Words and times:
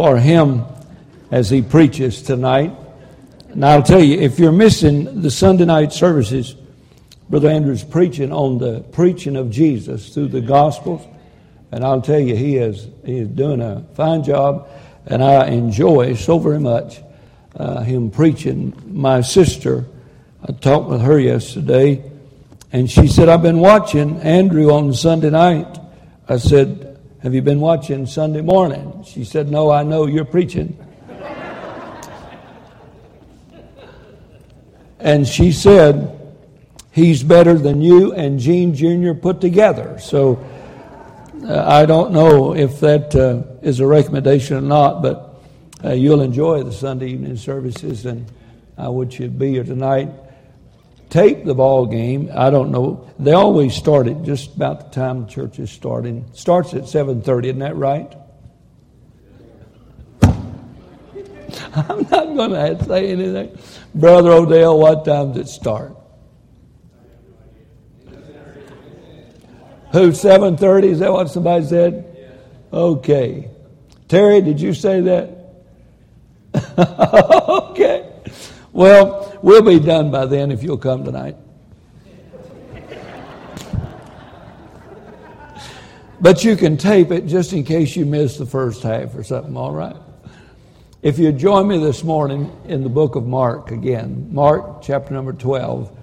for 0.00 0.16
him 0.16 0.64
as 1.30 1.50
he 1.50 1.60
preaches 1.60 2.22
tonight. 2.22 2.72
And 3.50 3.62
I'll 3.62 3.82
tell 3.82 4.02
you, 4.02 4.18
if 4.18 4.38
you're 4.38 4.50
missing 4.50 5.20
the 5.20 5.30
Sunday 5.30 5.66
night 5.66 5.92
services, 5.92 6.56
Brother 7.28 7.50
Andrew's 7.50 7.84
preaching 7.84 8.32
on 8.32 8.56
the 8.56 8.80
preaching 8.80 9.36
of 9.36 9.50
Jesus 9.50 10.14
through 10.14 10.28
the 10.28 10.40
Gospels. 10.40 11.06
And 11.70 11.84
I'll 11.84 12.00
tell 12.00 12.18
you, 12.18 12.34
he 12.34 12.56
is, 12.56 12.88
he 13.04 13.18
is 13.18 13.28
doing 13.28 13.60
a 13.60 13.84
fine 13.92 14.22
job, 14.24 14.70
and 15.04 15.22
I 15.22 15.48
enjoy 15.48 16.14
so 16.14 16.38
very 16.38 16.60
much 16.60 17.02
uh, 17.54 17.82
him 17.82 18.10
preaching. 18.10 18.72
My 18.86 19.20
sister, 19.20 19.84
I 20.42 20.52
talked 20.52 20.88
with 20.88 21.02
her 21.02 21.18
yesterday, 21.18 22.02
and 22.72 22.90
she 22.90 23.06
said, 23.06 23.28
I've 23.28 23.42
been 23.42 23.60
watching 23.60 24.18
Andrew 24.22 24.72
on 24.72 24.94
Sunday 24.94 25.28
night. 25.28 25.78
I 26.26 26.38
said, 26.38 26.89
Have 27.22 27.34
you 27.34 27.42
been 27.42 27.60
watching 27.60 28.06
Sunday 28.06 28.40
morning? 28.40 29.04
She 29.06 29.24
said, 29.24 29.50
No, 29.50 29.70
I 29.70 29.82
know 29.82 30.06
you're 30.06 30.24
preaching. 30.24 30.74
and 34.98 35.28
she 35.28 35.52
said, 35.52 36.16
He's 36.92 37.22
better 37.22 37.58
than 37.58 37.82
you 37.82 38.14
and 38.14 38.40
Gene 38.40 38.74
Jr. 38.74 39.12
put 39.12 39.42
together. 39.42 39.98
So 39.98 40.42
uh, 41.44 41.62
I 41.66 41.84
don't 41.84 42.12
know 42.12 42.54
if 42.54 42.80
that 42.80 43.14
uh, 43.14 43.42
is 43.60 43.80
a 43.80 43.86
recommendation 43.86 44.56
or 44.56 44.62
not, 44.62 45.02
but 45.02 45.42
uh, 45.84 45.92
you'll 45.92 46.22
enjoy 46.22 46.62
the 46.62 46.72
Sunday 46.72 47.08
evening 47.08 47.36
services, 47.36 48.06
and 48.06 48.32
I 48.78 48.88
want 48.88 49.18
you 49.18 49.28
be 49.28 49.50
here 49.50 49.64
tonight. 49.64 50.08
Tape 51.10 51.44
the 51.44 51.54
ball 51.54 51.86
game. 51.86 52.30
I 52.32 52.50
don't 52.50 52.70
know. 52.70 53.10
They 53.18 53.32
always 53.32 53.74
start 53.74 54.06
at 54.06 54.22
just 54.22 54.54
about 54.54 54.92
the 54.92 55.00
time 55.00 55.22
the 55.22 55.28
church 55.28 55.58
is 55.58 55.70
starting. 55.70 56.24
Starts 56.32 56.72
at 56.72 56.88
seven 56.88 57.20
thirty. 57.20 57.48
Isn't 57.48 57.58
that 57.60 57.76
right? 57.76 58.14
I'm 61.74 62.02
not 62.10 62.36
going 62.36 62.50
to 62.52 62.84
say 62.84 63.10
anything, 63.10 63.58
Brother 63.94 64.30
Odell. 64.30 64.78
What 64.78 65.04
time 65.04 65.32
does 65.32 65.48
it 65.48 65.52
start? 65.52 65.96
Who, 69.92 70.12
7.30? 70.12 70.84
Is 70.84 70.98
that 71.00 71.12
what 71.12 71.30
somebody 71.30 71.66
said? 71.66 72.32
Okay. 72.72 73.50
Terry, 74.06 74.40
did 74.40 74.60
you 74.60 74.72
say 74.72 75.00
that? 75.00 75.36
okay. 77.48 78.08
Well, 78.72 79.29
we'll 79.42 79.62
be 79.62 79.78
done 79.80 80.10
by 80.10 80.26
then 80.26 80.50
if 80.50 80.62
you'll 80.62 80.78
come 80.78 81.04
tonight. 81.04 81.36
but 86.20 86.44
you 86.44 86.54
can 86.56 86.76
tape 86.76 87.10
it 87.10 87.26
just 87.26 87.52
in 87.52 87.64
case 87.64 87.96
you 87.96 88.04
miss 88.04 88.36
the 88.36 88.46
first 88.46 88.82
half 88.82 89.14
or 89.14 89.24
something, 89.24 89.56
all 89.56 89.72
right? 89.72 89.96
If 91.02 91.18
you 91.18 91.32
join 91.32 91.66
me 91.66 91.78
this 91.78 92.04
morning 92.04 92.54
in 92.66 92.82
the 92.82 92.90
book 92.90 93.16
of 93.16 93.26
Mark 93.26 93.70
again, 93.70 94.28
Mark 94.30 94.82
chapter 94.82 95.14
number 95.14 95.32
12. 95.32 95.96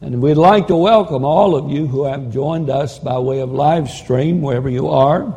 And 0.00 0.20
we'd 0.20 0.34
like 0.34 0.66
to 0.66 0.76
welcome 0.76 1.24
all 1.24 1.56
of 1.56 1.70
you 1.70 1.86
who 1.86 2.04
have 2.04 2.30
joined 2.30 2.70
us 2.70 2.98
by 2.98 3.18
way 3.18 3.40
of 3.40 3.50
live 3.50 3.88
stream, 3.88 4.42
wherever 4.42 4.68
you 4.68 4.88
are. 4.88 5.34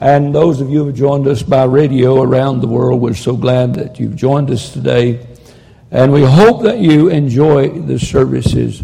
And 0.00 0.34
those 0.34 0.60
of 0.60 0.70
you 0.70 0.80
who 0.80 0.86
have 0.86 0.96
joined 0.96 1.26
us 1.26 1.42
by 1.42 1.64
radio 1.64 2.22
around 2.22 2.60
the 2.60 2.68
world, 2.68 3.00
we're 3.00 3.14
so 3.14 3.36
glad 3.36 3.74
that 3.74 3.98
you've 3.98 4.16
joined 4.16 4.50
us 4.50 4.72
today. 4.72 5.26
And 5.90 6.12
we 6.12 6.22
hope 6.22 6.62
that 6.62 6.78
you 6.78 7.08
enjoy 7.08 7.68
the 7.68 7.98
services. 7.98 8.82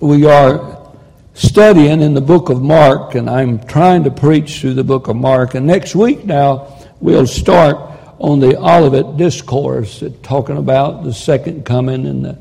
We 0.00 0.26
are 0.26 0.92
studying 1.34 2.00
in 2.00 2.14
the 2.14 2.20
book 2.20 2.48
of 2.48 2.62
Mark, 2.62 3.14
and 3.14 3.28
I'm 3.28 3.64
trying 3.66 4.04
to 4.04 4.10
preach 4.10 4.60
through 4.60 4.74
the 4.74 4.84
book 4.84 5.08
of 5.08 5.16
Mark. 5.16 5.54
And 5.54 5.66
next 5.66 5.94
week 5.94 6.24
now, 6.24 6.74
we'll 7.00 7.26
start 7.26 7.76
on 8.18 8.40
the 8.40 8.56
Olivet 8.58 9.16
Discourse, 9.16 10.02
talking 10.22 10.56
about 10.56 11.04
the 11.04 11.12
second 11.12 11.64
coming 11.64 12.06
and 12.06 12.24
the 12.24 12.38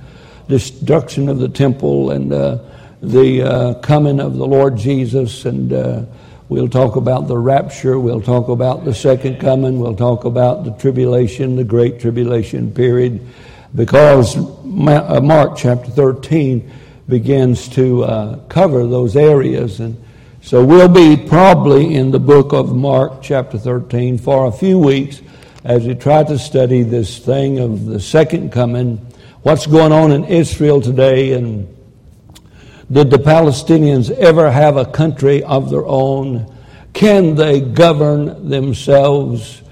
destruction 0.47 1.27
of 1.27 1.39
the 1.39 1.49
temple 1.49 2.11
and 2.11 2.31
uh, 2.31 2.59
the 3.01 3.43
uh, 3.43 3.73
coming 3.75 4.19
of 4.19 4.37
the 4.37 4.47
Lord 4.47 4.77
Jesus. 4.77 5.45
And 5.45 5.73
uh, 5.73 6.05
we'll 6.49 6.69
talk 6.69 6.95
about 6.95 7.27
the 7.27 7.37
rapture. 7.37 7.99
We'll 7.99 8.21
talk 8.21 8.49
about 8.49 8.85
the 8.85 8.93
second 8.93 9.39
coming. 9.39 9.79
We'll 9.79 9.95
talk 9.95 10.25
about 10.25 10.63
the 10.63 10.71
tribulation, 10.71 11.55
the 11.55 11.63
great 11.63 11.99
tribulation 11.99 12.71
period, 12.71 13.25
because 13.73 14.37
uh, 14.37 15.21
Mark 15.21 15.57
chapter 15.57 15.91
13 15.91 16.71
begins 17.07 17.67
to 17.69 18.03
uh, 18.03 18.39
cover 18.47 18.87
those 18.87 19.15
areas. 19.15 19.79
And 19.79 20.01
so 20.41 20.63
we'll 20.63 20.87
be 20.87 21.17
probably 21.17 21.95
in 21.95 22.11
the 22.11 22.19
book 22.19 22.53
of 22.53 22.75
Mark 22.75 23.21
chapter 23.21 23.57
13 23.57 24.17
for 24.17 24.47
a 24.47 24.51
few 24.51 24.79
weeks 24.79 25.21
as 25.63 25.85
we 25.85 25.95
try 25.95 26.23
to 26.23 26.37
study 26.37 26.83
this 26.83 27.19
thing 27.19 27.59
of 27.59 27.85
the 27.85 27.99
second 27.99 28.51
coming 28.51 28.97
what's 29.45 29.67
going 29.67 29.91
on 29.91 30.11
in 30.11 30.25
Israel 30.25 30.81
today 30.81 31.33
and 31.33 31.74
did 32.91 33.09
the 33.09 33.17
Palestinians 33.17 34.11
ever 34.11 34.51
have 34.51 34.77
a 34.77 34.85
country 34.85 35.43
of 35.43 35.69
their 35.69 35.85
own? 35.85 36.51
Can 36.93 37.35
they 37.35 37.59
govern 37.59 38.49
themselves? 38.49 39.63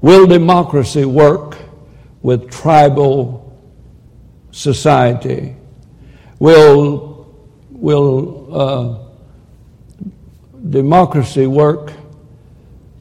Will 0.00 0.26
democracy 0.26 1.04
work 1.04 1.58
with 2.22 2.50
tribal 2.50 3.56
society? 4.50 5.56
Will, 6.38 7.34
will 7.70 8.48
uh, 8.54 8.98
democracy 10.70 11.46
work 11.46 11.92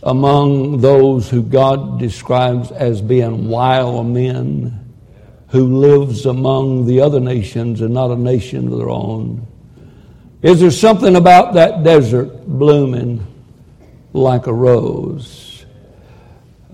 among 0.04 0.82
those 0.82 1.30
who 1.30 1.42
God 1.42 2.00
describes 2.00 2.72
as 2.72 3.02
being 3.02 3.48
wild 3.48 4.08
men? 4.08 4.87
Who 5.50 5.78
lives 5.78 6.26
among 6.26 6.86
the 6.86 7.02
other 7.02 7.20
nations 7.20 7.82
and 7.82 7.94
not 7.94 8.12
a 8.12 8.16
nation 8.16 8.68
of 8.68 8.78
their 8.78 8.90
own? 8.90 9.46
Is 10.42 10.60
there 10.60 10.72
something 10.72 11.16
about 11.16 11.54
that 11.56 11.84
desert 11.84 12.46
blooming 12.46 13.26
like 14.14 14.48
a 14.48 14.54
rose? 14.54 15.66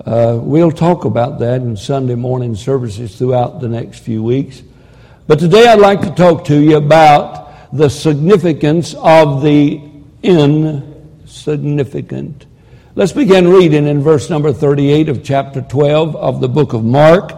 Uh, 0.06 0.40
we'll 0.42 0.72
talk 0.72 1.06
about 1.06 1.40
that 1.40 1.62
in 1.62 1.78
Sunday 1.78 2.16
morning 2.16 2.56
services 2.56 3.18
throughout 3.18 3.62
the 3.62 3.70
next 3.70 4.00
few 4.00 4.24
weeks. 4.24 4.64
But 5.28 5.40
today 5.40 5.68
I'd 5.68 5.80
like 5.80 6.02
to 6.02 6.12
talk 6.12 6.44
to 6.46 6.60
you 6.60 6.78
about 6.78 7.72
the 7.72 7.90
significance 7.90 8.96
of 8.96 9.42
the 9.42 9.82
insignificant. 10.24 12.46
Let's 12.96 13.14
begin 13.14 13.48
reading 13.48 13.88
in 13.88 14.02
verse 14.02 14.30
number 14.30 14.52
38 14.52 15.10
of 15.10 15.24
chapter 15.24 15.62
12 15.62 16.16
of 16.16 16.42
the 16.42 16.50
book 16.50 16.74
of 16.74 16.84
Mark. 16.84 17.34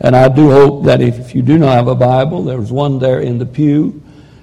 And 0.00 0.14
I 0.14 0.28
do 0.28 0.50
hope 0.50 0.84
that 0.84 1.00
if 1.00 1.34
you 1.34 1.42
do 1.42 1.58
not 1.58 1.74
have 1.74 1.88
a 1.88 1.94
Bible, 1.94 2.44
there's 2.44 2.70
one 2.70 2.98
there 2.98 3.20
in 3.20 3.38
the 3.38 3.46
pew. 3.46 4.02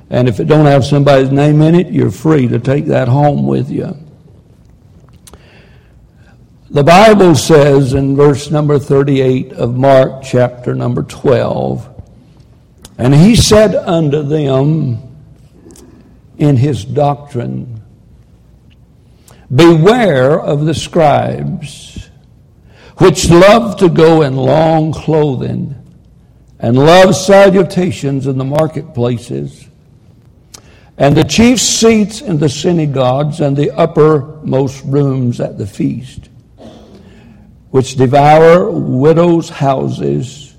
And 0.09 0.27
if 0.27 0.39
it 0.39 0.45
don't 0.45 0.65
have 0.65 0.85
somebody's 0.85 1.31
name 1.31 1.61
in 1.61 1.75
it, 1.75 1.87
you're 1.87 2.11
free 2.11 2.47
to 2.49 2.59
take 2.59 2.85
that 2.87 3.07
home 3.07 3.47
with 3.47 3.69
you. 3.69 3.97
The 6.69 6.83
Bible 6.83 7.35
says 7.35 7.93
in 7.93 8.17
verse 8.17 8.51
number 8.51 8.77
38 8.77 9.53
of 9.53 9.77
Mark 9.77 10.23
chapter 10.23 10.75
number 10.75 11.03
12, 11.03 12.03
And 12.97 13.15
he 13.15 13.35
said 13.35 13.75
unto 13.75 14.23
them 14.23 15.15
in 16.37 16.57
his 16.57 16.83
doctrine, 16.83 17.81
Beware 19.53 20.39
of 20.39 20.65
the 20.65 20.73
scribes 20.73 21.94
which 22.97 23.29
love 23.29 23.77
to 23.77 23.89
go 23.89 24.21
in 24.21 24.35
long 24.35 24.93
clothing 24.93 25.75
and 26.59 26.77
love 26.77 27.15
salutations 27.15 28.27
in 28.27 28.37
the 28.37 28.45
marketplaces, 28.45 29.67
and 30.97 31.15
the 31.15 31.23
chief 31.23 31.59
seats 31.59 32.21
in 32.21 32.37
the 32.37 32.47
synagogues 32.47 33.41
and 33.41 33.57
the 33.57 33.71
uppermost 33.71 34.83
rooms 34.85 35.41
at 35.41 35.57
the 35.57 35.67
feast, 35.67 36.29
which 37.71 37.97
devour 37.97 38.71
widows' 38.71 39.49
houses, 39.49 40.55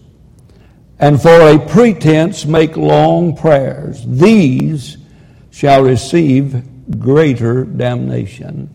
and 0.99 1.21
for 1.21 1.41
a 1.41 1.59
pretense 1.59 2.44
make 2.44 2.77
long 2.77 3.35
prayers. 3.35 4.05
These 4.06 4.99
shall 5.50 5.82
receive 5.82 6.62
greater 7.00 7.65
damnation. 7.65 8.69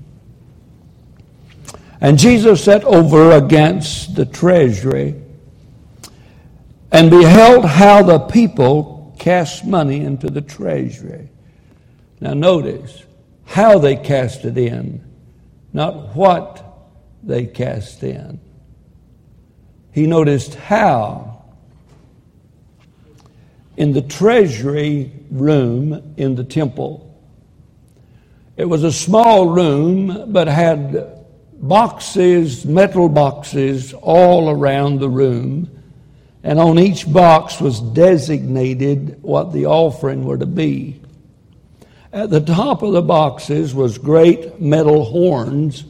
And 2.02 2.18
Jesus 2.18 2.64
sat 2.64 2.84
over 2.84 3.32
against 3.34 4.16
the 4.16 4.26
treasury 4.26 5.22
and 6.92 7.12
beheld 7.12 7.64
how 7.64 8.02
the 8.02 8.20
people 8.20 9.16
cast 9.20 9.66
money 9.66 10.02
into 10.02 10.28
the 10.32 10.42
treasury. 10.42 11.30
Now, 12.20 12.34
notice 12.34 13.06
how 13.46 13.78
they 13.78 13.96
cast 13.96 14.46
it 14.46 14.58
in, 14.58 15.04
not 15.74 16.16
what 16.16 16.66
they 17.22 17.46
cast 17.46 18.02
in. 18.02 18.40
He 19.92 20.08
noticed 20.08 20.56
how. 20.56 21.28
In 23.78 23.94
the 23.94 24.02
treasury 24.02 25.12
room 25.30 26.14
in 26.18 26.36
the 26.36 26.44
temple, 26.44 27.08
it 28.58 28.66
was 28.66 28.84
a 28.84 28.92
small 28.92 29.50
room, 29.50 30.32
but 30.32 30.48
had 30.48 31.21
boxes, 31.62 32.66
metal 32.66 33.08
boxes, 33.08 33.94
all 33.94 34.50
around 34.50 35.00
the 35.00 35.10
room. 35.10 35.70
And 36.44 36.60
on 36.60 36.80
each 36.80 37.12
box 37.12 37.62
was 37.62 37.80
designated 37.80 39.22
what 39.22 39.54
the 39.54 39.68
offering 39.68 40.26
were 40.26 40.40
to 40.40 40.48
be. 40.48 41.00
At 42.12 42.32
the 42.32 42.42
top 42.42 42.82
of 42.82 42.94
the 42.94 43.02
boxes 43.02 43.74
was 43.74 43.98
great 43.98 44.60
metal 44.60 45.06
horns 45.06 45.86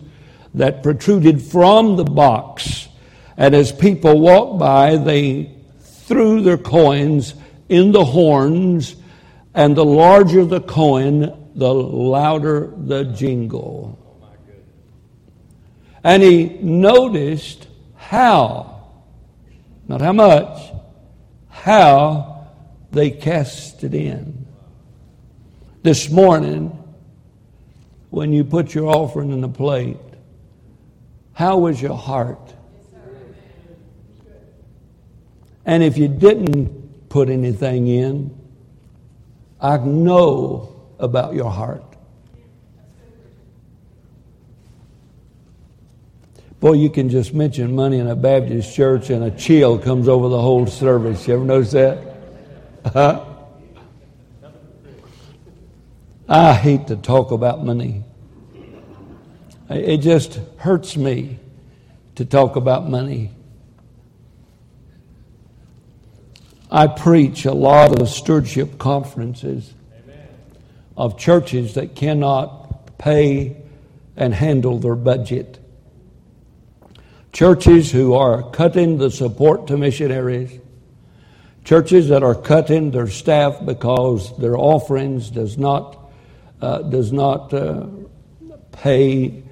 that 0.53 0.83
protruded 0.83 1.41
from 1.41 1.95
the 1.95 2.03
box. 2.03 2.89
And 3.37 3.55
as 3.55 3.71
people 3.71 4.19
walked 4.19 4.59
by, 4.59 4.97
they 4.97 5.55
threw 5.79 6.41
their 6.41 6.57
coins 6.57 7.33
in 7.69 7.93
the 7.93 8.03
horns, 8.03 8.97
and 9.53 9.75
the 9.75 9.85
larger 9.85 10.43
the 10.43 10.59
coin, 10.59 11.49
the 11.55 11.73
louder 11.73 12.73
the 12.75 13.05
jingle. 13.05 13.97
And 16.03 16.23
he 16.23 16.45
noticed 16.61 17.67
how, 17.95 18.87
not 19.87 20.01
how 20.01 20.13
much, 20.13 20.71
how 21.49 22.47
they 22.91 23.11
cast 23.11 23.83
it 23.83 23.93
in. 23.93 24.45
This 25.83 26.09
morning, 26.09 26.77
when 28.09 28.33
you 28.33 28.43
put 28.43 28.73
your 28.73 28.87
offering 28.87 29.31
in 29.31 29.41
the 29.41 29.49
plate, 29.49 29.97
how 31.33 31.59
was 31.59 31.81
your 31.81 31.97
heart? 31.97 32.53
And 35.65 35.83
if 35.83 35.97
you 35.97 36.07
didn't 36.07 37.09
put 37.09 37.29
anything 37.29 37.87
in, 37.87 38.37
I 39.59 39.77
know 39.77 40.75
about 40.99 41.33
your 41.33 41.51
heart. 41.51 41.90
Boy, 46.61 46.73
you 46.73 46.91
can 46.91 47.09
just 47.09 47.33
mention 47.33 47.75
money 47.75 47.97
in 47.97 48.07
a 48.07 48.15
Baptist 48.15 48.75
church 48.75 49.09
and 49.09 49.23
a 49.23 49.31
chill 49.31 49.79
comes 49.79 50.07
over 50.07 50.29
the 50.29 50.39
whole 50.39 50.67
service. 50.67 51.27
You 51.27 51.33
ever 51.33 51.43
notice 51.43 51.71
that? 51.71 52.15
Huh? 52.93 53.25
I 56.29 56.53
hate 56.53 56.85
to 56.87 56.97
talk 56.97 57.31
about 57.31 57.65
money. 57.65 58.03
It 59.71 59.97
just 59.97 60.39
hurts 60.57 60.95
me 60.95 61.39
to 62.13 62.25
talk 62.25 62.55
about 62.55 62.87
money. 62.87 63.31
I 66.69 66.85
preach 66.85 67.45
a 67.45 67.53
lot 67.53 67.99
of 67.99 68.07
stewardship 68.07 68.77
conferences 68.77 69.73
Amen. 70.03 70.27
of 70.95 71.17
churches 71.17 71.73
that 71.73 71.95
cannot 71.95 72.99
pay 72.99 73.57
and 74.15 74.31
handle 74.31 74.77
their 74.77 74.95
budget. 74.95 75.57
Churches 77.31 77.91
who 77.91 78.13
are 78.13 78.43
cutting 78.51 78.97
the 78.97 79.09
support 79.09 79.67
to 79.67 79.77
missionaries. 79.77 80.59
Churches 81.63 82.09
that 82.09 82.23
are 82.23 82.35
cutting 82.35 82.91
their 82.91 83.07
staff 83.07 83.63
because 83.65 84.37
their 84.37 84.57
offerings 84.57 85.29
does 85.29 85.57
not, 85.57 86.11
uh, 86.61 86.79
does 86.79 87.13
not 87.13 87.53
uh, 87.53 87.85
pay 88.71 89.43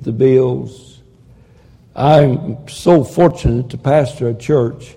the 0.00 0.12
bills. 0.12 1.00
I'm 1.94 2.68
so 2.68 3.04
fortunate 3.04 3.70
to 3.70 3.78
pastor 3.78 4.28
a 4.28 4.34
church 4.34 4.96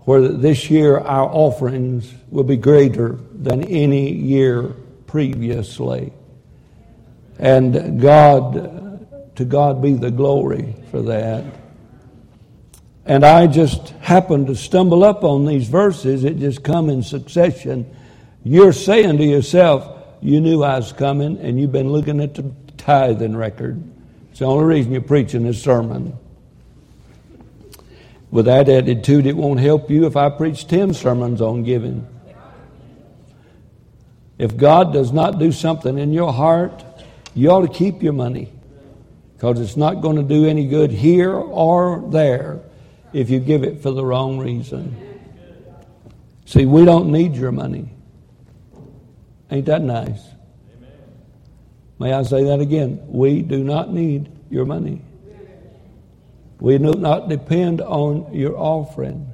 where 0.00 0.28
this 0.28 0.70
year 0.70 0.98
our 0.98 1.28
offerings 1.28 2.12
will 2.30 2.44
be 2.44 2.56
greater 2.56 3.18
than 3.32 3.64
any 3.64 4.12
year 4.12 4.74
previously. 5.06 6.12
And 7.38 8.00
God, 8.00 8.73
to 9.36 9.44
God 9.44 9.82
be 9.82 9.94
the 9.94 10.10
glory 10.10 10.74
for 10.90 11.02
that. 11.02 11.44
And 13.06 13.24
I 13.24 13.46
just 13.46 13.90
happened 14.00 14.46
to 14.46 14.56
stumble 14.56 15.04
up 15.04 15.24
on 15.24 15.44
these 15.44 15.68
verses. 15.68 16.24
It 16.24 16.38
just 16.38 16.62
come 16.62 16.88
in 16.88 17.02
succession. 17.02 17.94
You're 18.44 18.72
saying 18.72 19.18
to 19.18 19.24
yourself, 19.24 19.90
you 20.22 20.40
knew 20.40 20.62
I 20.62 20.76
was 20.76 20.92
coming, 20.92 21.38
and 21.38 21.60
you've 21.60 21.72
been 21.72 21.90
looking 21.90 22.20
at 22.20 22.34
the 22.34 22.50
tithing 22.78 23.36
record. 23.36 23.82
It's 24.30 24.38
the 24.38 24.46
only 24.46 24.64
reason 24.64 24.92
you're 24.92 25.02
preaching 25.02 25.44
this 25.44 25.62
sermon. 25.62 26.16
With 28.30 28.46
that 28.46 28.68
attitude, 28.68 29.26
it 29.26 29.36
won't 29.36 29.60
help 29.60 29.90
you 29.90 30.06
if 30.06 30.16
I 30.16 30.30
preach 30.30 30.66
10 30.66 30.94
sermons 30.94 31.40
on 31.40 31.62
giving. 31.62 32.06
If 34.38 34.56
God 34.56 34.92
does 34.92 35.12
not 35.12 35.38
do 35.38 35.52
something 35.52 35.98
in 35.98 36.12
your 36.12 36.32
heart, 36.32 36.84
you 37.34 37.50
ought 37.50 37.60
to 37.60 37.68
keep 37.68 38.02
your 38.02 38.12
money 38.12 38.50
because 39.44 39.60
it's 39.60 39.76
not 39.76 40.00
going 40.00 40.16
to 40.16 40.22
do 40.22 40.46
any 40.46 40.66
good 40.66 40.90
here 40.90 41.34
or 41.34 42.02
there 42.10 42.62
if 43.12 43.28
you 43.28 43.38
give 43.38 43.62
it 43.62 43.82
for 43.82 43.90
the 43.90 44.02
wrong 44.02 44.38
reason. 44.38 44.96
See, 46.46 46.64
we 46.64 46.86
don't 46.86 47.12
need 47.12 47.36
your 47.36 47.52
money. 47.52 47.90
Ain't 49.50 49.66
that 49.66 49.82
nice? 49.82 50.22
May 51.98 52.14
I 52.14 52.22
say 52.22 52.44
that 52.44 52.60
again? 52.60 53.04
We 53.06 53.42
do 53.42 53.62
not 53.62 53.92
need 53.92 54.32
your 54.48 54.64
money. 54.64 55.02
We 56.58 56.78
do 56.78 56.94
not 56.94 57.28
depend 57.28 57.82
on 57.82 58.32
your 58.32 58.56
offering. 58.56 59.30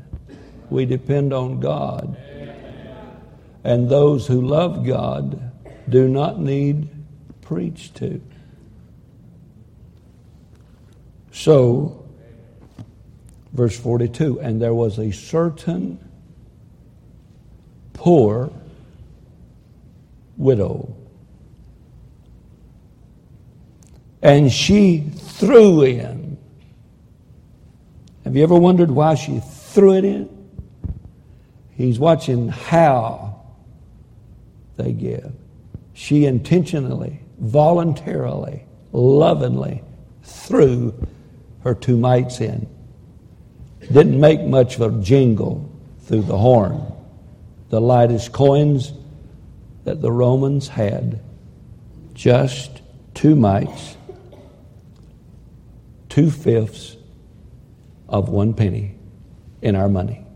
We 0.71 0.87
depend 0.87 1.33
on 1.33 1.61
God. 1.61 2.17
And 3.63 3.89
those 3.89 4.27
who 4.27 4.41
love 4.41 4.85
God 4.85 5.53
do 5.89 6.09
not 6.09 6.41
need 6.41 6.89
preached 7.43 7.95
to. 7.99 8.21
So, 11.41 12.05
verse 13.55 13.75
42 13.75 14.41
and 14.41 14.61
there 14.61 14.75
was 14.75 14.99
a 14.99 15.11
certain 15.11 15.99
poor 17.95 18.53
widow 20.37 20.95
and 24.21 24.53
she 24.53 24.99
threw 25.17 25.83
in. 25.83 26.37
Have 28.25 28.37
you 28.37 28.43
ever 28.43 28.57
wondered 28.57 28.91
why 28.91 29.15
she 29.15 29.41
threw 29.41 29.95
it 29.95 30.05
in? 30.05 30.29
He's 31.71 31.99
watching 31.99 32.49
how 32.49 33.41
they 34.77 34.93
give. 34.93 35.33
She 35.95 36.27
intentionally, 36.27 37.23
voluntarily, 37.39 38.67
lovingly 38.93 39.83
threw 40.23 40.93
her 41.63 41.75
two 41.75 41.97
mites 41.97 42.41
in. 42.41 42.69
Didn't 43.81 44.19
make 44.19 44.43
much 44.43 44.77
of 44.77 44.83
a 44.83 45.03
jingle 45.03 45.71
through 46.03 46.23
the 46.23 46.39
horn. 46.39 46.81
The 47.71 47.81
lightest 47.81 48.33
coins 48.33 48.93
that 49.85 50.03
the 50.03 50.13
Romans 50.13 50.69
had, 50.69 51.21
just 52.15 52.83
two 53.15 53.35
mites 53.35 53.97
two 56.11 56.31
fifths 56.31 56.97
of 58.09 58.29
one 58.29 58.53
penny 58.53 58.99
in 59.63 59.75
our 59.75 59.89
money. 59.89 60.27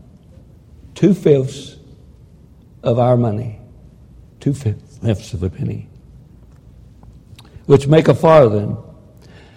Two 0.95 1.13
fifths 1.13 1.75
of 2.81 2.97
our 2.97 3.17
money. 3.17 3.59
Two 4.39 4.53
fifths 4.53 5.33
of 5.33 5.43
a 5.43 5.49
penny. 5.49 5.89
Which 7.65 7.87
make 7.87 8.07
a 8.07 8.15
farthing. 8.15 8.77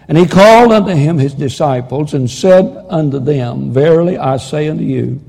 And 0.09 0.17
he 0.17 0.27
called 0.27 0.73
unto 0.73 0.95
him 0.95 1.19
his 1.19 1.35
disciples 1.35 2.15
and 2.15 2.31
said 2.31 2.87
unto 2.89 3.19
them, 3.19 3.73
Verily 3.73 4.17
I 4.17 4.39
say 4.39 4.69
unto 4.69 4.83
you, 4.83 5.21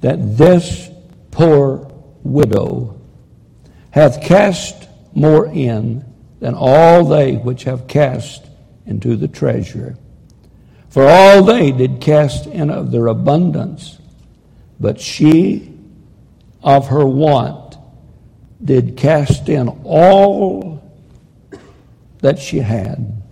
that 0.00 0.36
this 0.38 0.88
poor 1.32 1.90
widow 2.22 3.00
hath 3.90 4.22
cast 4.22 4.88
more 5.12 5.46
in 5.46 6.04
than 6.38 6.54
all 6.54 7.04
they 7.04 7.34
which 7.34 7.64
have 7.64 7.88
cast 7.88 8.46
into 8.86 9.16
the 9.16 9.28
treasure. 9.28 9.96
For 10.88 11.08
all 11.08 11.42
they 11.42 11.72
did 11.72 12.00
cast 12.00 12.46
in 12.46 12.70
of 12.70 12.92
their 12.92 13.08
abundance, 13.08 13.98
but 14.78 15.00
she 15.00 15.72
of 16.62 16.88
her 16.88 17.04
want 17.04 17.76
did 18.64 18.96
cast 18.96 19.48
in 19.48 19.68
all 19.84 20.80
that 22.20 22.38
she 22.38 22.58
had, 22.58 23.23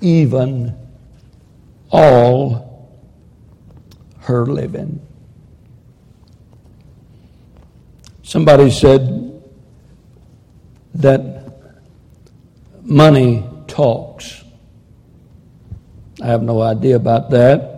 even 0.00 0.76
all 1.90 2.66
her 4.20 4.46
living. 4.46 5.00
Somebody 8.22 8.70
said 8.70 9.40
that 10.94 11.36
money 12.82 13.44
talks. 13.68 14.42
I 16.20 16.26
have 16.26 16.42
no 16.42 16.60
idea 16.60 16.96
about 16.96 17.30
that. 17.30 17.76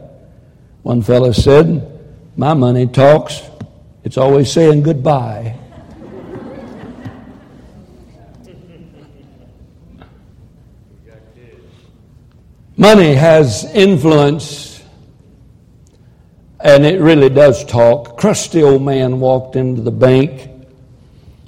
One 0.83 1.03
fellow 1.03 1.33
said, 1.33 2.01
My 2.37 2.55
money 2.55 2.87
talks. 2.87 3.43
It's 4.05 4.17
always 4.17 4.51
saying 4.51 4.85
goodbye. 4.85 5.57
Money 12.80 13.12
has 13.12 13.64
influence, 13.75 14.80
and 16.61 16.87
it 16.87 17.00
really 17.00 17.28
does 17.28 17.64
talk. 17.64 18.16
Crusty 18.16 18.62
old 18.62 18.82
man 18.82 19.18
walked 19.18 19.56
into 19.56 19.82
the 19.82 19.90
bank, 19.90 20.49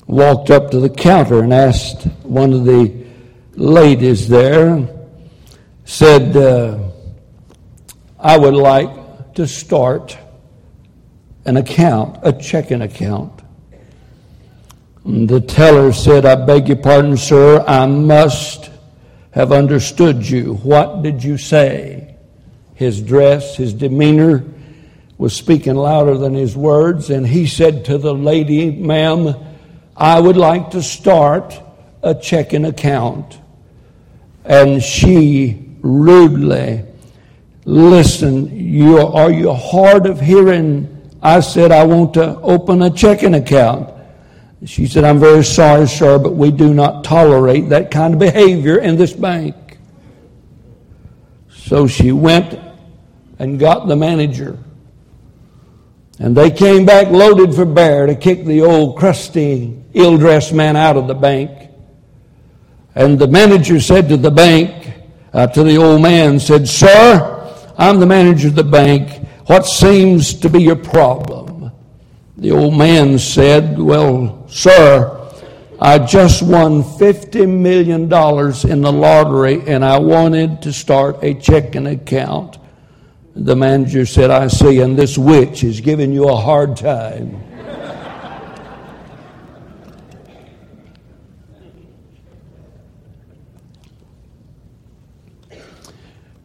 walked 0.09 0.51
up 0.51 0.73
to 0.73 0.81
the 0.81 0.91
counter, 0.91 1.45
and 1.45 1.55
asked 1.55 2.03
one 2.25 2.53
of 2.53 2.65
the 2.65 3.07
ladies 3.55 4.27
there, 4.27 4.89
said, 5.85 6.37
uh, 6.37 6.77
I 8.19 8.37
would 8.37 8.55
like 8.55 9.35
to 9.35 9.47
start 9.47 10.19
an 11.45 11.59
account, 11.59 12.19
a 12.25 12.33
checking 12.33 12.83
account. 12.83 13.41
And 15.05 15.29
the 15.29 15.41
teller 15.41 15.93
said, 15.93 16.27
I 16.27 16.45
beg 16.45 16.67
your 16.67 16.79
pardon, 16.79 17.17
sir, 17.17 17.65
I 17.69 17.87
must 17.87 18.70
have 19.33 19.53
understood 19.53 20.29
you. 20.29 20.55
What 20.55 21.03
did 21.03 21.23
you 21.23 21.39
say? 21.39 22.17
His 22.75 23.01
dress, 23.01 23.57
his 23.57 23.75
demeanor 23.75 24.45
was 25.19 25.37
speaking 25.37 25.75
louder 25.75 26.17
than 26.17 26.35
his 26.35 26.57
words, 26.57 27.11
and 27.11 27.27
he 27.27 27.47
said 27.47 27.85
to 27.85 27.99
the 27.99 28.15
lady, 28.15 28.71
Ma'am, 28.71 29.35
I 29.97 30.19
would 30.19 30.37
like 30.37 30.71
to 30.71 30.83
start 30.83 31.61
a 32.03 32.15
checking 32.15 32.65
account. 32.65 33.39
And 34.45 34.83
she 34.83 35.77
rudely, 35.81 36.85
Listen, 37.67 38.57
you, 38.57 38.99
are 38.99 39.31
you 39.31 39.53
hard 39.53 40.07
of 40.07 40.19
hearing? 40.21 40.89
I 41.23 41.41
said, 41.41 41.71
I 41.71 41.85
want 41.85 42.15
to 42.15 42.41
open 42.41 42.81
a 42.81 42.91
checking 42.91 43.35
account. 43.35 43.91
She 44.67 44.87
said, 44.87 45.05
I'm 45.05 45.19
very 45.19 45.43
sorry, 45.43 45.89
sir, 45.89 46.19
but 46.19 46.35
we 46.35 46.51
do 46.51 46.75
not 46.75 47.03
tolerate 47.03 47.71
that 47.71 47.91
kind 47.91 48.15
of 48.15 48.21
behavior 48.21 48.79
in 48.79 48.97
this 48.97 49.13
bank. 49.13 49.79
So 51.49 51.87
she 51.87 52.13
went 52.13 52.59
and 53.39 53.59
got 53.59 53.89
the 53.89 53.97
manager. 53.97 54.59
And 56.19 56.37
they 56.37 56.51
came 56.51 56.85
back 56.85 57.09
loaded 57.09 57.55
for 57.55 57.65
bear 57.65 58.07
to 58.07 58.15
kick 58.15 58.45
the 58.45 58.61
old, 58.61 58.99
crusty, 58.99 59.83
ill 59.95 60.19
dressed 60.19 60.53
man 60.53 60.77
out 60.77 60.99
of 60.99 61.07
the 61.07 61.15
bank. 61.15 61.71
And 62.95 63.19
the 63.19 63.29
manager 63.29 63.81
said 63.81 64.09
to 64.11 64.19
the 64.19 64.31
bank, 64.31 64.93
uh, 65.33 65.47
to 65.47 65.63
the 65.63 65.79
old 65.79 66.03
man, 66.03 66.39
said, 66.39 66.69
Sir, 66.69 67.73
I'm 67.79 67.99
the 67.99 68.07
manager 68.07 68.49
of 68.49 68.57
the 68.57 68.65
bank. 68.65 69.27
What 69.47 69.65
seems 69.65 70.35
to 70.41 70.51
be 70.51 70.63
your 70.63 70.77
problem? 70.77 71.73
The 72.37 72.51
old 72.51 72.77
man 72.77 73.19
said, 73.19 73.79
Well, 73.79 74.40
sir, 74.51 75.17
I 75.81 75.99
just 75.99 76.43
won 76.43 76.83
$50 76.83 77.49
million 77.49 78.03
in 78.03 78.83
the 78.83 78.93
lottery 78.93 79.63
and 79.67 79.85
I 79.85 79.99
wanted 79.99 80.61
to 80.63 80.73
start 80.73 81.23
a 81.23 81.35
checking 81.35 81.87
account. 81.87 82.59
The 83.35 83.57
manager 83.57 84.05
said, 84.05 84.31
I 84.31 84.49
see, 84.49 84.81
and 84.81 84.99
this 84.99 85.17
witch 85.17 85.65
is 85.65 85.81
giving 85.81 86.13
you 86.13 86.29
a 86.29 86.37
hard 86.37 86.77
time. 86.77 87.43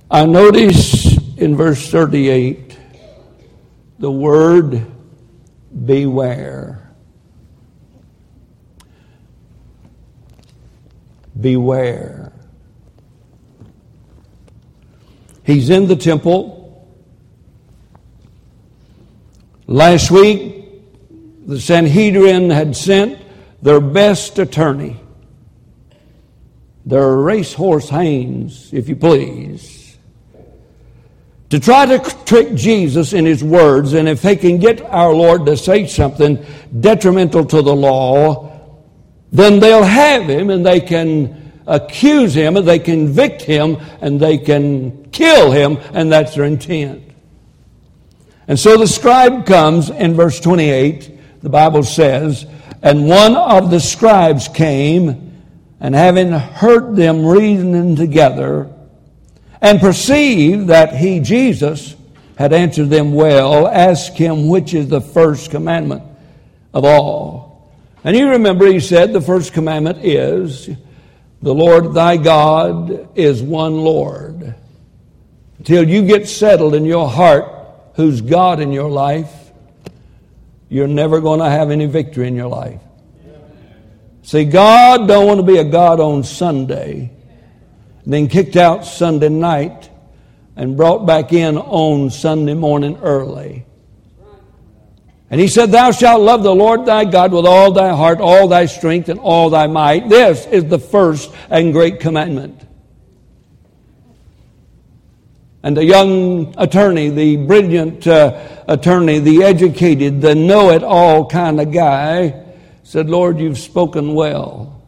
I 0.10 0.26
notice 0.26 1.18
in 1.38 1.58
verse 1.58 1.90
38 1.90 2.78
the 4.00 4.12
word 4.12 4.86
beware. 5.86 6.85
Beware. 11.46 12.34
He's 15.44 15.70
in 15.70 15.86
the 15.86 15.96
temple. 15.96 16.90
Last 19.68 20.10
week, 20.10 20.66
the 21.46 21.60
Sanhedrin 21.60 22.50
had 22.50 22.76
sent 22.76 23.20
their 23.62 23.80
best 23.80 24.40
attorney, 24.40 25.00
their 26.84 27.16
racehorse 27.16 27.90
Haynes, 27.90 28.74
if 28.74 28.90
you 28.90 28.96
please 28.96 30.00
to 31.52 31.60
try 31.60 31.86
to 31.86 32.00
trick 32.26 32.56
Jesus 32.56 33.14
in 33.14 33.24
his 33.24 33.44
words, 33.44 33.94
and 33.94 34.10
if 34.10 34.24
they 34.24 34.36
can 34.36 34.58
get 34.58 34.82
our 34.82 35.14
Lord 35.14 35.46
to 35.46 35.56
say 35.56 35.86
something 35.86 36.44
detrimental 36.80 37.46
to 37.46 37.62
the 37.62 37.76
law, 37.76 38.55
then 39.38 39.60
they'll 39.60 39.84
have 39.84 40.30
him 40.30 40.50
and 40.50 40.66
they 40.66 40.80
can 40.80 41.52
accuse 41.68 42.34
him 42.34 42.58
and 42.58 42.68
they 42.68 42.80
convict 42.80 43.42
him 43.42 43.78
and 44.02 44.20
they 44.20 44.38
can 44.38 45.10
kill 45.12 45.52
him, 45.52 45.78
and 45.94 46.12
that's 46.12 46.36
their 46.36 46.46
intent. 46.46 47.04
And 48.48 48.60
so 48.60 48.78
the 48.78 48.88
scribe 48.88 49.46
comes 49.46 49.90
in 49.90 50.14
verse 50.14 50.40
28, 50.40 51.42
the 51.42 51.50
Bible 51.50 51.84
says, 51.84 52.46
and 52.82 53.08
one 53.08 53.36
of 53.36 53.72
the 53.72 53.80
scribes 53.80 54.48
came, 54.48 55.42
and 55.80 55.96
having 55.96 56.32
heard 56.32 56.96
them 56.96 57.26
reasoning 57.26 57.96
together, 57.96 58.72
and 59.62 59.80
perceived 59.80 60.68
that 60.68 60.96
he, 60.96 61.20
Jesus, 61.20 61.96
had 62.38 62.54
answered 62.54 62.90
them 62.90 63.14
well, 63.14 63.68
asked 63.68 64.18
him 64.18 64.48
which 64.48 64.74
is 64.74 64.88
the 64.88 65.02
first 65.02 65.50
commandment 65.50 66.04
of 66.74 66.86
all. 66.86 67.45
And 68.06 68.16
you 68.16 68.30
remember 68.30 68.66
he 68.68 68.80
said 68.80 69.12
the 69.12 69.20
first 69.20 69.52
commandment 69.52 70.06
is 70.06 70.70
the 71.42 71.54
Lord 71.54 71.94
thy 71.94 72.16
God 72.16 73.18
is 73.18 73.44
one 73.44 73.76
Lord. 73.80 74.56
Until 75.58 75.90
you 75.90 76.08
get 76.08 76.30
settled 76.30 76.74
in 76.74 76.86
your 76.86 77.10
heart 77.10 77.52
who's 77.96 78.22
God 78.22 78.62
in 78.62 78.72
your 78.72 78.90
life, 78.90 79.52
you're 80.70 80.88
never 80.88 81.20
going 81.20 81.40
to 81.40 81.50
have 81.50 81.70
any 81.70 81.88
victory 81.88 82.28
in 82.30 82.36
your 82.36 82.48
life. 82.48 82.80
See, 84.24 84.46
God 84.46 85.08
don't 85.08 85.28
want 85.28 85.42
to 85.42 85.46
be 85.46 85.58
a 85.58 85.66
God 85.66 86.00
on 86.00 86.24
Sunday 86.24 87.12
then 88.06 88.28
kicked 88.28 88.56
out 88.56 88.86
Sunday 88.86 89.30
night 89.30 89.90
and 90.56 90.78
brought 90.78 91.06
back 91.06 91.34
in 91.34 91.58
on 91.58 92.10
Sunday 92.10 92.54
morning 92.54 92.98
early. 93.02 93.66
And 95.36 95.42
he 95.42 95.50
said, 95.50 95.70
Thou 95.70 95.92
shalt 95.92 96.22
love 96.22 96.44
the 96.44 96.56
Lord 96.56 96.86
thy 96.86 97.04
God 97.04 97.34
with 97.34 97.46
all 97.46 97.74
thy 97.74 97.94
heart, 97.94 98.22
all 98.22 98.48
thy 98.48 98.68
strength, 98.68 99.10
and 99.10 99.20
all 99.20 99.50
thy 99.50 99.68
might. 99.68 100.08
This 100.08 100.46
is 100.46 100.64
the 100.64 100.80
first 100.80 101.30
and 101.50 101.74
great 101.74 102.00
commandment. 102.00 102.66
And 105.62 105.76
the 105.76 105.84
young 105.84 106.56
attorney, 106.58 107.10
the 107.10 107.36
brilliant 107.36 108.08
uh, 108.08 108.64
attorney, 108.70 109.20
the 109.20 109.44
educated, 109.44 110.22
the 110.22 110.36
know 110.36 110.70
it 110.70 110.86
all 110.86 111.28
kind 111.28 111.60
of 111.60 111.70
guy, 111.74 112.46
said, 112.84 113.10
Lord, 113.10 113.38
you've 113.38 113.60
spoken 113.60 114.14
well. 114.14 114.82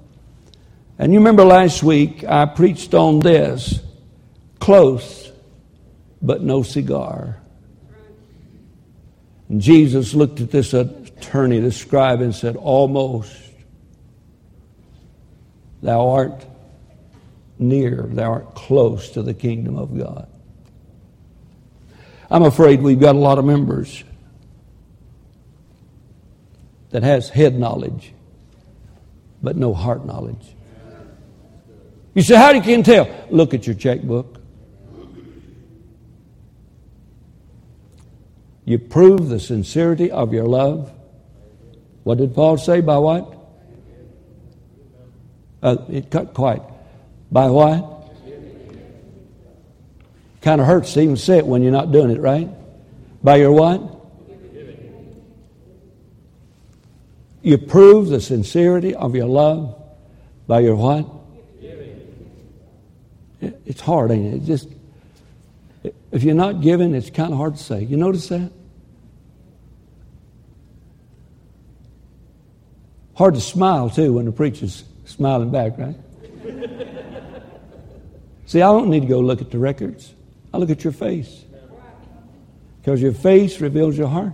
And 0.98 1.12
you 1.12 1.20
remember 1.20 1.44
last 1.44 1.84
week 1.84 2.24
I 2.24 2.46
preached 2.46 2.94
on 2.94 3.20
this 3.20 3.82
close, 4.62 5.30
but 6.22 6.42
no 6.42 6.64
cigar. 6.64 7.42
And 9.50 9.62
Jesus 9.62 10.14
looked 10.14 10.42
at 10.42 10.52
this 10.52 10.74
attorney, 10.74 11.60
the 11.60 11.72
scribe, 11.72 12.22
and 12.22 12.36
said, 12.36 12.56
Almost. 12.56 13.44
Thou 15.82 16.10
art 16.10 16.46
near, 17.60 18.08
thou 18.10 18.32
art 18.32 18.56
close 18.56 19.12
to 19.12 19.22
the 19.22 19.34
kingdom 19.34 19.78
of 19.78 19.98
God. 19.98 20.28
I'm 22.30 22.44
afraid 22.44 22.82
we've 22.82 23.00
got 23.00 23.16
a 23.16 23.20
lot 23.20 23.38
of 23.38 23.46
members 23.46 24.04
that 26.90 27.04
has 27.04 27.30
head 27.30 27.58
knowledge, 27.58 28.14
but 29.42 29.56
no 29.56 29.74
heart 29.74 30.06
knowledge. 30.06 30.56
You 32.14 32.24
say, 32.24 32.36
How 32.36 32.52
do 32.52 32.58
you 32.58 32.64
can 32.64 32.84
tell? 32.84 33.08
Look 33.30 33.54
at 33.54 33.68
your 33.68 33.76
checkbook. 33.76 34.37
You 38.68 38.78
prove 38.78 39.30
the 39.30 39.40
sincerity 39.40 40.12
of 40.12 40.34
your 40.34 40.44
love. 40.44 40.92
What 42.04 42.18
did 42.18 42.36
Paul 42.36 42.58
say? 42.58 42.82
By 42.82 42.98
what? 42.98 43.34
Uh, 45.64 45.78
it 45.88 46.12
cut 46.12 46.34
quiet. 46.34 46.62
By 47.32 47.50
what? 47.50 48.12
Kind 50.42 50.60
of 50.60 50.68
hurts 50.68 50.94
to 50.96 51.02
even 51.02 51.16
say 51.16 51.38
it 51.38 51.48
when 51.48 51.64
you're 51.64 51.72
not 51.72 51.94
doing 51.94 52.12
it, 52.12 52.20
right? 52.20 52.50
By 53.24 53.38
your 53.38 53.54
what? 53.54 53.82
You 57.42 57.58
prove 57.58 58.10
the 58.10 58.20
sincerity 58.20 58.94
of 58.94 59.16
your 59.16 59.28
love 59.28 59.82
by 60.46 60.60
your 60.60 60.76
what? 60.76 61.10
It's 63.40 63.80
hard, 63.80 64.12
ain't 64.12 64.34
it? 64.34 64.46
just 64.46 64.68
if 66.12 66.24
you're 66.24 66.36
not 66.36 66.62
giving, 66.62 66.96
it's 66.96 67.10
kind 67.10 67.32
of 67.32 67.38
hard 67.38 67.56
to 67.56 67.64
say. 67.64 67.84
You 67.84 67.98
notice 67.98 68.28
that? 68.30 68.52
Hard 73.18 73.34
to 73.34 73.42
smile 73.42 73.90
too 73.90 74.14
when 74.14 74.26
the 74.26 74.32
preacher's 74.32 74.84
smiling 75.06 75.50
back, 75.50 75.76
right? 75.80 75.96
See, 78.46 78.62
I 78.62 78.72
don't 78.72 78.92
need 78.92 79.00
to 79.02 79.08
go 79.08 79.20
look 79.20 79.42
at 79.42 79.50
the 79.50 79.58
records. 79.58 80.14
I 80.54 80.58
look 80.58 80.70
at 80.70 80.84
your 80.84 80.94
face. 80.94 81.44
Because 82.80 83.02
your 83.02 83.14
face 83.14 83.60
reveals 83.60 83.98
your 83.98 84.08
heart. 84.08 84.34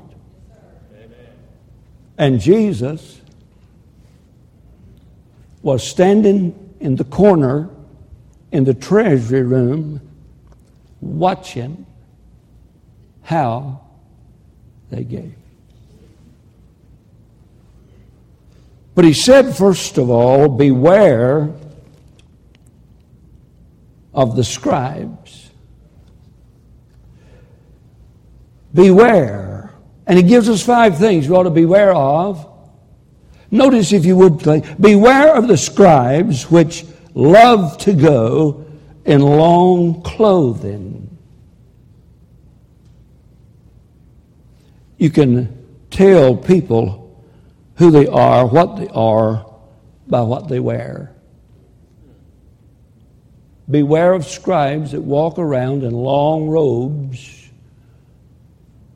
And 2.17 2.41
Jesus 2.41 3.21
was 5.61 5.81
standing 5.81 6.75
in 6.81 6.97
the 6.97 7.05
corner 7.05 7.69
in 8.51 8.65
the 8.65 8.73
treasury 8.73 9.43
room 9.43 10.01
watching 10.99 11.85
how 13.21 13.79
they 14.89 15.05
gave. 15.05 15.35
But 18.95 19.05
he 19.05 19.13
said, 19.13 19.55
first 19.55 19.97
of 19.97 20.09
all, 20.09 20.47
beware 20.47 21.51
of 24.13 24.35
the 24.35 24.43
scribes. 24.43 25.49
Beware. 28.73 29.73
And 30.05 30.17
he 30.17 30.23
gives 30.23 30.49
us 30.49 30.63
five 30.63 30.97
things 30.97 31.27
we 31.27 31.35
ought 31.35 31.43
to 31.43 31.49
beware 31.49 31.93
of. 31.93 32.47
Notice, 33.49 33.93
if 33.93 34.05
you 34.05 34.17
would, 34.17 34.43
beware 34.79 35.35
of 35.35 35.47
the 35.47 35.57
scribes 35.57 36.49
which 36.49 36.85
love 37.13 37.77
to 37.79 37.93
go 37.93 38.65
in 39.05 39.21
long 39.21 40.01
clothing. 40.01 41.17
You 44.97 45.09
can 45.09 45.85
tell 45.91 46.35
people 46.35 47.02
who 47.75 47.91
they 47.91 48.07
are, 48.07 48.45
what 48.45 48.77
they 48.77 48.87
are, 48.89 49.45
by 50.07 50.21
what 50.21 50.47
they 50.47 50.59
wear. 50.59 51.13
Beware 53.69 54.13
of 54.13 54.25
scribes 54.25 54.91
that 54.91 55.01
walk 55.01 55.39
around 55.39 55.83
in 55.83 55.93
long 55.93 56.49
robes, 56.49 57.49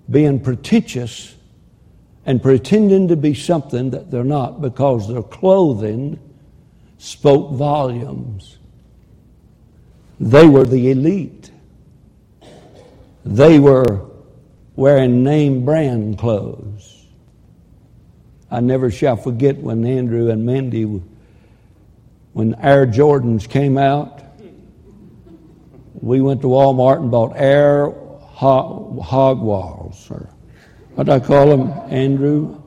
being 0.09 0.39
pretentious 0.39 1.35
and 2.25 2.41
pretending 2.41 3.07
to 3.07 3.15
be 3.15 3.33
something 3.33 3.91
that 3.91 4.11
they're 4.11 4.23
not 4.23 4.61
because 4.61 5.07
their 5.07 5.23
clothing 5.23 6.19
spoke 6.97 7.53
volumes. 7.53 8.57
They 10.19 10.47
were 10.47 10.65
the 10.65 10.91
elite. 10.91 11.51
They 13.23 13.59
were 13.59 14.05
wearing 14.75 15.23
name 15.23 15.63
brand 15.63 16.17
clothes. 16.17 16.96
I 18.49 18.61
never 18.61 18.89
shall 18.89 19.17
forget 19.17 19.57
when 19.57 19.85
Andrew 19.85 20.29
and 20.29 20.45
Mandy, 20.45 20.83
when 22.33 22.55
Air 22.55 22.87
Jordans 22.87 23.49
came 23.49 23.77
out, 23.77 24.23
we 25.99 26.21
went 26.21 26.41
to 26.41 26.47
Walmart 26.47 26.99
and 26.99 27.11
bought 27.11 27.33
Air 27.35 27.91
hog, 28.37 29.41
or 29.41 30.29
what 30.95 31.05
do 31.05 31.11
I 31.11 31.19
call 31.19 31.47
them, 31.47 31.71
Andrew? 31.91 32.61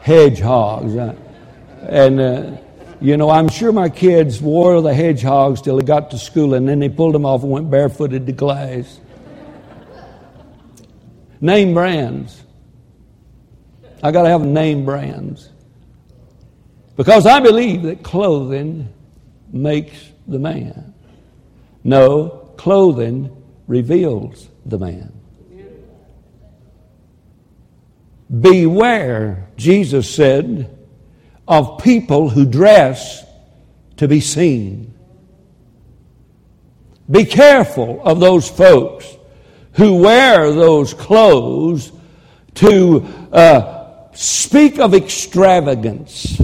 Hedgehogs. 0.00 0.94
And, 1.82 2.20
uh, 2.20 2.56
you 3.00 3.16
know, 3.16 3.30
I'm 3.30 3.48
sure 3.48 3.72
my 3.72 3.88
kids 3.88 4.40
wore 4.40 4.80
the 4.80 4.92
hedgehogs 4.92 5.62
till 5.62 5.76
they 5.76 5.84
got 5.84 6.10
to 6.10 6.18
school 6.18 6.54
and 6.54 6.68
then 6.68 6.80
they 6.80 6.88
pulled 6.88 7.14
them 7.14 7.24
off 7.24 7.42
and 7.42 7.52
went 7.52 7.70
barefooted 7.70 8.26
to 8.26 8.32
class. 8.32 9.00
name 11.40 11.74
brands. 11.74 12.43
I 14.04 14.10
got 14.10 14.24
to 14.24 14.28
have 14.28 14.42
name 14.42 14.84
brands. 14.84 15.48
Because 16.94 17.24
I 17.24 17.40
believe 17.40 17.84
that 17.84 18.02
clothing 18.02 18.92
makes 19.50 20.10
the 20.28 20.38
man. 20.38 20.92
No, 21.82 22.52
clothing 22.58 23.34
reveals 23.66 24.50
the 24.66 24.78
man. 24.78 25.10
Beware, 28.40 29.48
Jesus 29.56 30.14
said, 30.14 30.76
of 31.48 31.82
people 31.82 32.28
who 32.28 32.44
dress 32.44 33.24
to 33.96 34.06
be 34.06 34.20
seen. 34.20 34.92
Be 37.10 37.24
careful 37.24 38.02
of 38.04 38.20
those 38.20 38.50
folks 38.50 39.16
who 39.72 40.02
wear 40.02 40.52
those 40.52 40.92
clothes 40.92 41.90
to 42.56 43.06
uh, 43.32 43.73
speak 44.14 44.78
of 44.78 44.94
extravagance. 44.94 46.40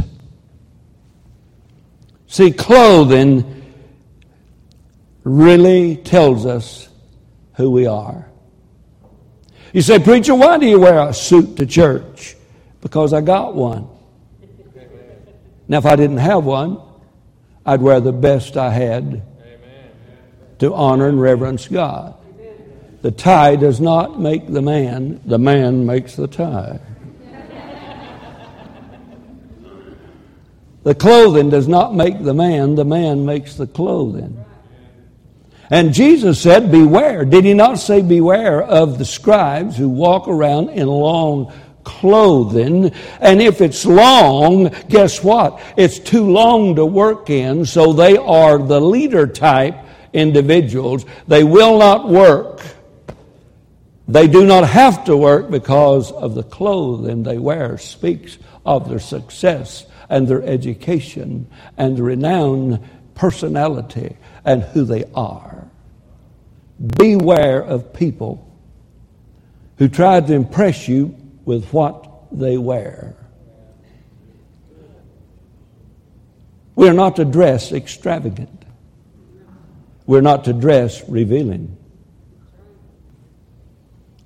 See, 2.26 2.52
clothing 2.52 3.72
really 5.24 5.96
tells 5.96 6.46
us 6.46 6.88
who 7.54 7.70
we 7.70 7.86
are. 7.86 8.26
You 9.72 9.82
say, 9.82 9.98
Preacher, 9.98 10.34
why 10.34 10.58
do 10.58 10.66
you 10.66 10.80
wear 10.80 11.08
a 11.08 11.14
suit 11.14 11.56
to 11.56 11.66
church? 11.66 12.36
Because 12.80 13.12
I 13.12 13.20
got 13.20 13.54
one. 13.54 13.88
Now, 15.68 15.78
if 15.78 15.86
I 15.86 15.94
didn't 15.94 16.16
have 16.18 16.44
one, 16.44 16.80
I'd 17.64 17.80
wear 17.80 18.00
the 18.00 18.12
best 18.12 18.56
I 18.56 18.70
had 18.70 19.22
to 20.58 20.74
honor 20.74 21.08
and 21.08 21.20
reverence 21.20 21.68
God. 21.68 22.14
The 23.02 23.10
tie 23.10 23.56
does 23.56 23.80
not 23.80 24.20
make 24.20 24.46
the 24.46 24.60
man, 24.60 25.20
the 25.24 25.38
man 25.38 25.86
makes 25.86 26.16
the 26.16 26.26
tie. 26.26 26.80
The 30.82 30.94
clothing 30.94 31.50
does 31.50 31.68
not 31.68 31.94
make 31.94 32.22
the 32.22 32.34
man, 32.34 32.74
the 32.74 32.84
man 32.84 33.26
makes 33.26 33.54
the 33.56 33.66
clothing. 33.66 34.44
And 35.70 35.94
Jesus 35.94 36.40
said, 36.40 36.72
Beware. 36.72 37.24
Did 37.24 37.44
he 37.44 37.54
not 37.54 37.78
say, 37.78 38.02
Beware 38.02 38.62
of 38.62 38.98
the 38.98 39.04
scribes 39.04 39.76
who 39.76 39.88
walk 39.88 40.26
around 40.26 40.70
in 40.70 40.88
long 40.88 41.52
clothing? 41.84 42.92
And 43.20 43.42
if 43.42 43.60
it's 43.60 43.84
long, 43.84 44.74
guess 44.88 45.22
what? 45.22 45.60
It's 45.76 45.98
too 45.98 46.28
long 46.30 46.76
to 46.76 46.84
work 46.84 47.30
in, 47.30 47.66
so 47.66 47.92
they 47.92 48.16
are 48.16 48.58
the 48.58 48.80
leader 48.80 49.26
type 49.26 49.76
individuals. 50.12 51.04
They 51.28 51.44
will 51.44 51.78
not 51.78 52.08
work. 52.08 52.62
They 54.08 54.26
do 54.26 54.44
not 54.44 54.68
have 54.68 55.04
to 55.04 55.16
work 55.16 55.50
because 55.50 56.10
of 56.10 56.34
the 56.34 56.42
clothing 56.42 57.22
they 57.22 57.38
wear 57.38 57.78
speaks 57.78 58.38
of 58.66 58.88
their 58.88 58.98
success 58.98 59.86
and 60.10 60.28
their 60.28 60.42
education 60.42 61.48
and 61.78 61.98
renowned 61.98 62.80
personality 63.14 64.16
and 64.44 64.62
who 64.62 64.84
they 64.84 65.04
are. 65.14 65.68
Beware 66.98 67.60
of 67.60 67.94
people 67.94 68.46
who 69.78 69.88
try 69.88 70.20
to 70.20 70.34
impress 70.34 70.88
you 70.88 71.16
with 71.44 71.72
what 71.72 72.26
they 72.32 72.58
wear. 72.58 73.16
We 76.74 76.88
are 76.88 76.94
not 76.94 77.16
to 77.16 77.24
dress 77.24 77.72
extravagant. 77.72 78.64
We're 80.06 80.22
not 80.22 80.44
to 80.44 80.52
dress 80.52 81.02
revealing. 81.08 81.76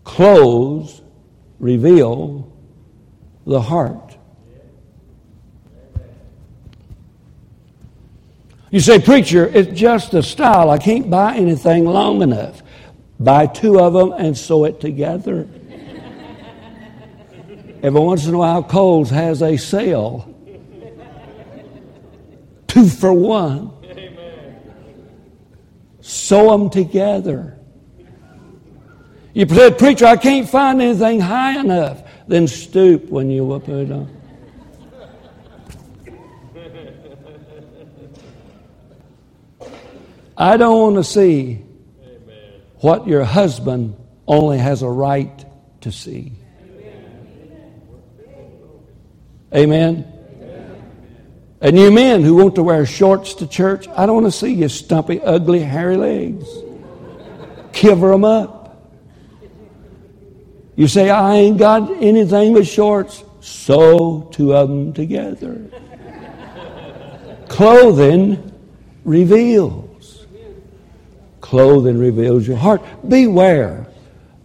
Clothes 0.05 1.03
reveal 1.59 2.53
the 3.47 3.61
heart. 3.61 4.04
You 8.75 8.81
say, 8.81 8.99
Preacher, 8.99 9.47
it's 9.47 9.79
just 9.79 10.15
a 10.15 10.23
style. 10.25 10.69
I 10.69 10.79
can't 10.79 11.09
buy 11.09 11.37
anything 11.37 11.85
long 11.85 12.23
enough. 12.23 12.61
Buy 13.21 13.47
two 13.47 13.79
of 13.79 13.93
them 13.93 14.11
and 14.11 14.37
sew 14.37 14.65
it 14.65 14.81
together. 14.81 15.49
Every 17.85 18.01
once 18.01 18.27
in 18.27 18.35
a 18.35 18.39
while, 18.39 18.65
Kohl's 18.65 19.11
has 19.11 19.43
a 19.43 19.57
sale. 19.57 20.29
Two 22.67 22.89
for 22.89 23.13
one. 23.13 23.71
Sew 26.01 26.51
them 26.51 26.69
together. 26.69 27.57
You 29.35 29.47
said, 29.51 29.79
Preacher, 29.79 30.07
I 30.07 30.17
can't 30.17 30.49
find 30.49 30.83
anything 30.83 31.21
high 31.21 31.61
enough. 31.61 32.03
Then 32.27 32.49
stoop 32.49 33.05
when 33.09 33.31
you 33.31 33.47
put 33.65 33.69
it 33.69 33.93
on. 33.93 34.24
I 40.37 40.57
don't 40.57 40.81
want 40.81 40.97
to 40.97 41.05
see 41.05 41.63
Amen. 42.03 42.63
what 42.77 43.07
your 43.07 43.25
husband 43.25 43.97
only 44.27 44.59
has 44.59 44.83
a 44.83 44.89
right 44.89 45.45
to 45.83 45.93
see. 45.93 46.33
Amen. 49.55 49.55
Amen. 49.55 50.15
And 51.61 51.79
you 51.79 51.93
men 51.93 52.23
who 52.23 52.35
want 52.35 52.57
to 52.57 52.63
wear 52.63 52.85
shorts 52.85 53.35
to 53.35 53.47
church, 53.47 53.87
I 53.89 54.07
don't 54.07 54.23
want 54.23 54.27
to 54.27 54.39
see 54.39 54.53
your 54.53 54.69
stumpy, 54.69 55.21
ugly, 55.21 55.61
hairy 55.61 55.97
legs. 55.97 56.49
Cover 57.73 58.11
them 58.11 58.25
up. 58.25 58.65
You 60.77 60.89
say, 60.89 61.11
I 61.11 61.37
ain't 61.37 61.59
got 61.59 61.91
anything 62.03 62.55
but 62.55 62.67
shorts. 62.67 63.23
Sew 63.41 64.29
two 64.33 64.55
of 64.55 64.69
them 64.69 64.93
together. 64.93 65.71
Clothing 67.49 68.53
reveals. 69.05 69.84
Clothing 71.45 71.99
reveals 71.99 72.49
your 72.49 72.57
heart. 72.57 72.81
Beware 73.07 73.87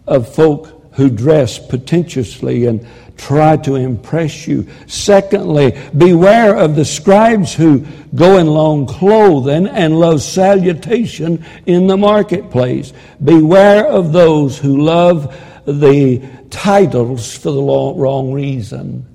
of 0.06 0.32
folk 0.34 0.92
who 0.92 1.08
dress 1.08 1.58
pretentiously 1.58 2.66
and 2.66 2.86
try 3.16 3.56
to 3.56 3.76
impress 3.76 4.46
you. 4.46 4.68
Secondly, 4.86 5.78
beware 5.96 6.54
of 6.54 6.76
the 6.76 6.84
scribes 6.84 7.54
who 7.54 7.86
go 8.14 8.36
in 8.36 8.46
long 8.46 8.84
clothing 8.86 9.66
and 9.66 9.98
love 9.98 10.20
salutation 10.20 11.42
in 11.64 11.86
the 11.86 11.96
marketplace. 11.96 12.92
Beware 13.24 13.86
of 13.86 14.12
those 14.12 14.58
who 14.58 14.82
love 14.82 15.34
the 15.64 16.22
titles 16.50 17.34
for 17.34 17.50
the 17.50 17.62
wrong 17.62 18.30
reason. 18.34 19.06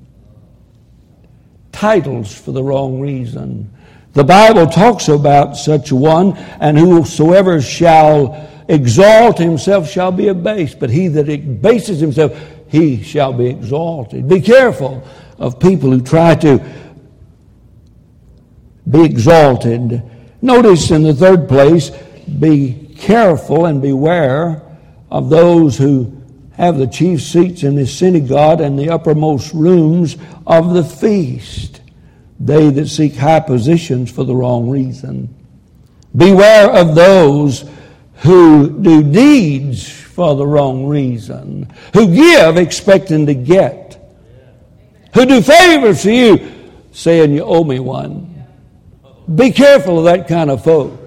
Titles 1.71 2.33
for 2.33 2.51
the 2.51 2.63
wrong 2.63 2.99
reason. 2.99 3.74
The 4.15 4.23
Bible 4.23 4.67
talks 4.67 5.09
about 5.09 5.57
such 5.57 5.91
a 5.91 5.95
one, 5.95 6.37
and 6.61 6.77
whosoever 6.77 7.61
shall 7.61 8.49
exalt 8.69 9.37
himself 9.37 9.91
shall 9.91 10.13
be 10.13 10.29
abased, 10.29 10.79
but 10.79 10.89
he 10.89 11.09
that 11.09 11.27
abases 11.27 11.99
himself, 11.99 12.31
he 12.69 13.03
shall 13.03 13.33
be 13.33 13.47
exalted. 13.47 14.29
Be 14.29 14.39
careful 14.39 15.03
of 15.37 15.59
people 15.59 15.91
who 15.91 15.99
try 15.99 16.33
to 16.35 16.63
be 18.89 19.03
exalted. 19.03 20.01
Notice 20.41 20.91
in 20.91 21.03
the 21.03 21.13
third 21.13 21.49
place, 21.49 21.89
be 22.39 22.95
careful 22.97 23.65
and 23.65 23.81
beware 23.81 24.61
of 25.11 25.29
those 25.29 25.77
who 25.77 26.23
have 26.53 26.77
the 26.77 26.87
chief 26.87 27.21
seats 27.21 27.63
in 27.63 27.75
the 27.75 27.85
synagogue 27.85 28.61
and 28.61 28.79
the 28.79 28.91
uppermost 28.91 29.53
rooms 29.53 30.15
of 30.47 30.73
the 30.73 30.85
feast 30.85 31.81
they 32.39 32.69
that 32.69 32.87
seek 32.87 33.15
high 33.15 33.39
positions 33.39 34.11
for 34.11 34.23
the 34.23 34.35
wrong 34.35 34.69
reason. 34.69 35.33
Beware 36.15 36.69
of 36.69 36.95
those 36.95 37.65
who 38.17 38.81
do 38.81 39.03
deeds 39.03 39.89
for 39.89 40.35
the 40.35 40.47
wrong 40.47 40.85
reason, 40.85 41.71
who 41.93 42.13
give 42.13 42.57
expecting 42.57 43.25
to 43.25 43.33
get, 43.33 43.99
who 45.13 45.25
do 45.25 45.41
favors 45.41 46.03
to 46.03 46.11
you 46.11 46.51
saying 46.91 47.33
you 47.33 47.43
owe 47.43 47.63
me 47.63 47.79
one. 47.79 48.45
Be 49.33 49.51
careful 49.51 49.99
of 49.99 50.05
that 50.05 50.27
kind 50.27 50.49
of 50.49 50.63
folk. 50.63 51.01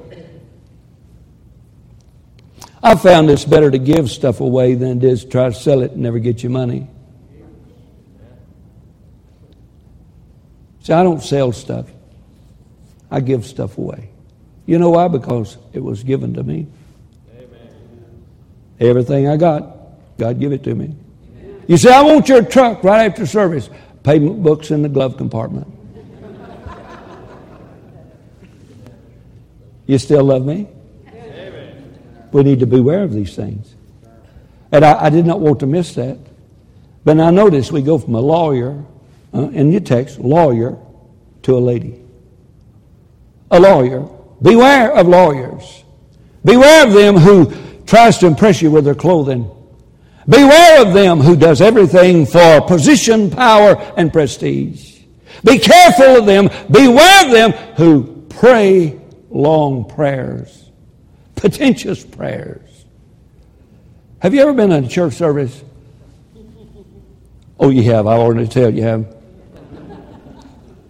I 2.83 2.95
found 2.95 3.31
it's 3.31 3.45
better 3.45 3.71
to 3.71 3.79
give 3.79 4.11
stuff 4.11 4.41
away 4.41 4.75
than 4.75 4.99
it 4.99 5.05
is 5.05 5.25
to 5.25 5.31
try 5.31 5.49
to 5.49 5.55
sell 5.55 5.83
it 5.83 5.93
and 5.93 6.03
never 6.03 6.19
get 6.19 6.43
your 6.43 6.53
money. 6.53 6.89
See, 10.89 10.95
I 10.95 11.03
don't 11.03 11.23
sell 11.23 11.53
stuff. 11.53 11.85
I 13.11 13.21
give 13.21 13.45
stuff 13.45 13.77
away. 13.77 14.09
You 14.65 14.79
know 14.79 14.89
why? 14.89 15.09
Because 15.09 15.59
it 15.75 15.81
was 15.81 16.03
given 16.03 16.33
to 16.33 16.43
me. 16.43 16.67
Amen. 17.31 18.25
Everything 18.81 19.29
I 19.29 19.37
got, 19.37 19.77
God 20.17 20.41
give 20.41 20.51
it 20.53 20.65
to 20.65 20.75
me. 20.75 20.97
You 21.67 21.77
say, 21.77 21.93
I 21.93 22.01
want 22.01 22.31
your 22.31 22.43
truck 22.43 22.83
right 22.85 23.05
after 23.05 23.27
service. 23.27 23.69
Payment 24.03 24.43
books 24.43 24.71
in 24.71 24.81
the 24.81 24.89
glove 24.89 25.19
compartment. 25.19 25.67
you 29.87 29.99
still 29.99 30.25
love 30.25 30.47
me? 30.47 30.69
Amen. 31.09 31.99
We 32.33 32.45
need 32.45 32.61
to 32.61 32.67
beware 32.67 33.03
of 33.03 33.13
these 33.13 33.37
things. 33.37 33.75
And 34.73 34.87
I, 34.87 35.05
I, 35.05 35.11
did 35.11 35.27
not 35.27 35.41
want 35.41 35.61
to 35.61 35.67
miss 35.67 35.95
that. 35.97 36.17
But 37.05 37.19
now 37.19 37.29
notice 37.29 37.71
we 37.71 37.83
go 37.83 37.99
from 37.99 38.15
a 38.15 38.23
lawyer 38.23 38.87
uh, 39.39 39.49
in 39.51 39.71
your 39.71 39.81
text, 39.81 40.19
lawyer 40.19 40.77
to 41.43 41.57
a 41.57 41.61
lady. 41.61 42.03
A 43.53 43.61
lawyer. 43.61 44.09
Beware 44.43 44.93
of 44.93 45.07
lawyers. 45.07 45.85
Beware 46.45 46.87
of 46.87 46.93
them 46.93 47.17
who 47.17 47.53
tries 47.87 48.19
to 48.19 48.27
impress 48.27 48.61
you 48.61 48.73
with 48.73 48.85
their 48.85 48.97
clothing. 48.97 49.49
Beware 50.29 50.83
of 50.83 50.93
them 50.93 51.21
who 51.21 51.37
does 51.37 51.61
everything 51.61 52.27
for 52.27 52.61
position, 52.63 53.31
power, 53.31 53.77
and 53.97 54.13
prestige. 54.13 54.99
Be 55.45 55.59
careful 55.59 56.17
of 56.17 56.27
them. 56.27 56.51
Beware 56.69 57.27
of 57.27 57.31
them 57.31 57.53
who 57.77 58.27
pray 58.29 59.01
long 59.31 59.89
prayers, 59.89 60.71
pretentious 61.37 62.05
prayers. 62.05 62.85
Have 64.19 64.35
you 64.35 64.41
ever 64.41 64.53
been 64.53 64.73
in 64.73 64.85
a 64.85 64.89
church 64.89 65.15
service? 65.15 65.63
Oh, 67.61 67.71
you 67.71 67.85
have. 67.85 68.07
I 68.07 68.15
already 68.15 68.49
tell 68.49 68.73
you 68.75 68.83
have 68.83 69.18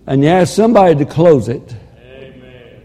and 0.08 0.22
you 0.22 0.30
ask 0.30 0.54
somebody 0.54 0.94
to 0.94 1.04
close 1.04 1.50
it. 1.50 1.74
Amen. 2.00 2.82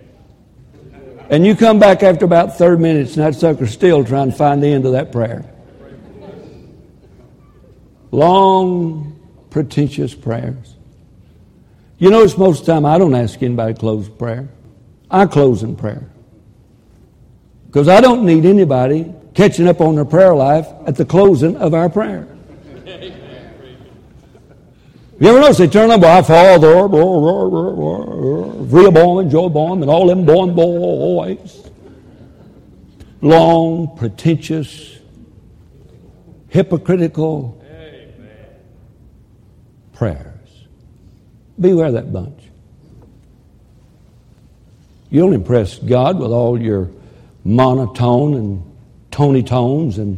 And 1.29 1.45
you 1.45 1.55
come 1.55 1.79
back 1.79 2.03
after 2.03 2.25
about 2.25 2.57
30 2.57 2.81
minutes 2.81 3.15
and 3.15 3.25
that 3.25 3.39
sucker's 3.39 3.71
still 3.71 4.03
trying 4.03 4.31
to 4.31 4.37
find 4.37 4.61
the 4.61 4.67
end 4.67 4.85
of 4.85 4.91
that 4.91 5.13
prayer. 5.13 5.49
Long, 8.11 9.17
pretentious 9.49 10.13
prayers. 10.13 10.75
You 11.97 12.09
notice 12.09 12.37
most 12.37 12.59
of 12.59 12.65
the 12.65 12.73
time 12.73 12.85
I 12.85 12.97
don't 12.97 13.15
ask 13.15 13.41
anybody 13.41 13.73
to 13.73 13.79
close 13.79 14.09
prayer. 14.09 14.49
I 15.09 15.25
close 15.25 15.63
in 15.63 15.77
prayer. 15.77 16.09
Because 17.67 17.87
I 17.87 18.01
don't 18.01 18.25
need 18.25 18.45
anybody 18.45 19.13
catching 19.33 19.69
up 19.69 19.79
on 19.79 19.95
their 19.95 20.03
prayer 20.03 20.35
life 20.35 20.67
at 20.85 20.97
the 20.97 21.05
closing 21.05 21.55
of 21.55 21.73
our 21.73 21.87
prayer. 21.89 22.32
You 25.23 25.29
ever 25.29 25.39
notice 25.39 25.57
they 25.57 25.67
turn 25.67 25.89
on 25.89 26.01
by 26.01 26.21
Father, 26.21 26.67
Rehoboam 28.67 29.19
and 29.19 29.31
Joabam 29.31 29.81
and 29.81 29.89
all 29.89 30.07
them 30.07 30.25
born 30.25 30.53
boys. 30.53 31.71
Long, 33.21 33.95
pretentious, 33.95 34.99
hypocritical 36.49 37.57
Amen. 37.65 38.09
prayers. 39.93 40.65
Beware 41.57 41.93
that 41.93 42.11
bunch. 42.11 42.41
You 45.09 45.21
don't 45.21 45.31
impress 45.31 45.79
God 45.79 46.19
with 46.19 46.31
all 46.31 46.61
your 46.61 46.91
monotone 47.45 48.33
and 48.33 48.61
tony 49.09 49.41
tones 49.41 49.99
and 49.99 50.17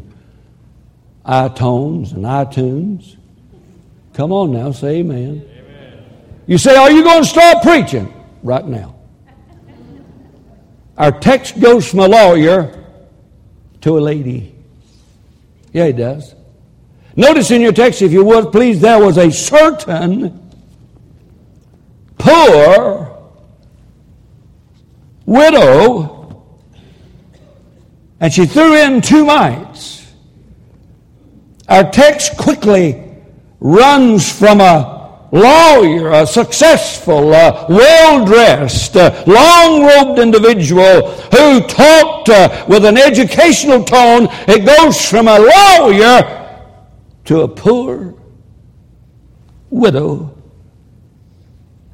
iTones 1.24 2.12
and 2.13 2.24
iTunes. 2.26 3.18
Come 4.15 4.32
on 4.32 4.54
now, 4.54 4.71
say 4.71 4.99
amen. 4.99 5.45
amen. 5.45 6.06
You 6.47 6.58
say, 6.58 6.73
Are 6.75 6.89
you 6.89 7.04
going 7.04 7.23
to 7.23 7.28
start 7.30 7.62
preaching? 7.62 8.13
Right 8.43 8.65
now. 8.65 8.95
Our 10.97 11.12
text 11.12 11.60
goes 11.60 11.89
from 11.89 11.99
a 11.99 12.08
lawyer 12.08 12.82
to 13.82 13.97
a 13.97 13.99
lady. 13.99 14.56
Yeah, 15.73 15.86
it 15.86 15.97
does. 15.97 16.34
Notice 17.17 17.51
in 17.51 17.62
your 17.62 17.73
text, 17.73 18.01
if 18.01 18.13
you 18.13 18.23
would, 18.23 18.54
please, 18.54 18.80
there 18.80 18.99
was 18.99 19.17
a 19.17 19.30
certain 19.30 20.49
poor 22.17 23.32
widow, 25.25 26.45
and 28.21 28.32
she 28.32 28.45
threw 28.45 28.75
in 28.75 29.01
two 29.01 29.25
mites. 29.25 30.10
Our 31.67 31.91
text 31.91 32.38
quickly 32.38 33.05
runs 33.65 34.32
from 34.32 34.62
a 34.62 35.28
lawyer, 35.32 36.12
a 36.12 36.28
successful, 36.28 37.34
uh, 37.34 37.65
well 37.67 38.23
dressed, 38.23 38.95
uh, 38.95 39.23
long 39.25 39.84
robed 39.84 40.19
individual 40.19 41.10
who 41.10 41.62
talked 41.62 42.30
uh, 42.30 42.65
with 42.69 42.86
an 42.86 42.95
educational 42.95 43.84
tone. 43.84 44.28
It 44.47 44.65
goes 44.65 45.10
from 45.10 45.28
a 45.28 45.39
lawyer 45.39 46.62
to 47.25 47.41
a 47.41 47.47
poor 47.47 48.13
widow 49.71 50.38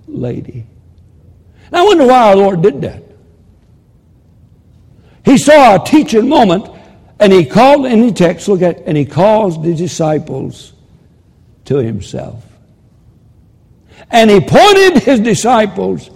lady. 0.07 0.65
Now, 1.71 1.83
I 1.83 1.87
wonder 1.87 2.05
why 2.05 2.19
our 2.19 2.35
Lord 2.35 2.61
did 2.61 2.81
that. 2.81 3.01
He 5.23 5.37
saw 5.37 5.81
a 5.81 5.85
teaching 5.85 6.27
moment 6.27 6.67
and 7.17 7.31
he 7.31 7.45
called 7.45 7.85
in 7.85 8.07
the 8.07 8.11
text, 8.11 8.49
look 8.49 8.61
at, 8.61 8.79
and 8.79 8.97
he 8.97 9.05
calls 9.05 9.61
the 9.63 9.73
disciples 9.73 10.73
to 11.65 11.77
himself. 11.77 12.43
And 14.09 14.29
he 14.29 14.41
pointed 14.41 15.03
his 15.03 15.19
disciples 15.19 16.09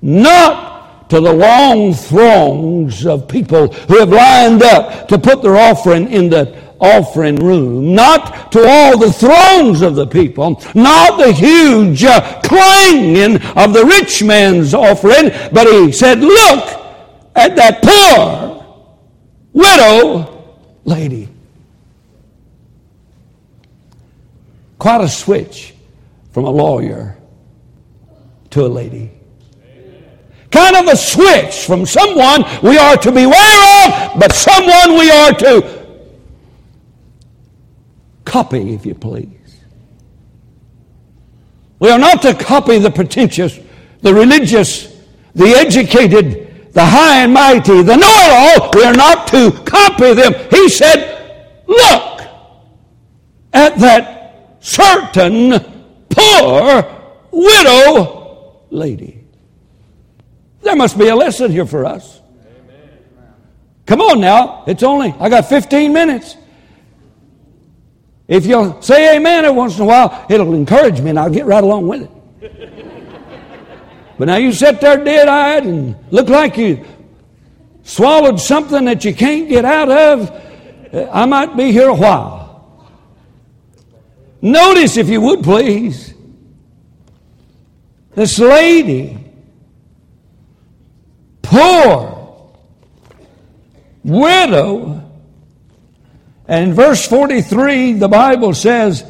not 0.00 1.10
to 1.10 1.20
the 1.20 1.32
long 1.32 1.94
throngs 1.94 3.06
of 3.06 3.28
people 3.28 3.68
who 3.68 3.98
have 3.98 4.08
lined 4.08 4.62
up 4.62 5.08
to 5.08 5.18
put 5.18 5.42
their 5.42 5.56
offering 5.56 6.10
in 6.10 6.30
the 6.30 6.60
offering 6.80 7.36
room, 7.36 7.94
not 7.94 8.50
to 8.52 8.66
all 8.66 8.98
the 8.98 9.12
thrones 9.12 9.82
of 9.82 9.94
the 9.94 10.06
people, 10.06 10.60
not 10.74 11.18
the 11.18 11.32
huge 11.32 12.02
uh, 12.02 12.40
clanging 12.42 13.40
of 13.56 13.72
the 13.72 13.84
rich 13.84 14.22
man's 14.22 14.74
offering, 14.74 15.30
but 15.52 15.66
he 15.66 15.92
said, 15.92 16.18
Look 16.20 16.64
at 17.36 17.54
that 17.56 17.82
poor 17.82 18.66
widow 19.52 20.56
lady. 20.84 21.31
Quite 24.82 25.02
a 25.02 25.08
switch 25.08 25.76
from 26.32 26.44
a 26.44 26.50
lawyer 26.50 27.16
to 28.50 28.66
a 28.66 28.66
lady. 28.66 29.12
kind 30.50 30.74
of 30.74 30.88
a 30.88 30.96
switch 30.96 31.66
from 31.66 31.86
someone 31.86 32.42
we 32.64 32.76
are 32.76 32.96
to 32.96 33.12
beware 33.12 33.86
of, 33.86 34.18
but 34.18 34.32
someone 34.32 34.98
we 34.98 35.08
are 35.08 35.32
to 35.34 35.86
copy, 38.24 38.74
if 38.74 38.84
you 38.84 38.96
please. 38.96 39.60
We 41.78 41.88
are 41.88 41.98
not 42.00 42.20
to 42.22 42.34
copy 42.34 42.80
the 42.80 42.90
pretentious, 42.90 43.60
the 44.00 44.12
religious, 44.12 45.00
the 45.36 45.50
educated, 45.64 46.72
the 46.72 46.84
high 46.84 47.18
and 47.18 47.32
mighty, 47.32 47.82
the 47.84 47.96
know 47.96 48.18
it 48.26 48.60
all. 48.60 48.70
We 48.74 48.82
are 48.82 48.94
not 48.94 49.28
to 49.28 49.52
copy 49.64 50.12
them. 50.14 50.34
He 50.50 50.68
said, 50.68 51.64
Look 51.68 52.22
at 53.52 53.78
that 53.78 54.21
certain 54.62 55.52
poor 56.08 56.82
widow 57.30 58.62
lady. 58.70 59.24
There 60.62 60.76
must 60.76 60.96
be 60.96 61.08
a 61.08 61.16
lesson 61.16 61.50
here 61.50 61.66
for 61.66 61.84
us. 61.84 62.20
Come 63.84 64.00
on 64.00 64.20
now. 64.20 64.64
It's 64.66 64.82
only, 64.82 65.14
I 65.18 65.28
got 65.28 65.48
15 65.48 65.92
minutes. 65.92 66.36
If 68.28 68.46
you'll 68.46 68.80
say 68.80 69.16
amen 69.16 69.44
every 69.44 69.56
once 69.56 69.76
in 69.76 69.82
a 69.82 69.84
while, 69.84 70.26
it'll 70.30 70.54
encourage 70.54 71.00
me 71.00 71.10
and 71.10 71.18
I'll 71.18 71.28
get 71.28 71.44
right 71.44 71.62
along 71.62 71.88
with 71.88 72.02
it. 72.02 72.10
but 74.18 74.26
now 74.26 74.36
you 74.36 74.52
sit 74.52 74.80
there 74.80 75.02
dead 75.04 75.28
eyed 75.28 75.66
and 75.66 75.96
look 76.10 76.28
like 76.28 76.56
you 76.56 76.84
swallowed 77.82 78.40
something 78.40 78.84
that 78.84 79.04
you 79.04 79.12
can't 79.12 79.48
get 79.48 79.64
out 79.64 79.90
of. 79.90 80.30
I 81.12 81.26
might 81.26 81.56
be 81.56 81.72
here 81.72 81.88
a 81.88 81.94
while. 81.94 82.41
Notice, 84.42 84.96
if 84.96 85.08
you 85.08 85.20
would 85.20 85.44
please, 85.44 86.12
this 88.16 88.40
lady, 88.40 89.16
poor, 91.42 92.50
widow, 94.02 95.08
and 96.48 96.70
in 96.70 96.74
verse 96.74 97.06
43, 97.06 97.92
the 97.94 98.08
Bible 98.08 98.52
says, 98.52 99.04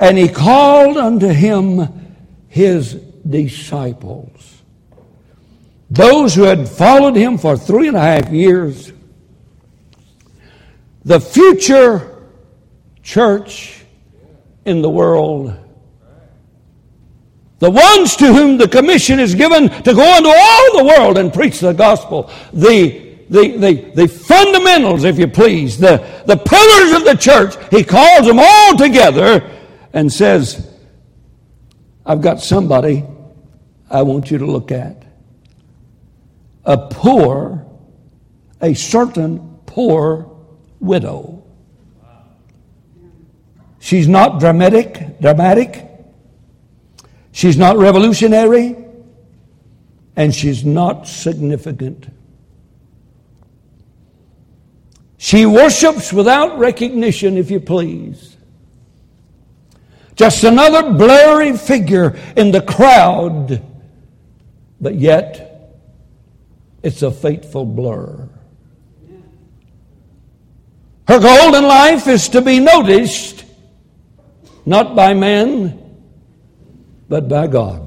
And 0.00 0.16
he 0.16 0.28
called 0.30 0.96
unto 0.96 1.28
him 1.28 2.16
his 2.48 2.94
disciples. 2.94 4.62
Those 5.90 6.34
who 6.34 6.44
had 6.44 6.66
followed 6.66 7.14
him 7.14 7.36
for 7.36 7.58
three 7.58 7.88
and 7.88 7.96
a 7.96 8.00
half 8.00 8.30
years. 8.30 8.90
The 11.04 11.20
future 11.20 12.24
church 13.02 13.77
in 14.68 14.82
the 14.82 14.90
world. 14.90 15.54
The 17.58 17.70
ones 17.70 18.14
to 18.16 18.32
whom 18.32 18.56
the 18.56 18.68
commission 18.68 19.18
is 19.18 19.34
given 19.34 19.68
to 19.68 19.94
go 19.94 20.16
into 20.16 20.28
all 20.28 20.78
the 20.78 20.84
world 20.84 21.18
and 21.18 21.32
preach 21.32 21.58
the 21.58 21.72
gospel. 21.72 22.30
The 22.52 23.08
the, 23.30 23.58
the, 23.58 23.74
the 23.94 24.08
fundamentals, 24.08 25.04
if 25.04 25.18
you 25.18 25.28
please, 25.28 25.76
the, 25.78 25.98
the 26.26 26.36
pillars 26.36 26.96
of 26.96 27.04
the 27.04 27.14
church, 27.14 27.54
he 27.70 27.84
calls 27.84 28.26
them 28.26 28.38
all 28.38 28.76
together 28.76 29.54
and 29.92 30.10
says, 30.10 30.74
I've 32.06 32.22
got 32.22 32.40
somebody 32.40 33.04
I 33.90 34.02
want 34.02 34.30
you 34.30 34.38
to 34.38 34.46
look 34.46 34.72
at. 34.72 35.04
A 36.64 36.88
poor, 36.88 37.66
a 38.60 38.74
certain 38.74 39.58
poor 39.66 40.34
widow. 40.80 41.44
She's 43.88 44.06
not 44.06 44.38
dramatic, 44.38 45.18
dramatic. 45.18 45.82
She's 47.32 47.56
not 47.56 47.78
revolutionary, 47.78 48.76
and 50.14 50.34
she's 50.34 50.62
not 50.62 51.08
significant. 51.08 52.06
She 55.16 55.46
worships 55.46 56.12
without 56.12 56.58
recognition, 56.58 57.38
if 57.38 57.50
you 57.50 57.60
please. 57.60 58.36
Just 60.16 60.44
another 60.44 60.92
blurry 60.92 61.56
figure 61.56 62.14
in 62.36 62.50
the 62.50 62.60
crowd, 62.60 63.62
but 64.82 64.96
yet 64.96 65.80
it's 66.82 67.00
a 67.00 67.10
fateful 67.10 67.64
blur. 67.64 68.28
Her 71.08 71.18
golden 71.18 71.64
life 71.64 72.06
is 72.06 72.28
to 72.28 72.42
be 72.42 72.60
noticed 72.60 73.46
not 74.68 74.94
by 74.94 75.14
man, 75.14 75.78
but 77.08 77.28
by 77.28 77.46
God. 77.46 77.84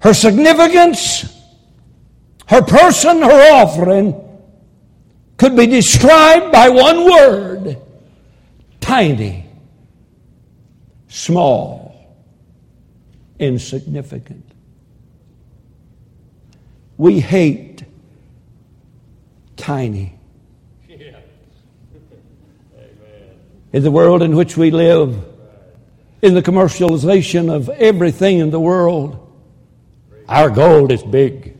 Her 0.00 0.14
significance 0.14 1.40
her 2.50 2.62
person, 2.62 3.22
her 3.22 3.52
offering 3.52 4.12
could 5.36 5.54
be 5.54 5.68
described 5.68 6.50
by 6.50 6.68
one 6.68 7.04
word 7.04 7.78
tiny, 8.80 9.46
small, 11.06 12.12
insignificant. 13.38 14.44
We 16.96 17.20
hate 17.20 17.84
tiny. 19.56 20.14
In 23.72 23.82
the 23.82 23.90
world 23.90 24.22
in 24.22 24.36
which 24.36 24.56
we 24.56 24.70
live, 24.70 25.16
in 26.22 26.34
the 26.34 26.42
commercialization 26.42 27.52
of 27.52 27.68
everything 27.68 28.38
in 28.38 28.50
the 28.50 28.60
world, 28.60 29.26
our 30.28 30.50
goal 30.50 30.90
is 30.92 31.02
big. 31.02 31.56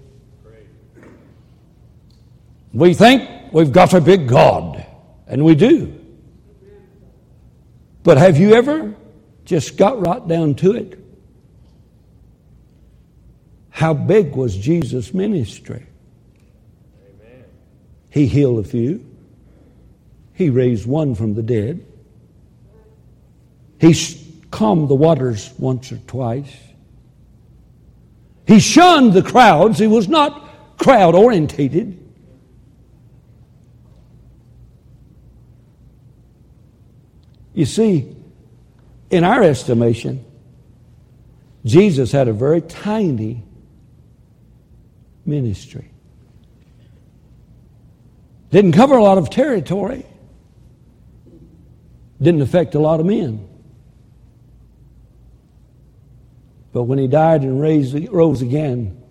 We 2.72 2.94
think 2.94 3.52
we've 3.52 3.72
got 3.72 3.94
a 3.94 4.00
big 4.00 4.28
God, 4.28 4.84
and 5.26 5.44
we 5.44 5.54
do. 5.54 5.96
But 8.02 8.16
have 8.18 8.38
you 8.38 8.54
ever 8.54 8.94
just 9.44 9.76
got 9.76 10.00
right 10.00 10.26
down 10.26 10.54
to 10.56 10.72
it? 10.72 10.98
How 13.70 13.94
big 13.94 14.34
was 14.34 14.56
Jesus' 14.56 15.14
ministry? 15.14 15.86
He 18.10 18.26
healed 18.26 18.64
a 18.64 18.68
few. 18.68 19.06
He 20.34 20.50
raised 20.50 20.86
one 20.86 21.14
from 21.14 21.34
the 21.34 21.42
dead. 21.42 21.86
He 23.80 23.94
calmed 24.50 24.88
the 24.88 24.94
waters 24.94 25.50
once 25.58 25.90
or 25.90 25.96
twice. 26.06 26.54
He 28.46 28.60
shunned 28.60 29.14
the 29.14 29.22
crowds. 29.22 29.78
He 29.78 29.86
was 29.86 30.06
not 30.06 30.76
crowd 30.76 31.14
orientated. 31.14 31.96
You 37.54 37.64
see, 37.64 38.14
in 39.10 39.24
our 39.24 39.42
estimation, 39.42 40.24
Jesus 41.64 42.12
had 42.12 42.28
a 42.28 42.32
very 42.32 42.60
tiny 42.60 43.42
ministry. 45.24 45.90
Didn't 48.50 48.72
cover 48.72 48.96
a 48.96 49.02
lot 49.02 49.18
of 49.18 49.30
territory. 49.30 50.04
Didn't 52.20 52.42
affect 52.42 52.74
a 52.74 52.78
lot 52.78 53.00
of 53.00 53.06
men. 53.06 53.49
But 56.72 56.84
when 56.84 56.98
he 56.98 57.08
died 57.08 57.42
and 57.42 57.60
raised, 57.60 57.96
rose 58.10 58.42
again, 58.42 59.02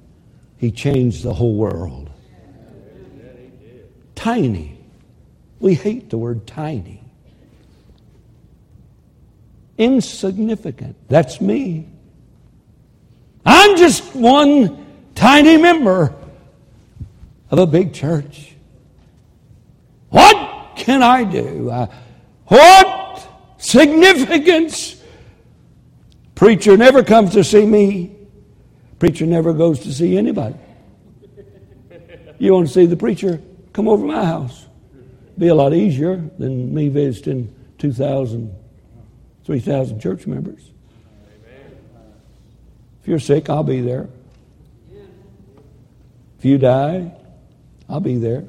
he 0.57 0.71
changed 0.71 1.23
the 1.23 1.33
whole 1.33 1.55
world. 1.55 2.09
Tiny. 4.15 4.77
We 5.59 5.75
hate 5.75 6.09
the 6.09 6.17
word 6.17 6.47
tiny 6.47 6.99
insignificant. 9.79 10.97
That's 11.07 11.41
me. 11.41 11.87
I'm 13.45 13.77
just 13.77 14.13
one 14.13 14.85
tiny 15.15 15.57
member 15.57 16.13
of 17.49 17.57
a 17.57 17.65
big 17.65 17.93
church. 17.93 18.53
What 20.09 20.75
can 20.75 21.01
I 21.01 21.23
do? 21.23 21.71
Uh, 21.71 21.87
what 22.45 23.27
significance? 23.57 24.98
Preacher 26.39 26.77
never 26.77 27.03
comes 27.03 27.33
to 27.33 27.43
see 27.43 27.65
me. 27.65 28.15
Preacher 28.97 29.25
never 29.25 29.51
goes 29.51 29.81
to 29.81 29.91
see 29.91 30.17
anybody. 30.17 30.55
You 32.37 32.53
want 32.53 32.67
to 32.67 32.73
see 32.73 32.85
the 32.85 32.95
preacher? 32.95 33.41
Come 33.73 33.89
over 33.89 34.03
to 34.03 34.07
my 34.07 34.23
house. 34.23 34.65
Be 35.37 35.49
a 35.49 35.53
lot 35.53 35.73
easier 35.73 36.15
than 36.37 36.73
me 36.73 36.87
visiting 36.87 37.53
2,000 37.79 38.55
3,000 39.43 39.99
church 39.99 40.27
members. 40.27 40.61
If 43.01 43.07
you're 43.07 43.19
sick, 43.19 43.49
I'll 43.49 43.61
be 43.61 43.81
there. 43.81 44.07
If 46.37 46.45
you 46.45 46.57
die, 46.57 47.11
I'll 47.89 47.99
be 47.99 48.17
there. 48.17 48.45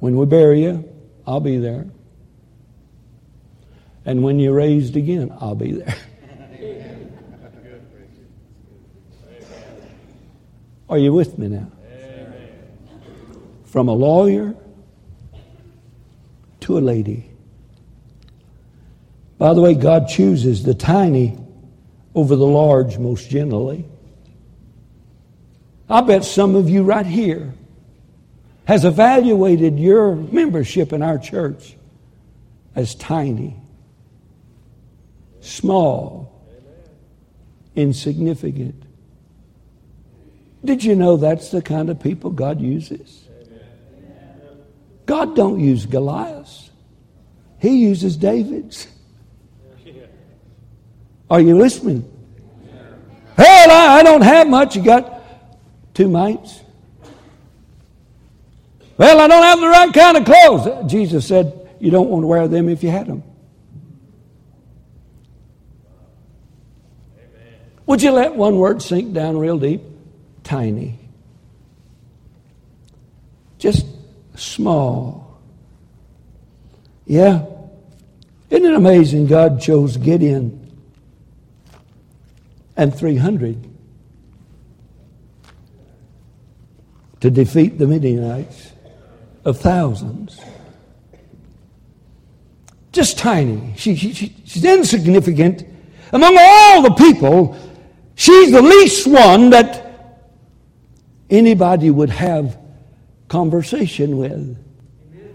When 0.00 0.16
we 0.16 0.26
bury 0.26 0.64
you, 0.64 0.92
I'll 1.24 1.38
be 1.38 1.58
there. 1.58 1.86
And 4.08 4.22
when 4.22 4.38
you're 4.38 4.54
raised 4.54 4.96
again, 4.96 5.30
I'll 5.38 5.54
be 5.54 5.72
there. 5.72 5.94
Are 10.88 10.96
you 10.96 11.12
with 11.12 11.36
me 11.36 11.48
now? 11.48 11.70
From 13.66 13.88
a 13.88 13.92
lawyer 13.92 14.54
to 16.60 16.78
a 16.78 16.80
lady. 16.80 17.28
By 19.36 19.52
the 19.52 19.60
way, 19.60 19.74
God 19.74 20.08
chooses 20.08 20.62
the 20.62 20.72
tiny 20.72 21.38
over 22.14 22.34
the 22.34 22.46
large 22.46 22.96
most 22.96 23.28
generally. 23.28 23.84
I 25.86 26.00
bet 26.00 26.24
some 26.24 26.54
of 26.54 26.70
you 26.70 26.82
right 26.82 27.04
here 27.04 27.52
has 28.64 28.86
evaluated 28.86 29.78
your 29.78 30.16
membership 30.16 30.94
in 30.94 31.02
our 31.02 31.18
church 31.18 31.76
as 32.74 32.94
tiny, 32.94 33.60
small, 35.48 36.32
insignificant. 37.74 38.82
Did 40.64 40.84
you 40.84 40.94
know 40.94 41.16
that's 41.16 41.50
the 41.50 41.62
kind 41.62 41.88
of 41.88 42.00
people 42.00 42.30
God 42.30 42.60
uses? 42.60 43.28
God 45.06 45.34
don't 45.34 45.58
use 45.58 45.86
Goliaths. 45.86 46.70
He 47.60 47.78
uses 47.78 48.16
David's. 48.16 48.86
Are 51.30 51.40
you 51.40 51.56
listening? 51.56 52.10
Hell, 53.36 53.70
I, 53.70 53.98
I 53.98 54.02
don't 54.02 54.22
have 54.22 54.48
much. 54.48 54.76
You 54.76 54.82
got 54.82 55.22
two 55.94 56.08
mites? 56.08 56.60
Well, 58.96 59.20
I 59.20 59.28
don't 59.28 59.42
have 59.42 59.60
the 59.60 59.68
right 59.68 59.94
kind 59.94 60.16
of 60.16 60.24
clothes. 60.24 60.90
Jesus 60.90 61.26
said, 61.26 61.68
You 61.78 61.90
don't 61.90 62.08
want 62.08 62.22
to 62.24 62.26
wear 62.26 62.48
them 62.48 62.68
if 62.68 62.82
you 62.82 62.90
had 62.90 63.06
them. 63.06 63.22
Would 67.88 68.02
you 68.02 68.12
let 68.12 68.36
one 68.36 68.58
word 68.58 68.80
sink 68.80 69.12
down 69.12 69.36
real 69.36 69.58
deep? 69.58 69.82
Tiny. 70.44 70.98
Just 73.58 73.84
small. 74.36 75.40
Yeah. 77.04 77.44
Isn't 78.50 78.64
it 78.64 78.74
amazing 78.74 79.26
God 79.26 79.60
chose 79.60 79.96
Gideon 79.96 80.70
and 82.76 82.94
300 82.94 83.68
to 87.20 87.30
defeat 87.30 87.78
the 87.78 87.86
Midianites? 87.88 88.72
of 89.48 89.58
thousands. 89.58 90.40
Just 92.92 93.18
tiny. 93.18 93.72
She, 93.76 93.96
she, 93.96 94.34
she's 94.44 94.64
insignificant. 94.64 95.64
Among 96.12 96.36
all 96.38 96.82
the 96.82 96.90
people, 96.90 97.56
she's 98.18 98.50
the 98.52 98.60
least 98.60 99.06
one 99.06 99.48
that 99.50 100.18
anybody 101.30 101.90
would 101.90 102.10
have 102.10 102.58
conversation 103.28 104.18
with. 104.18 104.58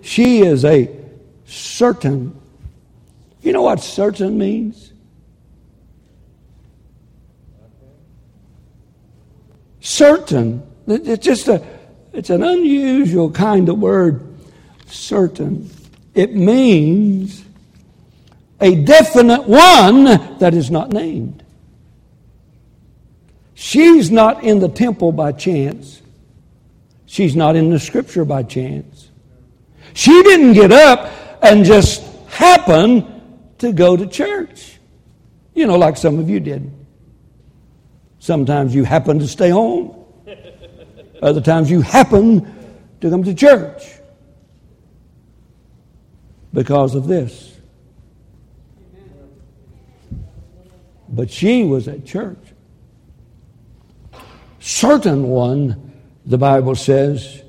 She 0.04 0.42
is 0.42 0.66
a 0.66 0.90
certain. 1.46 2.40
You 3.42 3.54
know 3.54 3.64
what 3.64 3.80
certain 3.80 4.38
means? 4.38 4.92
Certain. 9.80 10.62
It's 10.86 11.26
just 11.26 11.48
a 11.48 11.66
it's 12.14 12.30
an 12.30 12.44
unusual 12.44 13.32
kind 13.32 13.68
of 13.70 13.80
word, 13.80 14.22
certain. 14.86 15.70
It 16.14 16.36
means 16.36 17.44
a 18.62 18.76
definite 18.76 19.48
one 19.48 20.04
that 20.38 20.54
is 20.54 20.70
not 20.70 20.92
named. 20.92 21.43
She's 23.64 24.12
not 24.12 24.44
in 24.44 24.60
the 24.60 24.68
temple 24.68 25.14
by 25.14 25.32
chance. 25.32 26.02
She's 27.06 27.34
not 27.34 27.56
in 27.56 27.70
the 27.70 27.80
scripture 27.80 28.26
by 28.26 28.44
chance. 28.44 29.10
She 29.94 30.12
didn't 30.12 30.52
get 30.52 30.74
up 30.74 31.10
and 31.42 31.64
just 31.64 32.04
happen 32.28 33.08
to 33.60 33.72
go 33.72 33.96
to 33.96 34.06
church. 34.06 34.80
You 35.54 35.66
know, 35.66 35.78
like 35.78 35.96
some 35.96 36.20
of 36.20 36.30
you 36.30 36.42
did. 36.42 36.74
Sometimes 38.20 38.76
you 38.76 38.84
happen 38.84 39.20
to 39.20 39.28
stay 39.30 39.50
home. 39.50 39.96
Other 41.22 41.40
times 41.40 41.72
you 41.72 41.80
happen 41.80 42.44
to 43.00 43.10
come 43.10 43.24
to 43.24 43.34
church 43.34 43.82
because 46.54 46.96
of 46.96 47.08
this. 47.08 47.58
But 51.08 51.32
she 51.32 51.64
was 51.64 51.88
at 51.88 52.06
church. 52.06 52.53
Certain 54.66 55.24
one, 55.28 55.92
the 56.26 56.38
Bible 56.38 56.74
says, 56.74 57.44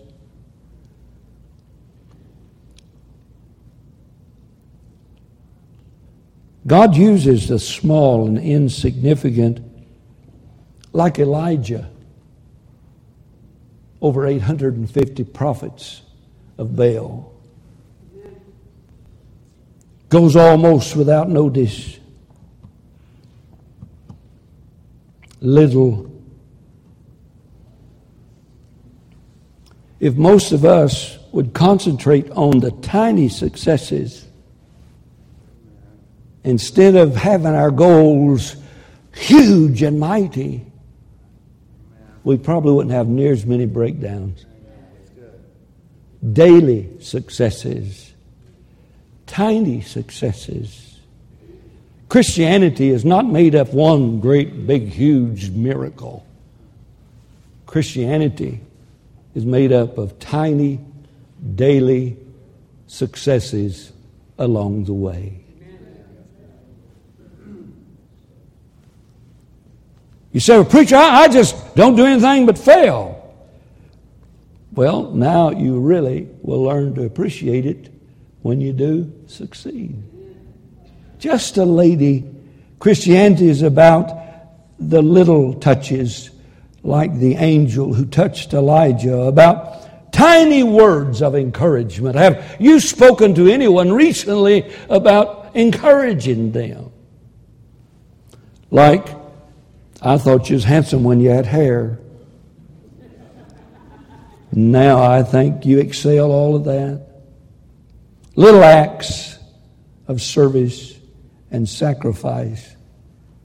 God 6.67 6.97
uses 6.97 7.47
the 7.47 7.61
small 7.61 8.27
and 8.27 8.37
insignificant 8.37 9.61
like 10.93 11.21
Elijah 11.21 11.89
over 14.01 14.27
850 14.27 15.23
prophets 15.23 16.03
of 16.59 16.75
Baal. 16.75 17.33
Goes 20.09 20.35
almost 20.35 20.97
without 20.97 21.29
notice. 21.31 21.97
Little. 25.41 26.14
If 30.05 30.17
most 30.17 30.53
of 30.53 30.67
us 30.67 31.19
would 31.33 31.55
concentrate 31.55 32.31
on 32.33 32.61
the 32.61 32.73
tiny 32.73 33.31
successes 33.31 34.27
instead 36.45 36.95
of 36.95 37.17
having 37.17 37.55
our 37.55 37.71
goals 37.71 38.55
huge 39.15 39.81
and 39.81 39.99
mighty, 39.99 40.67
we 42.23 42.37
probably 42.37 42.75
wouldn't 42.75 42.95
have 42.95 43.09
near 43.09 43.33
as 43.33 43.47
many 43.47 43.65
breakdowns. 43.65 44.45
Daily 46.35 46.91
successes, 47.01 48.13
tiny 49.27 49.81
successes. 49.81 50.99
Christianity 52.11 52.91
is 52.91 53.07
not 53.07 53.25
made 53.25 53.55
up 53.55 53.73
one 53.73 54.21
great, 54.21 54.67
big, 54.67 54.87
huge 54.89 55.49
miracle. 55.49 56.27
Christianity 57.65 58.61
is 59.35 59.45
made 59.45 59.73
up 59.73 59.99
of 59.99 60.19
tiny, 60.19 60.81
daily 61.55 62.17
successes 62.87 63.93
along 64.39 64.85
the 64.85 64.93
way. 64.93 65.45
You 70.33 70.41
say, 70.41 70.57
well, 70.57 70.65
preacher, 70.65 70.97
I, 70.97 71.23
I 71.23 71.29
just 71.29 71.77
don't 71.77 71.95
do 71.95 72.05
anything 72.05 72.45
but 72.45 72.59
fail. 72.59 73.15
Well, 74.73 75.13
now 75.13 75.51
you 75.51 75.79
really 75.79 76.29
will 76.43 76.65
learn 76.65 76.97
to 76.97 77.05
appreciate 77.05 77.67
it 77.67 77.93
when 78.43 78.61
you 78.61 78.73
do 78.73 79.13
succeed. 79.29 80.03
Just 81.21 81.57
a 81.57 81.65
lady. 81.65 82.29
Christianity 82.81 83.49
is 83.49 83.63
about 83.63 84.11
the 84.81 85.01
little 85.01 85.55
touches, 85.55 86.31
like 86.85 87.19
the 87.19 87.35
angel 87.37 87.95
who 87.95 88.05
touched 88.05 88.53
Elijah, 88.53 89.23
about 89.23 90.13
tiny 90.13 90.63
words 90.63 91.23
of 91.23 91.35
encouragement. 91.35 92.15
Have 92.15 92.57
you 92.61 92.79
spoken 92.79 93.35
to 93.35 93.49
anyone 93.49 93.91
recently 93.91 94.71
about 94.89 95.51
encouraging 95.55 96.53
them? 96.53 96.93
Like 98.71 99.09
I 100.01 100.19
thought 100.19 100.51
you 100.51 100.55
was 100.57 100.65
handsome 100.65 101.03
when 101.03 101.21
you 101.21 101.31
had 101.31 101.47
hair. 101.47 101.99
Now 104.53 105.03
I 105.03 105.23
think 105.23 105.65
you 105.65 105.79
excel 105.79 106.31
all 106.31 106.55
of 106.55 106.65
that. 106.65 107.07
Little 108.37 108.63
acts 108.63 109.39
of 110.07 110.21
service 110.21 110.95
and 111.51 111.69
sacrifice. 111.69 112.77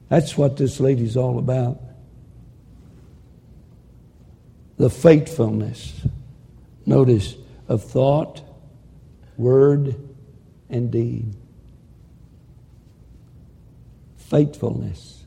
That's 0.08 0.36
what 0.36 0.56
this 0.56 0.78
lady's 0.78 1.16
all 1.16 1.38
about. 1.38 1.80
The 4.80 4.90
faithfulness, 4.90 5.92
notice, 6.86 7.36
of 7.68 7.84
thought, 7.84 8.42
word, 9.36 9.94
and 10.68 10.90
deed. 10.90 11.36
Faithfulness 14.16 15.20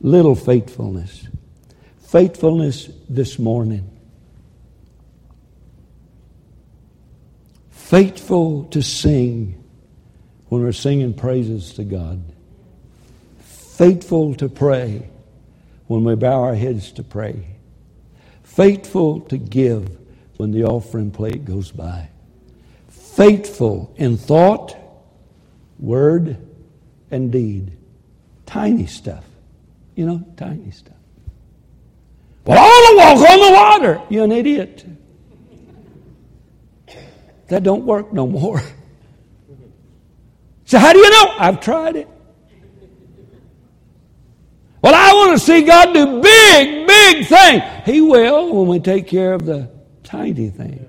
little 0.00 0.34
faithfulness. 0.34 1.26
Faithfulness 2.00 2.88
this 3.08 3.38
morning. 3.38 3.90
Faithful 7.70 8.64
to 8.64 8.82
sing 8.82 9.62
when 10.48 10.62
we're 10.62 10.72
singing 10.72 11.14
praises 11.14 11.74
to 11.74 11.84
God. 11.84 12.22
Faithful 13.38 14.34
to 14.36 14.48
pray 14.48 15.08
when 15.86 16.04
we 16.04 16.14
bow 16.14 16.42
our 16.42 16.54
heads 16.54 16.92
to 16.92 17.02
pray. 17.02 17.57
Faithful 18.48 19.20
to 19.20 19.38
give 19.38 19.96
when 20.36 20.50
the 20.50 20.64
offering 20.64 21.12
plate 21.12 21.44
goes 21.44 21.70
by. 21.70 22.08
Faithful 22.88 23.94
in 23.96 24.16
thought, 24.16 24.76
word, 25.78 26.36
and 27.10 27.30
deed. 27.30 27.76
Tiny 28.46 28.86
stuff. 28.86 29.24
You 29.94 30.06
know, 30.06 30.24
tiny 30.36 30.72
stuff. 30.72 30.96
Well, 32.44 32.58
I 32.58 32.62
want 32.62 33.20
to 33.20 33.22
walk 33.22 33.30
on 33.30 33.38
the 33.38 33.52
water. 33.52 34.02
You're 34.08 34.24
an 34.24 34.32
idiot. 34.32 34.84
That 37.48 37.62
don't 37.62 37.84
work 37.84 38.12
no 38.12 38.26
more. 38.26 38.60
So 40.64 40.78
how 40.78 40.92
do 40.92 40.98
you 40.98 41.08
know? 41.08 41.34
I've 41.38 41.62
tried 41.62 41.96
it. 41.96 42.06
Well, 44.80 44.94
I 44.94 45.12
want 45.12 45.38
to 45.38 45.44
see 45.44 45.62
God 45.62 45.92
do 45.92 46.20
big, 46.20 46.86
big 46.86 47.26
things. 47.26 47.62
He 47.84 48.00
will 48.00 48.54
when 48.54 48.68
we 48.68 48.78
take 48.78 49.08
care 49.08 49.32
of 49.32 49.44
the 49.44 49.70
tiny 50.04 50.50
things. 50.50 50.84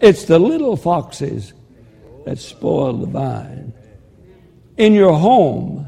It's 0.00 0.24
the 0.24 0.38
little 0.38 0.76
foxes 0.76 1.52
that 2.24 2.38
spoil 2.38 2.94
the 2.94 3.06
vine. 3.06 3.74
In 4.76 4.94
your 4.94 5.12
home 5.12 5.86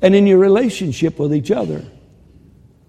and 0.00 0.14
in 0.14 0.26
your 0.26 0.38
relationship 0.38 1.18
with 1.18 1.34
each 1.34 1.50
other. 1.50 1.84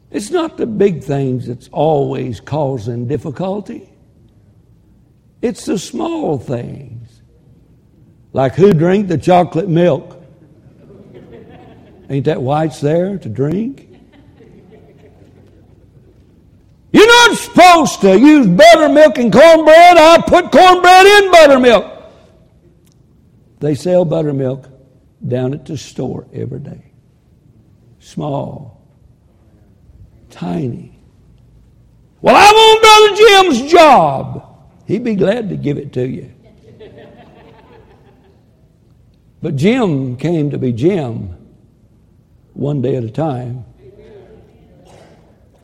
It's 0.10 0.32
not 0.32 0.58
the 0.58 0.66
big 0.66 1.04
things 1.04 1.48
that's 1.48 1.70
always 1.72 2.40
causing 2.40 3.08
difficulty. 3.08 3.90
It's 5.42 5.66
the 5.66 5.78
small 5.78 6.38
things. 6.38 7.22
Like 8.32 8.56
who 8.56 8.74
drank 8.74 9.10
the 9.10 9.18
chocolate 9.18 9.68
milk? 9.68 10.23
Ain't 12.10 12.26
that 12.26 12.42
why 12.42 12.66
it's 12.66 12.82
there 12.82 13.18
to 13.18 13.30
drink? 13.30 13.90
You're 16.92 17.08
not 17.08 17.38
supposed 17.38 18.02
to 18.02 18.20
use 18.20 18.46
buttermilk 18.46 19.18
and 19.18 19.34
cornbread. 19.34 19.98
I 19.98 20.22
put 20.28 20.52
cornbread 20.52 21.06
in 21.06 21.32
buttermilk. 21.32 21.92
They 23.60 23.74
sell 23.74 24.06
buttermilk 24.06 24.68
down 25.28 25.54
at 25.54 25.66
the 25.66 25.78
store 25.78 26.28
every 26.34 26.60
day. 26.60 26.92
Small, 28.00 28.86
tiny. 30.30 31.00
Well, 32.22 32.36
I 32.36 32.52
want 32.52 33.50
Brother 33.50 33.60
Jim's 33.60 33.72
job. 33.72 34.58
He'd 34.86 35.04
be 35.04 35.16
glad 35.16 35.50
to 35.50 35.58
give 35.58 35.78
it 35.78 35.94
to 35.94 36.08
you. 36.08 36.32
But 39.42 39.56
Jim 39.56 40.16
came 40.16 40.52
to 40.52 40.58
be 40.58 40.72
Jim 40.72 41.36
one 42.54 42.82
day 42.82 42.96
at 42.96 43.04
a 43.04 43.12
time, 43.12 43.66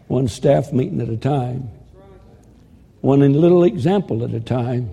one 0.07 0.27
staff 0.27 0.73
meeting 0.73 1.01
at 1.01 1.09
a 1.09 1.17
time, 1.17 1.69
one 3.01 3.19
little 3.33 3.63
example 3.63 4.23
at 4.23 4.33
a 4.33 4.39
time. 4.39 4.91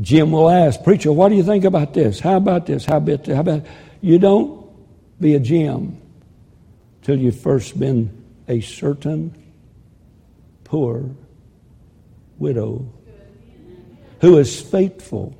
Jim 0.00 0.30
will 0.30 0.48
ask, 0.48 0.82
Preacher, 0.84 1.12
what 1.12 1.30
do 1.30 1.34
you 1.34 1.42
think 1.42 1.64
about 1.64 1.94
this? 1.94 2.20
How 2.20 2.36
about 2.36 2.66
this? 2.66 2.84
How 2.84 2.98
about 2.98 3.24
this? 3.24 3.34
How 3.34 3.40
about 3.40 3.66
you 4.00 4.18
don't 4.18 4.66
be 5.20 5.34
a 5.34 5.40
Jim 5.40 6.00
till 7.02 7.18
you've 7.18 7.38
first 7.38 7.78
been 7.78 8.24
a 8.48 8.60
certain 8.60 9.34
poor 10.64 11.10
widow 12.38 12.88
who 14.20 14.38
is 14.38 14.60
faithful 14.60 15.36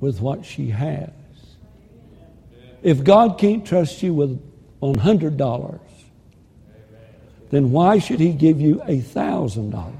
with 0.00 0.20
what 0.20 0.44
she 0.44 0.70
has. 0.70 1.10
If 2.86 3.02
God 3.02 3.36
can't 3.36 3.66
trust 3.66 4.00
you 4.00 4.14
with 4.14 4.40
$100, 4.80 5.80
then 7.50 7.72
why 7.72 7.98
should 7.98 8.20
He 8.20 8.32
give 8.32 8.60
you 8.60 8.76
$1,000? 8.76 9.92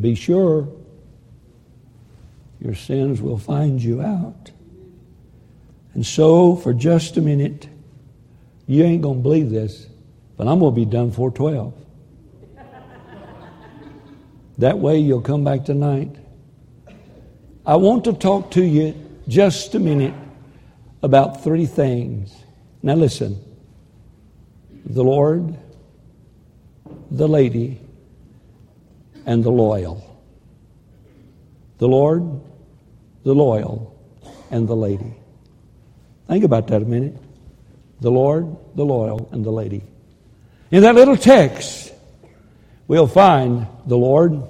Be 0.00 0.16
sure 0.16 0.68
your 2.60 2.74
sins 2.74 3.22
will 3.22 3.38
find 3.38 3.80
you 3.80 4.02
out. 4.02 4.50
And 5.94 6.04
so, 6.04 6.56
for 6.56 6.74
just 6.74 7.16
a 7.16 7.20
minute, 7.20 7.68
you 8.66 8.82
ain't 8.82 9.02
going 9.02 9.18
to 9.18 9.22
believe 9.22 9.50
this, 9.50 9.86
but 10.36 10.48
I'm 10.48 10.58
going 10.58 10.74
to 10.74 10.80
be 10.80 10.84
done 10.84 11.12
for 11.12 11.30
12. 11.30 11.72
That 14.58 14.80
way, 14.80 14.98
you'll 14.98 15.20
come 15.20 15.44
back 15.44 15.64
tonight. 15.64 16.16
I 17.64 17.76
want 17.76 18.02
to 18.06 18.12
talk 18.12 18.50
to 18.52 18.64
you 18.64 19.06
just 19.30 19.76
a 19.76 19.78
minute 19.78 20.14
about 21.02 21.44
three 21.44 21.66
things. 21.66 22.34
Now, 22.82 22.94
listen 22.94 23.42
the 24.84 25.04
Lord, 25.04 25.56
the 27.10 27.28
lady, 27.28 27.80
and 29.24 29.44
the 29.44 29.50
loyal. 29.50 30.04
The 31.78 31.86
Lord, 31.86 32.40
the 33.22 33.34
loyal, 33.34 33.96
and 34.50 34.66
the 34.66 34.74
lady. 34.74 35.14
Think 36.26 36.44
about 36.44 36.66
that 36.68 36.82
a 36.82 36.84
minute. 36.84 37.16
The 38.00 38.10
Lord, 38.10 38.56
the 38.74 38.84
loyal, 38.84 39.28
and 39.32 39.44
the 39.44 39.52
lady. 39.52 39.82
In 40.70 40.82
that 40.82 40.94
little 40.94 41.16
text, 41.16 41.92
we'll 42.88 43.06
find 43.06 43.66
the 43.86 43.96
Lord, 43.96 44.42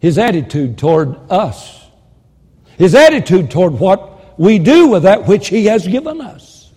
his 0.00 0.18
attitude 0.18 0.78
toward 0.78 1.16
us, 1.30 1.85
his 2.78 2.94
attitude 2.94 3.50
toward 3.50 3.74
what 3.74 4.38
we 4.38 4.58
do 4.58 4.88
with 4.88 5.04
that 5.04 5.26
which 5.26 5.48
he 5.48 5.66
has 5.66 5.86
given 5.86 6.20
us. 6.20 6.72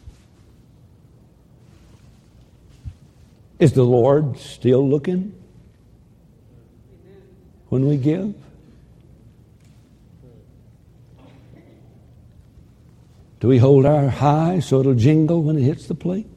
Is 3.60 3.74
the 3.74 3.84
Lord 3.84 4.40
still 4.40 4.88
looking 4.88 5.36
when 7.68 7.88
we 7.88 7.98
give? 7.98 8.34
Do 13.42 13.48
we 13.48 13.58
hold 13.58 13.86
our 13.86 14.10
high 14.10 14.60
so 14.60 14.80
it'll 14.80 14.94
jingle 14.94 15.44
when 15.44 15.58
it 15.58 15.62
hits 15.62 15.88
the 15.88 15.96
plate? 15.96 16.28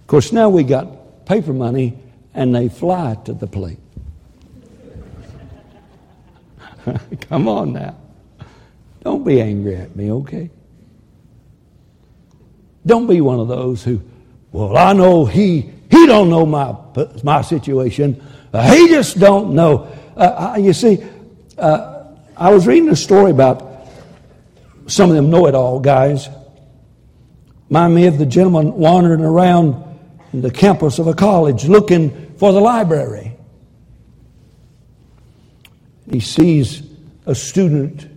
Of 0.00 0.06
course, 0.06 0.32
now 0.32 0.48
we 0.48 0.64
got 0.64 1.26
paper 1.26 1.52
money 1.52 1.98
and 2.34 2.54
they 2.54 2.68
fly 2.68 3.16
to 3.24 3.32
the 3.32 3.46
plate. 3.46 3.78
Come 7.28 7.48
on 7.48 7.72
now. 7.72 7.96
Don't 9.02 9.24
be 9.24 9.40
angry 9.40 9.76
at 9.76 9.94
me, 9.96 10.10
okay? 10.12 10.50
Don't 12.84 13.06
be 13.06 13.20
one 13.20 13.38
of 13.38 13.48
those 13.48 13.82
who, 13.84 14.00
well, 14.52 14.76
I 14.76 14.92
know 14.92 15.24
he 15.24 15.70
he 15.90 16.06
don't 16.06 16.28
know 16.30 16.44
my 16.46 16.74
my 17.22 17.42
situation. 17.42 18.22
Uh, 18.52 18.70
he 18.72 18.88
just 18.88 19.18
don't 19.18 19.54
know. 19.54 19.88
Uh, 20.16 20.56
you 20.58 20.72
see, 20.72 21.02
uh, 21.58 22.04
I 22.36 22.50
was 22.50 22.66
reading 22.66 22.88
a 22.88 22.96
story 22.96 23.30
about 23.30 23.86
some 24.86 25.10
of 25.10 25.16
them 25.16 25.30
know 25.30 25.46
it 25.46 25.54
all 25.54 25.80
guys. 25.80 26.28
Remind 27.68 27.94
me 27.94 28.06
of 28.06 28.18
the 28.18 28.26
gentleman 28.26 28.72
wandering 28.72 29.20
around 29.20 29.84
the 30.32 30.50
campus 30.50 30.98
of 30.98 31.06
a 31.06 31.14
college 31.14 31.66
looking 31.66 32.34
for 32.36 32.52
the 32.52 32.60
library. 32.60 33.27
He 36.10 36.20
sees 36.20 36.82
a 37.26 37.34
student 37.34 38.08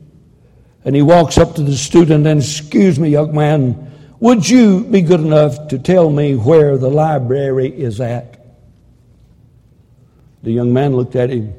and 0.83 0.95
he 0.95 1.01
walks 1.01 1.37
up 1.37 1.55
to 1.55 1.63
the 1.63 1.75
student 1.75 2.25
and, 2.25 2.41
Excuse 2.41 2.99
me, 2.99 3.09
young 3.09 3.35
man, 3.35 3.91
would 4.19 4.47
you 4.47 4.83
be 4.83 5.01
good 5.01 5.19
enough 5.19 5.67
to 5.69 5.79
tell 5.79 6.09
me 6.09 6.35
where 6.35 6.77
the 6.77 6.89
library 6.89 7.69
is 7.69 7.99
at? 7.99 8.39
The 10.43 10.51
young 10.51 10.73
man 10.73 10.95
looked 10.95 11.15
at 11.15 11.29
him 11.29 11.53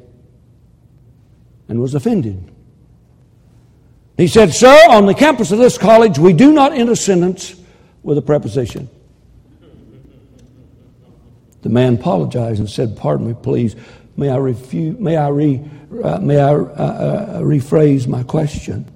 and 1.67 1.79
was 1.79 1.95
offended. 1.95 2.51
He 4.17 4.27
said, 4.27 4.53
Sir, 4.53 4.77
on 4.89 5.05
the 5.05 5.13
campus 5.13 5.51
of 5.51 5.57
this 5.57 5.77
college, 5.77 6.19
we 6.19 6.33
do 6.33 6.51
not 6.51 6.73
end 6.73 6.89
a 6.89 6.95
sentence 6.95 7.55
with 8.03 8.17
a 8.17 8.21
preposition. 8.21 8.89
The 11.61 11.69
man 11.69 11.95
apologized 11.95 12.59
and 12.59 12.69
said, 12.69 12.97
Pardon 12.97 13.27
me, 13.27 13.33
please. 13.41 13.75
May 14.15 14.29
I, 14.29 14.37
refuse, 14.37 14.99
may 14.99 15.17
I, 15.17 15.27
re, 15.29 15.59
uh, 16.03 16.19
may 16.19 16.39
I 16.39 16.53
uh, 16.53 16.55
uh, 16.55 17.39
rephrase 17.41 18.07
my 18.07 18.21
question? 18.23 18.89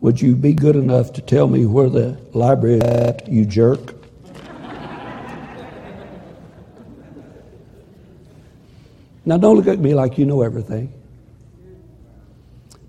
Would 0.00 0.20
you 0.20 0.36
be 0.36 0.52
good 0.52 0.76
enough 0.76 1.12
to 1.14 1.22
tell 1.22 1.48
me 1.48 1.66
where 1.66 1.88
the 1.88 2.16
library 2.32 2.76
is 2.76 2.82
at, 2.82 3.28
you 3.28 3.44
jerk? 3.44 3.94
now, 9.24 9.38
don't 9.38 9.56
look 9.56 9.66
at 9.66 9.80
me 9.80 9.94
like 9.94 10.18
you 10.18 10.26
know 10.26 10.42
everything. 10.42 10.92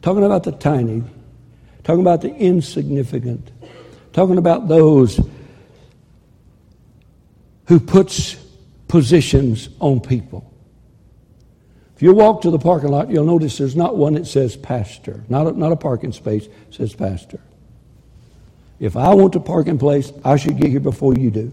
Talking 0.03 0.23
about 0.23 0.43
the 0.43 0.51
tiny, 0.51 1.03
talking 1.83 2.01
about 2.01 2.21
the 2.21 2.33
insignificant, 2.35 3.49
talking 4.13 4.37
about 4.37 4.67
those 4.67 5.19
who 7.65 7.79
puts 7.79 8.35
positions 8.87 9.69
on 9.79 9.99
people. 9.99 10.46
If 11.97 12.03
you 12.03 12.13
walk 12.13 12.41
to 12.41 12.51
the 12.51 12.59
parking 12.59 12.89
lot, 12.89 13.09
you'll 13.09 13.25
notice 13.25 13.57
there's 13.57 13.75
not 13.75 13.97
one 13.97 14.13
that 14.13 14.27
says 14.27 14.55
pastor, 14.55 15.23
not 15.29 15.47
a, 15.47 15.51
not 15.53 15.71
a 15.71 15.75
parking 15.75 16.11
space, 16.11 16.47
says 16.69 16.93
pastor. 16.93 17.39
If 18.79 18.95
I 18.95 19.15
want 19.15 19.33
a 19.33 19.39
parking 19.39 19.79
place, 19.79 20.13
I 20.23 20.35
should 20.35 20.57
get 20.57 20.69
here 20.69 20.79
before 20.79 21.15
you 21.15 21.31
do. 21.31 21.51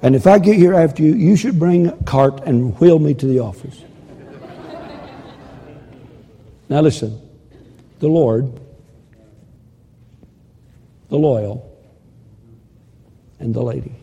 And 0.00 0.16
if 0.16 0.26
I 0.26 0.38
get 0.38 0.56
here 0.56 0.72
after 0.72 1.02
you, 1.02 1.12
you 1.12 1.36
should 1.36 1.58
bring 1.58 1.88
a 1.88 2.04
cart 2.04 2.40
and 2.46 2.74
wheel 2.80 2.98
me 2.98 3.12
to 3.12 3.26
the 3.26 3.40
office. 3.40 3.78
now 6.70 6.80
listen, 6.80 7.20
the 7.98 8.08
Lord, 8.08 8.50
the 11.10 11.18
loyal, 11.18 11.70
and 13.38 13.54
the 13.54 13.62
lady. 13.62 14.01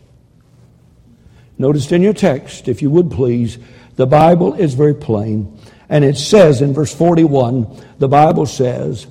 Notice 1.59 1.91
in 1.91 2.01
your 2.01 2.13
text, 2.13 2.69
if 2.69 2.81
you 2.81 2.89
would 2.89 3.11
please, 3.11 3.59
the 3.97 4.07
Bible 4.07 4.53
is 4.53 4.75
very 4.75 4.95
plain. 4.95 5.59
And 5.89 6.05
it 6.05 6.17
says 6.17 6.61
in 6.61 6.73
verse 6.73 6.95
41, 6.95 7.85
the 7.99 8.07
Bible 8.07 8.45
says, 8.45 9.07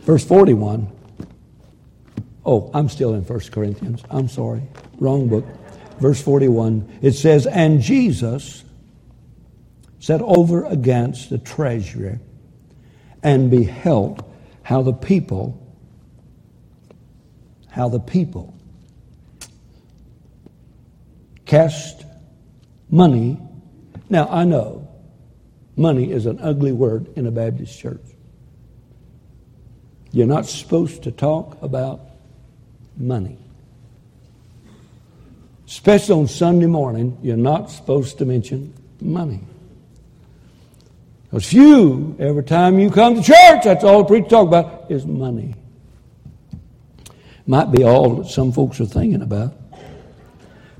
verse 0.00 0.24
41, 0.24 0.90
oh, 2.46 2.70
I'm 2.72 2.88
still 2.88 3.12
in 3.12 3.22
1 3.22 3.40
Corinthians. 3.50 4.02
I'm 4.10 4.28
sorry. 4.28 4.62
Wrong 4.98 5.28
book. 5.28 5.44
Verse 6.00 6.22
41, 6.22 7.00
it 7.02 7.12
says, 7.12 7.46
And 7.46 7.82
Jesus 7.82 8.64
sat 9.98 10.22
over 10.22 10.64
against 10.64 11.28
the 11.28 11.38
treasury 11.38 12.18
and 13.22 13.50
beheld 13.50 14.24
how 14.62 14.80
the 14.80 14.92
people, 14.94 15.62
how 17.68 17.90
the 17.90 18.00
people 18.00 18.55
cast 21.46 22.04
money. 22.90 23.40
Now, 24.10 24.28
I 24.28 24.44
know 24.44 24.88
money 25.76 26.10
is 26.12 26.26
an 26.26 26.38
ugly 26.40 26.72
word 26.72 27.06
in 27.16 27.26
a 27.26 27.30
Baptist 27.30 27.78
church. 27.78 28.02
You're 30.12 30.26
not 30.26 30.46
supposed 30.46 31.04
to 31.04 31.12
talk 31.12 31.60
about 31.62 32.00
money. 32.96 33.38
Especially 35.66 36.14
on 36.14 36.28
Sunday 36.28 36.66
morning, 36.66 37.18
you're 37.22 37.36
not 37.36 37.70
supposed 37.70 38.18
to 38.18 38.24
mention 38.24 38.72
money. 39.00 39.40
Because 41.24 41.46
few, 41.46 42.16
every 42.18 42.44
time 42.44 42.78
you 42.78 42.90
come 42.90 43.16
to 43.16 43.22
church, 43.22 43.64
that's 43.64 43.82
all 43.84 43.98
the 43.98 44.04
preacher 44.04 44.28
talk 44.28 44.46
about 44.46 44.90
is 44.90 45.04
money. 45.04 45.54
Might 47.46 47.70
be 47.70 47.84
all 47.84 48.16
that 48.16 48.28
some 48.28 48.52
folks 48.52 48.80
are 48.80 48.86
thinking 48.86 49.22
about. 49.22 49.54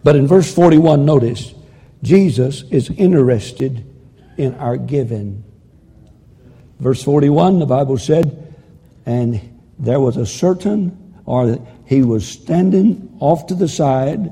But 0.07 0.15
in 0.15 0.29
verse 0.29 0.55
41, 0.55 1.05
notice, 1.05 1.53
Jesus 2.01 2.63
is 2.71 2.91
interested 2.91 3.85
in 4.37 4.55
our 4.55 4.77
giving. 4.77 5.43
Verse 6.79 7.03
41, 7.03 7.59
the 7.59 7.67
Bible 7.67 7.99
said, 7.99 8.55
and 9.05 9.41
there 9.81 9.99
was 9.99 10.17
a 10.17 10.25
certain, 10.25 11.21
or 11.25 11.59
he 11.87 12.03
was 12.03 12.25
standing 12.25 13.17
off 13.19 13.49
to 13.49 13.57
the 13.57 13.67
side. 13.67 14.31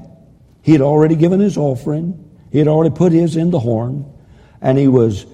He 0.62 0.70
had 0.70 0.80
already 0.80 1.16
given 1.16 1.40
his 1.40 1.56
offering, 1.56 2.24
he 2.52 2.58
had 2.58 2.68
already 2.68 2.94
put 2.94 3.10
his 3.10 3.34
in 3.34 3.50
the 3.50 3.58
horn, 3.58 4.08
and 4.60 4.78
he 4.78 4.86
was 4.86 5.26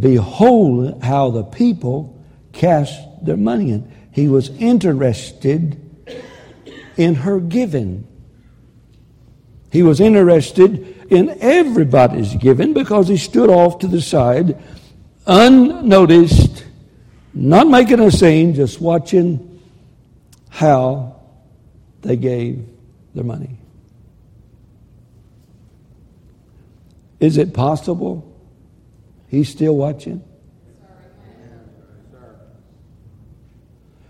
behold, 0.00 1.02
how 1.02 1.28
the 1.28 1.44
people 1.44 2.24
cast 2.54 2.98
their 3.22 3.36
money 3.36 3.72
in. 3.72 3.92
He 4.12 4.28
was 4.28 4.48
interested 4.48 5.78
in 6.96 7.16
her 7.16 7.38
giving. 7.38 8.08
He 9.74 9.82
was 9.82 9.98
interested 9.98 11.10
in 11.10 11.36
everybody's 11.40 12.36
giving 12.36 12.74
because 12.74 13.08
he 13.08 13.16
stood 13.16 13.50
off 13.50 13.80
to 13.80 13.88
the 13.88 14.00
side, 14.00 14.56
unnoticed, 15.26 16.64
not 17.34 17.66
making 17.66 17.98
a 17.98 18.12
scene, 18.12 18.54
just 18.54 18.80
watching 18.80 19.60
how 20.48 21.16
they 22.02 22.14
gave 22.14 22.64
their 23.16 23.24
money. 23.24 23.58
Is 27.18 27.36
it 27.36 27.52
possible 27.52 28.32
he's 29.26 29.48
still 29.48 29.74
watching? 29.76 30.22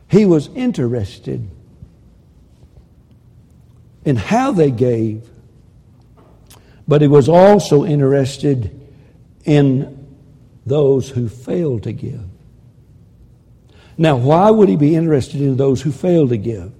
He 0.09 0.27
was 0.27 0.49
interested 0.49 1.49
in 4.05 4.17
how 4.17 4.53
they 4.53 4.71
gave 4.71 5.31
but 6.87 7.03
he 7.03 7.09
was 7.09 7.29
also 7.29 7.85
interested 7.85 8.81
in 9.45 10.07
those 10.67 11.09
who 11.09 11.29
failed 11.29 11.83
to 11.85 11.93
give. 11.93 12.23
Now, 13.97 14.17
why 14.17 14.51
would 14.51 14.69
he 14.69 14.77
be 14.77 14.95
interested 14.95 15.41
in 15.41 15.57
those 15.57 15.81
who 15.83 15.93
fail 15.93 16.29
to 16.29 16.37
give? 16.37 16.73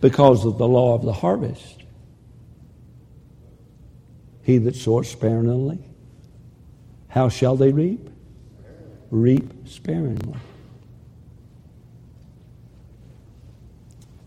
Because 0.00 0.44
of 0.44 0.58
the 0.58 0.68
law 0.68 0.94
of 0.94 1.02
the 1.02 1.12
harvest. 1.12 1.84
He 4.42 4.58
that 4.58 4.74
soweth 4.74 5.06
sparingly, 5.06 5.78
how 7.08 7.28
shall 7.28 7.56
they 7.56 7.72
reap? 7.72 8.08
Reap 9.10 9.68
sparingly. 9.68 10.38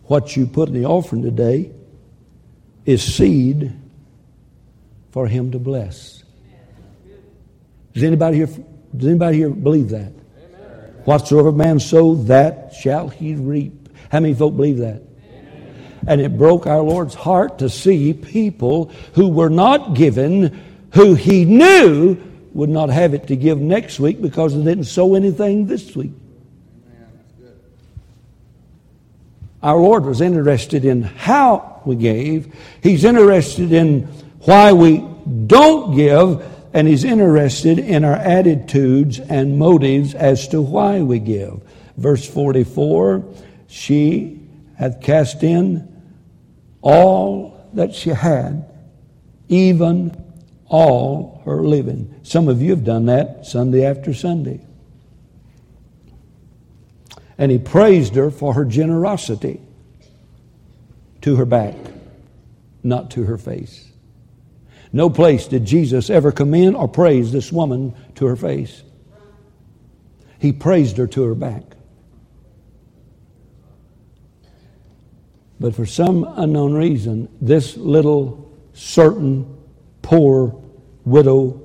What 0.05 0.35
you 0.35 0.45
put 0.45 0.69
in 0.69 0.75
the 0.75 0.85
offering 0.85 1.23
today 1.23 1.71
is 2.85 3.01
seed 3.01 3.73
for 5.13 5.27
him 5.27 5.51
to 5.51 5.59
bless. 5.59 6.23
Does 7.93 8.03
anybody 8.03 8.37
here, 8.37 8.47
does 8.97 9.07
anybody 9.07 9.37
here 9.37 9.51
believe 9.51 9.89
that? 9.89 10.11
Amen. 10.11 10.93
Whatsoever 11.05 11.51
man 11.51 11.79
sow, 11.79 12.15
that 12.23 12.73
shall 12.73 13.09
he 13.09 13.35
reap. 13.35 13.95
How 14.11 14.19
many 14.19 14.33
folk 14.33 14.55
believe 14.55 14.79
that? 14.79 15.03
Amen. 15.29 15.99
And 16.07 16.19
it 16.19 16.35
broke 16.35 16.65
our 16.65 16.81
Lord's 16.81 17.13
heart 17.13 17.59
to 17.59 17.69
see 17.69 18.13
people 18.13 18.91
who 19.13 19.27
were 19.29 19.51
not 19.51 19.93
given, 19.93 20.59
who 20.93 21.13
he 21.13 21.45
knew 21.45 22.17
would 22.53 22.69
not 22.69 22.89
have 22.89 23.13
it 23.13 23.27
to 23.27 23.35
give 23.35 23.59
next 23.59 23.99
week 23.99 24.19
because 24.19 24.55
they 24.55 24.63
didn't 24.63 24.85
sow 24.85 25.13
anything 25.13 25.67
this 25.67 25.95
week. 25.95 26.13
Our 29.61 29.77
Lord 29.77 30.05
was 30.05 30.21
interested 30.21 30.83
in 30.83 31.03
how 31.03 31.81
we 31.85 31.95
gave. 31.95 32.53
He's 32.81 33.05
interested 33.05 33.71
in 33.71 34.09
why 34.45 34.73
we 34.73 34.99
don't 35.47 35.95
give, 35.95 36.45
and 36.73 36.87
he's 36.87 37.03
interested 37.03 37.79
in 37.79 38.03
our 38.03 38.15
attitudes 38.15 39.19
and 39.19 39.57
motives 39.57 40.13
as 40.13 40.47
to 40.49 40.61
why 40.61 41.01
we 41.01 41.19
give. 41.19 41.61
Verse 41.97 42.27
44 42.27 43.23
She 43.67 44.41
hath 44.77 45.01
cast 45.01 45.43
in 45.43 45.89
all 46.81 47.69
that 47.73 47.95
she 47.95 48.09
had, 48.09 48.65
even 49.47 50.15
all 50.67 51.41
her 51.45 51.61
living. 51.61 52.13
Some 52.23 52.47
of 52.47 52.61
you 52.61 52.71
have 52.71 52.83
done 52.83 53.05
that 53.05 53.45
Sunday 53.45 53.85
after 53.85 54.13
Sunday. 54.13 54.65
And 57.37 57.51
he 57.51 57.57
praised 57.57 58.15
her 58.15 58.29
for 58.29 58.53
her 58.53 58.65
generosity 58.65 59.61
to 61.21 61.35
her 61.37 61.45
back, 61.45 61.75
not 62.83 63.11
to 63.11 63.23
her 63.23 63.37
face. 63.37 63.92
No 64.93 65.09
place 65.09 65.47
did 65.47 65.65
Jesus 65.65 66.11
ever 66.11 66.31
commend 66.31 66.75
or 66.75 66.87
praise 66.87 67.31
this 67.31 67.51
woman 67.51 67.95
to 68.15 68.27
her 68.27 68.35
face. 68.35 68.83
He 70.37 70.51
praised 70.51 70.97
her 70.97 71.07
to 71.07 71.23
her 71.23 71.35
back. 71.35 71.63
But 75.59 75.75
for 75.75 75.85
some 75.85 76.23
unknown 76.35 76.73
reason, 76.73 77.29
this 77.41 77.75
little 77.75 78.51
certain 78.73 79.57
poor 80.01 80.61
widow 81.05 81.61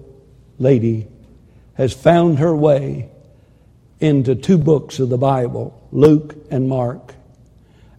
lady 0.59 1.09
has 1.75 1.93
found 1.93 2.39
her 2.39 2.55
way 2.55 3.11
into 4.01 4.35
two 4.35 4.57
books 4.57 5.01
of 5.01 5.09
the 5.09 5.19
Bible, 5.19 5.87
Luke 5.93 6.37
and 6.51 6.69
Mark. 6.69 7.15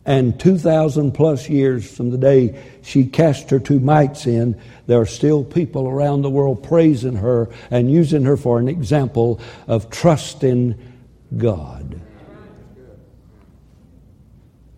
And 0.05 0.39
2,000 0.39 1.11
plus 1.11 1.49
years 1.49 1.91
from 1.95 2.09
the 2.09 2.17
day 2.17 2.59
she 2.81 3.05
cast 3.05 3.49
her 3.49 3.59
two 3.59 3.79
mites 3.79 4.25
in, 4.25 4.59
there 4.87 4.99
are 4.99 5.05
still 5.05 5.43
people 5.43 5.87
around 5.87 6.21
the 6.21 6.29
world 6.29 6.63
praising 6.63 7.17
her 7.17 7.49
and 7.69 7.91
using 7.91 8.23
her 8.23 8.37
for 8.37 8.59
an 8.59 8.67
example 8.67 9.39
of 9.67 9.89
trusting 9.89 10.75
God. 11.37 12.01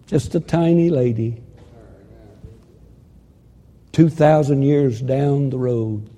Just 0.08 0.36
a 0.36 0.42
tiny 0.42 0.90
lady, 0.90 1.42
2,000 3.94 4.62
years 4.62 5.02
down 5.02 5.50
the 5.50 5.58
road, 5.58 6.10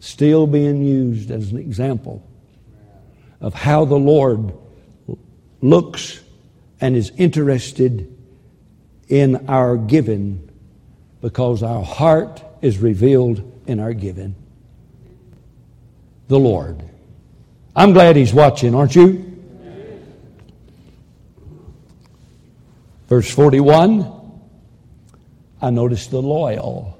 still 0.00 0.46
being 0.46 0.82
used 0.82 1.30
as 1.30 1.52
an 1.52 1.58
example 1.58 2.26
of 3.40 3.54
how 3.54 3.84
the 3.84 3.98
Lord 3.98 4.52
looks 5.68 6.20
and 6.80 6.96
is 6.96 7.10
interested 7.16 8.12
in 9.08 9.48
our 9.48 9.76
giving 9.76 10.48
because 11.20 11.62
our 11.62 11.82
heart 11.82 12.42
is 12.62 12.78
revealed 12.78 13.42
in 13.66 13.80
our 13.80 13.92
giving. 13.92 14.34
The 16.28 16.38
Lord. 16.38 16.82
I'm 17.74 17.92
glad 17.92 18.16
He's 18.16 18.32
watching, 18.32 18.74
aren't 18.74 18.94
you? 18.96 19.32
Verse 23.08 23.30
41, 23.32 24.40
I 25.62 25.70
noticed 25.70 26.10
the 26.10 26.20
loyal. 26.20 26.98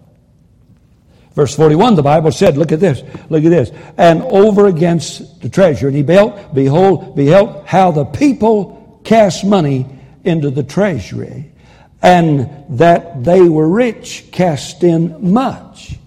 Verse 1.37 1.55
41, 1.55 1.97
the 1.97 2.03
Bible 2.03 2.33
said, 2.33 2.57
look 2.57 2.73
at 2.73 2.81
this, 2.81 3.03
look 3.29 3.45
at 3.45 3.51
this. 3.51 3.71
And 3.99 4.23
over 4.23 4.69
against 4.69 5.43
the 5.43 5.51
treasure, 5.51 5.87
and 5.87 5.95
he 5.95 6.03
beheld, 6.03 6.55
behold, 6.55 7.15
beheld 7.15 7.67
how 7.67 7.91
the 7.91 8.07
people 8.07 9.03
cast 9.05 9.45
money 9.45 9.87
into 10.25 10.51
the 10.51 10.63
treasury, 10.63 11.53
and 12.01 12.51
that 12.71 13.23
they 13.23 13.43
were 13.43 13.69
rich 13.69 14.31
cast 14.33 14.83
in 14.83 15.31
much. 15.31 15.99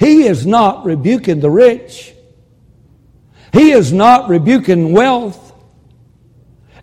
He 0.00 0.22
is 0.26 0.46
not 0.46 0.86
rebuking 0.86 1.40
the 1.40 1.50
rich. 1.50 2.14
He 3.52 3.72
is 3.72 3.92
not 3.92 4.30
rebuking 4.30 4.92
wealth. 4.92 5.52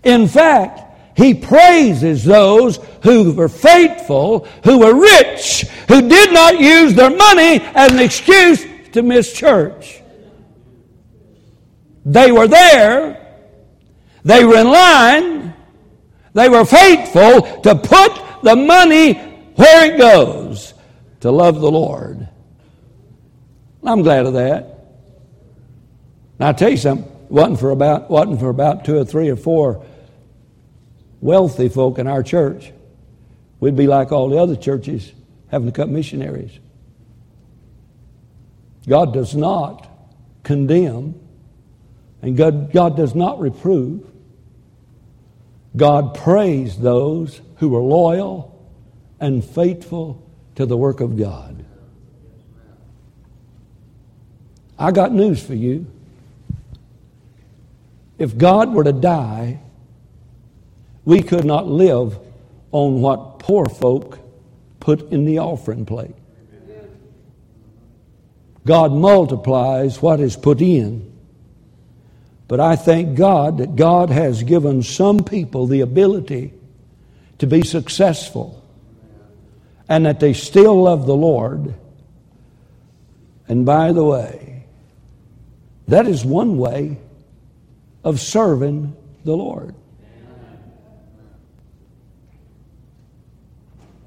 In 0.03 0.27
fact, 0.27 0.81
he 1.15 1.33
praises 1.33 2.25
those 2.25 2.77
who 3.03 3.31
were 3.31 3.47
faithful, 3.47 4.47
who 4.65 4.79
were 4.79 4.93
rich, 4.93 5.61
who 5.87 6.07
did 6.07 6.33
not 6.33 6.59
use 6.59 6.93
their 6.93 7.09
money 7.09 7.61
as 7.73 7.93
an 7.93 7.99
excuse 7.99 8.65
to 8.91 9.01
miss 9.01 9.31
church. 9.31 10.01
They 12.03 12.31
were 12.31 12.47
there, 12.47 13.45
they 14.23 14.43
were 14.43 14.57
in 14.57 14.67
line, 14.67 15.53
they 16.33 16.49
were 16.49 16.65
faithful 16.65 17.61
to 17.61 17.75
put 17.75 18.43
the 18.43 18.55
money 18.55 19.13
where 19.55 19.91
it 19.93 19.97
goes 19.97 20.73
to 21.21 21.31
love 21.31 21.61
the 21.61 21.71
Lord. 21.71 22.27
I'm 23.85 24.01
glad 24.01 24.25
of 24.25 24.33
that. 24.33 24.85
Now, 26.39 26.47
I'll 26.47 26.53
tell 26.53 26.69
you 26.69 26.77
something. 26.77 27.09
wasn't 27.29 27.59
for 27.59 27.69
about 27.71 28.09
wasn't 28.09 28.39
for 28.39 28.49
about 28.49 28.83
two 28.83 28.97
or 28.97 29.05
three 29.05 29.29
or 29.29 29.37
four 29.37 29.85
wealthy 31.25 31.67
folk 31.67 31.97
in 31.97 32.05
our 32.05 32.21
church, 32.21 32.71
we'd 33.59 33.75
be 33.75 33.87
like 33.87 34.11
all 34.11 34.29
the 34.29 34.37
other 34.37 34.55
churches 34.55 35.11
having 35.47 35.67
to 35.67 35.71
cut 35.71 35.89
missionaries. 35.89 36.51
God 38.87 39.11
does 39.11 39.35
not 39.35 39.89
condemn, 40.43 41.19
and 42.21 42.37
God, 42.37 42.71
God 42.71 42.95
does 42.95 43.15
not 43.15 43.39
reprove. 43.39 44.07
God 45.75 46.13
praised 46.13 46.81
those 46.81 47.41
who 47.55 47.69
were 47.69 47.79
loyal 47.79 48.55
and 49.19 49.43
faithful 49.43 50.21
to 50.55 50.67
the 50.67 50.77
work 50.77 51.01
of 51.01 51.17
God. 51.17 51.65
I 54.77 54.91
got 54.91 55.11
news 55.11 55.43
for 55.43 55.55
you. 55.55 55.87
If 58.19 58.37
God 58.37 58.73
were 58.73 58.83
to 58.83 58.93
die 58.93 59.59
we 61.05 61.21
could 61.21 61.45
not 61.45 61.67
live 61.67 62.19
on 62.71 63.01
what 63.01 63.39
poor 63.39 63.65
folk 63.67 64.19
put 64.79 65.11
in 65.11 65.25
the 65.25 65.39
offering 65.39 65.85
plate. 65.85 66.15
God 68.65 68.91
multiplies 68.91 70.01
what 70.01 70.19
is 70.19 70.35
put 70.35 70.59
in. 70.59 71.13
But 72.47 72.59
I 72.59 72.75
thank 72.75 73.15
God 73.15 73.59
that 73.59 73.75
God 73.75 74.09
has 74.09 74.43
given 74.43 74.83
some 74.83 75.23
people 75.23 75.67
the 75.67 75.81
ability 75.81 76.53
to 77.37 77.47
be 77.47 77.63
successful 77.63 78.63
and 79.87 80.05
that 80.05 80.19
they 80.19 80.33
still 80.33 80.83
love 80.83 81.05
the 81.05 81.15
Lord. 81.15 81.75
And 83.47 83.65
by 83.65 83.91
the 83.91 84.03
way, 84.03 84.65
that 85.87 86.07
is 86.07 86.25
one 86.25 86.57
way 86.57 86.97
of 88.03 88.19
serving 88.19 88.95
the 89.23 89.35
Lord. 89.35 89.75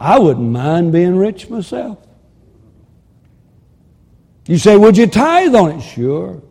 I 0.00 0.18
wouldn't 0.18 0.50
mind 0.50 0.92
being 0.92 1.16
rich 1.16 1.50
myself. 1.50 1.98
You 4.46 4.58
say, 4.58 4.76
Would 4.76 4.96
you 4.96 5.06
tithe 5.06 5.54
on 5.54 5.72
it? 5.72 5.80
Sure. 5.82 6.42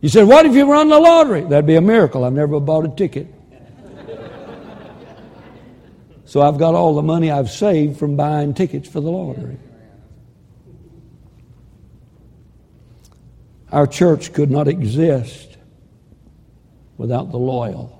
You 0.00 0.08
said, 0.08 0.28
What 0.28 0.46
if 0.46 0.54
you 0.54 0.70
run 0.70 0.88
the 0.88 0.98
lottery? 0.98 1.42
That'd 1.42 1.66
be 1.66 1.74
a 1.74 1.80
miracle. 1.80 2.24
I've 2.24 2.32
never 2.32 2.60
bought 2.60 2.84
a 2.84 2.88
ticket. 2.88 3.26
so 6.24 6.40
I've 6.40 6.58
got 6.58 6.74
all 6.74 6.94
the 6.94 7.02
money 7.02 7.30
I've 7.30 7.50
saved 7.50 7.98
from 7.98 8.16
buying 8.16 8.54
tickets 8.54 8.88
for 8.88 9.00
the 9.00 9.10
lottery. 9.10 9.58
Our 13.72 13.86
church 13.86 14.32
could 14.32 14.50
not 14.50 14.68
exist 14.68 15.58
without 16.96 17.30
the 17.30 17.38
loyal 17.38 17.97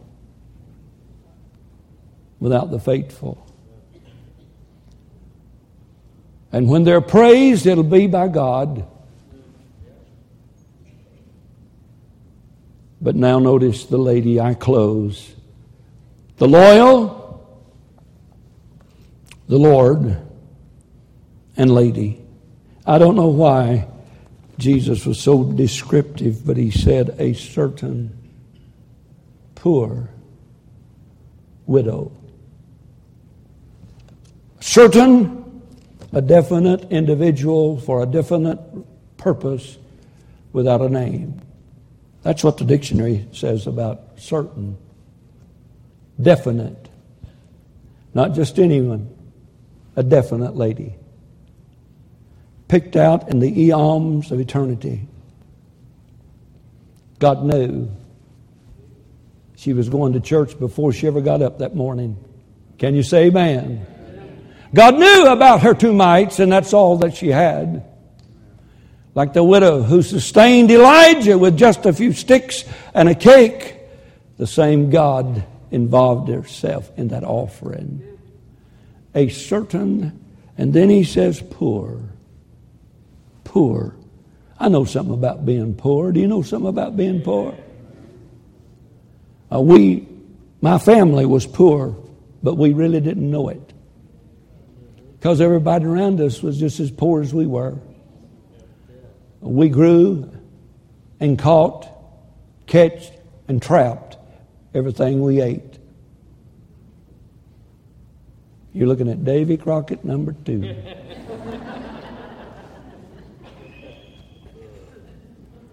without 2.41 2.71
the 2.71 2.79
faithful. 2.79 3.45
And 6.53 6.69
when 6.69 6.85
they're 6.85 7.01
praised, 7.01 7.67
it'll 7.67 7.85
be 7.85 8.07
by 8.07 8.29
God. 8.29 8.87
But 13.01 13.15
now 13.15 13.39
notice 13.39 13.85
the 13.85 13.99
lady 13.99 14.41
I 14.41 14.55
close. 14.55 15.35
The 16.39 16.49
loyal, 16.49 17.47
the 19.47 19.59
Lord, 19.59 20.17
and 21.57 21.75
lady. 21.75 22.21
I 22.87 22.99
don't 22.99 23.17
know 23.17 23.29
why 23.29 23.89
Jesus 24.59 25.05
was 25.05 25.21
so 25.21 25.45
descriptive, 25.45 26.47
but 26.47 26.57
he 26.57 26.71
said 26.71 27.15
a 27.19 27.35
certain 27.35 28.17
poor 29.55 30.09
widow 31.67 32.13
certain, 34.69 35.63
a 36.13 36.21
definite 36.21 36.91
individual 36.91 37.81
for 37.81 38.03
a 38.03 38.07
definite 38.07 38.61
purpose 39.17 39.79
without 40.53 40.83
a 40.83 40.89
name. 40.89 41.41
That's 42.23 42.45
what 42.45 42.59
the 42.59 42.65
dictionary 42.65 43.27
says 43.33 43.67
about 43.67 44.01
certain, 44.19 44.77
definite, 46.21 46.89
not 48.13 48.35
just 48.35 48.59
anyone, 48.59 49.09
a 49.97 50.03
definite 50.03 50.55
lady. 50.55 50.95
Picked 52.69 52.97
out 52.97 53.31
in 53.31 53.41
the 53.41 53.63
eons 53.63 54.31
of 54.31 54.39
eternity. 54.39 55.09
God 57.19 57.43
knew 57.43 57.91
she 59.57 59.73
was 59.73 59.89
going 59.89 60.13
to 60.13 60.21
church 60.21 60.59
before 60.59 60.93
she 60.93 61.07
ever 61.07 61.23
got 61.23 61.41
up 61.41 61.59
that 61.61 61.75
morning. 61.75 62.23
Can 62.77 62.95
you 62.95 63.03
say 63.03 63.27
amen? 63.27 63.87
God 64.75 64.99
knew 64.99 65.27
about 65.27 65.63
her 65.63 65.75
two 65.75 65.93
mites, 65.93 66.39
and 66.39 66.53
that's 66.53 66.73
all 66.73 66.99
that 66.99 67.17
she 67.17 67.29
had. 67.29 67.85
Like 69.15 69.33
the 69.33 69.43
widow 69.43 69.83
who 69.83 70.03
sustained 70.03 70.71
Elijah 70.71 71.39
with 71.39 71.57
just 71.57 71.87
a 71.87 71.93
few 71.93 72.13
sticks 72.13 72.65
and 72.95 73.09
a 73.09 73.15
cake, 73.15 73.77
the 74.37 74.47
same 74.47 74.91
God 74.91 75.45
involved 75.71 76.29
herself 76.29 76.91
in 76.97 77.09
that 77.09 77.25
offering. 77.25 78.03
A 79.15 79.29
certain, 79.29 80.25
and 80.57 80.73
then 80.73 80.91
he 80.91 81.05
says, 81.05 81.43
poor. 81.51 82.01
Poor. 83.45 83.97
I 84.61 84.69
know 84.69 84.85
something 84.85 85.15
about 85.15 85.47
being 85.47 85.75
poor. 85.75 86.13
Do 86.13 86.21
you 86.21 86.29
know 86.29 86.43
something 86.43 86.69
about 86.69 86.97
being 86.97 87.23
poor? 87.23 87.57
Uh, 89.51 89.61
we, 89.61 90.07
my 90.61 90.79
family 90.79 91.25
was 91.25 91.47
poor, 91.47 91.97
but 92.43 92.55
we 92.57 92.75
really 92.75 93.01
didn't 93.01 93.31
know 93.31 93.49
it 93.49 93.68
because 95.19 95.41
everybody 95.41 95.85
around 95.85 96.21
us 96.21 96.43
was 96.43 96.59
just 96.59 96.79
as 96.79 96.93
poor 96.93 97.21
as 97.23 97.35
we 97.35 97.47
were. 97.47 97.77
We 99.41 99.69
grew 99.69 100.31
and 101.19 101.37
caught, 101.39 101.89
catched, 102.67 103.13
and 103.49 103.61
trapped 103.61 104.17
everything 104.75 105.21
we 105.23 105.41
ate. 105.41 105.79
You're 108.73 108.87
looking 108.87 109.09
at 109.09 109.25
Davy 109.25 109.57
Crockett, 109.57 110.05
number 110.05 110.37
two. 110.45 110.63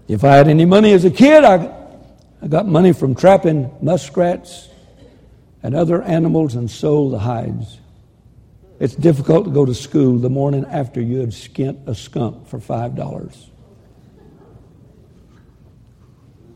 if 0.08 0.24
I 0.24 0.38
had 0.38 0.48
any 0.48 0.66
money 0.66 0.92
as 0.94 1.06
a 1.06 1.12
kid, 1.12 1.44
I, 1.44 1.72
I 2.42 2.48
got 2.48 2.66
money 2.66 2.94
from 2.94 3.14
trapping 3.14 3.70
muskrats 3.80 4.70
and 5.62 5.76
other 5.76 6.02
animals 6.02 6.56
and 6.56 6.72
sold 6.72 7.14
the 7.14 7.20
hides. 7.20 7.80
It's 8.80 8.96
difficult 8.96 9.46
to 9.46 9.52
go 9.52 9.66
to 9.66 9.74
school 9.74 10.18
the 10.18 10.30
morning 10.30 10.66
after 10.66 11.02
you 11.02 11.20
have 11.20 11.30
skint 11.30 11.88
a 11.88 11.96
skunk 11.96 12.48
for 12.48 12.60
$5. 12.60 13.50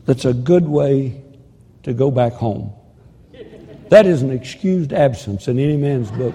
That's 0.04 0.24
a 0.24 0.34
good 0.34 0.68
way 0.68 1.22
to 1.82 1.94
go 1.94 2.10
back 2.10 2.34
home. 2.34 2.72
That 3.88 4.06
is 4.06 4.22
an 4.22 4.30
excused 4.30 4.92
absence 4.92 5.48
in 5.48 5.58
any 5.58 5.76
man's 5.76 6.10
book. 6.10 6.34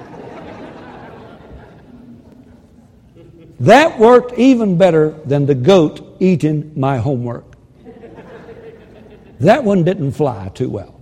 That 3.60 3.98
worked 3.98 4.38
even 4.38 4.78
better 4.78 5.12
than 5.26 5.46
the 5.46 5.56
goat 5.56 6.18
eating 6.20 6.74
my 6.76 6.98
homework. 6.98 7.46
That 9.40 9.64
one 9.64 9.84
didn't 9.84 10.14
fly 10.14 10.50
too 10.54 10.70
well. 10.70 11.02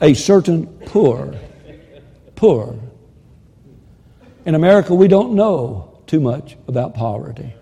A 0.00 0.14
certain 0.14 0.66
poor, 0.86 1.34
poor. 2.36 2.78
In 4.44 4.54
America, 4.54 4.94
we 4.94 5.08
don't 5.08 5.34
know 5.34 6.02
too 6.06 6.20
much 6.20 6.56
about 6.68 6.94
poverty. 6.94 7.54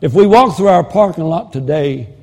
If 0.00 0.14
we 0.14 0.26
walk 0.26 0.56
through 0.56 0.68
our 0.68 0.84
parking 0.84 1.24
lot 1.24 1.52
today, 1.52 2.14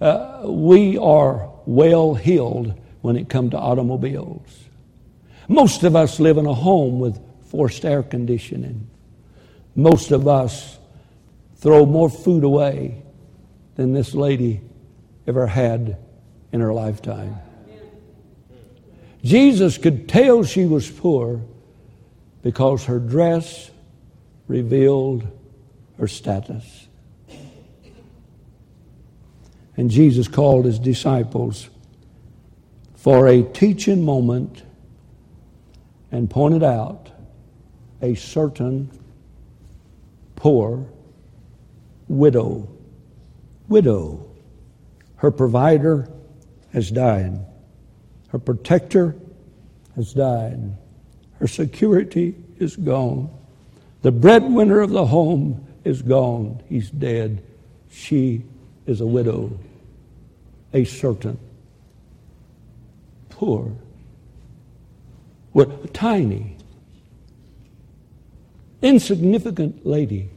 uh, 0.00 0.42
we 0.44 0.98
are 0.98 1.50
well 1.66 2.14
heeled 2.14 2.74
when 3.00 3.16
it 3.16 3.28
comes 3.28 3.52
to 3.52 3.58
automobiles. 3.58 4.64
Most 5.48 5.82
of 5.82 5.96
us 5.96 6.20
live 6.20 6.36
in 6.36 6.46
a 6.46 6.54
home 6.54 7.00
with 7.00 7.18
forced 7.46 7.84
air 7.84 8.02
conditioning. 8.02 8.88
Most 9.74 10.10
of 10.10 10.28
us 10.28 10.78
throw 11.56 11.86
more 11.86 12.10
food 12.10 12.44
away 12.44 13.02
than 13.76 13.92
this 13.92 14.14
lady 14.14 14.60
ever 15.26 15.46
had 15.46 15.96
in 16.52 16.60
her 16.60 16.72
lifetime. 16.72 17.36
Jesus 19.22 19.78
could 19.78 20.08
tell 20.08 20.44
she 20.44 20.64
was 20.64 20.90
poor 20.90 21.40
because 22.42 22.84
her 22.84 22.98
dress 22.98 23.70
revealed 24.46 25.26
her 25.98 26.08
status. 26.08 26.86
And 29.76 29.90
Jesus 29.90 30.26
called 30.26 30.64
his 30.64 30.78
disciples 30.78 31.68
for 32.96 33.28
a 33.28 33.42
teaching 33.42 34.04
moment 34.04 34.62
and 36.10 36.28
pointed 36.28 36.64
out 36.64 37.10
a 38.02 38.14
certain 38.14 38.90
poor 40.36 40.86
widow. 42.08 42.68
Widow. 43.68 44.24
Her 45.16 45.30
provider 45.30 46.08
has 46.72 46.90
died. 46.90 47.38
Her 48.28 48.38
protector 48.38 49.16
has 49.96 50.12
died. 50.12 50.76
Her 51.38 51.46
security 51.46 52.34
is 52.58 52.76
gone. 52.76 53.30
The 54.02 54.12
breadwinner 54.12 54.80
of 54.80 54.90
the 54.90 55.06
home 55.06 55.66
is 55.84 56.02
gone. 56.02 56.62
He's 56.68 56.90
dead. 56.90 57.42
She 57.90 58.44
is 58.86 59.00
a 59.00 59.06
widow, 59.06 59.58
a 60.72 60.84
certain 60.84 61.38
poor, 63.30 63.72
what, 65.52 65.94
tiny, 65.94 66.56
insignificant 68.82 69.86
lady. 69.86 70.30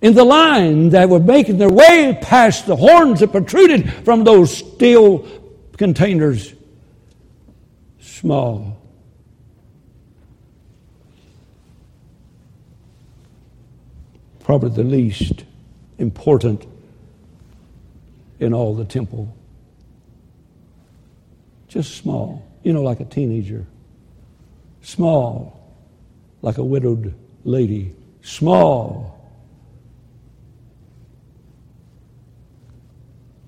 In 0.00 0.14
the 0.14 0.24
line 0.24 0.90
that 0.90 1.08
were 1.08 1.20
making 1.20 1.58
their 1.58 1.70
way 1.70 2.18
past 2.20 2.66
the 2.66 2.76
horns 2.76 3.20
that 3.20 3.32
protruded 3.32 3.92
from 4.04 4.24
those 4.24 4.56
steel 4.56 5.26
containers, 5.82 6.54
small. 7.98 8.80
Probably 14.44 14.70
the 14.70 14.84
least 14.84 15.44
important 15.98 16.64
in 18.38 18.54
all 18.54 18.76
the 18.76 18.84
temple 18.84 19.34
just 21.66 21.96
small, 21.96 22.48
you 22.62 22.72
know, 22.72 22.82
like 22.84 23.00
a 23.00 23.04
teenager. 23.04 23.66
Small, 24.82 25.74
like 26.42 26.58
a 26.58 26.64
widowed 26.64 27.12
lady. 27.42 27.92
Small 28.20 29.18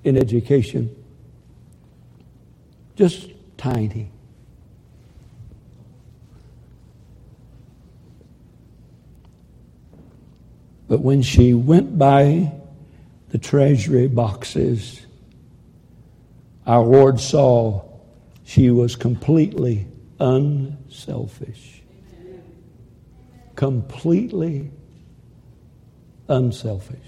in 0.02 0.16
education. 0.16 1.03
Just 2.96 3.30
tiny. 3.56 4.10
But 10.88 11.00
when 11.00 11.22
she 11.22 11.54
went 11.54 11.98
by 11.98 12.52
the 13.30 13.38
treasury 13.38 14.06
boxes, 14.06 15.04
our 16.66 16.84
Lord 16.84 17.18
saw 17.18 17.82
she 18.44 18.70
was 18.70 18.94
completely 18.94 19.86
unselfish. 20.20 21.82
Completely 23.56 24.70
unselfish. 26.28 26.98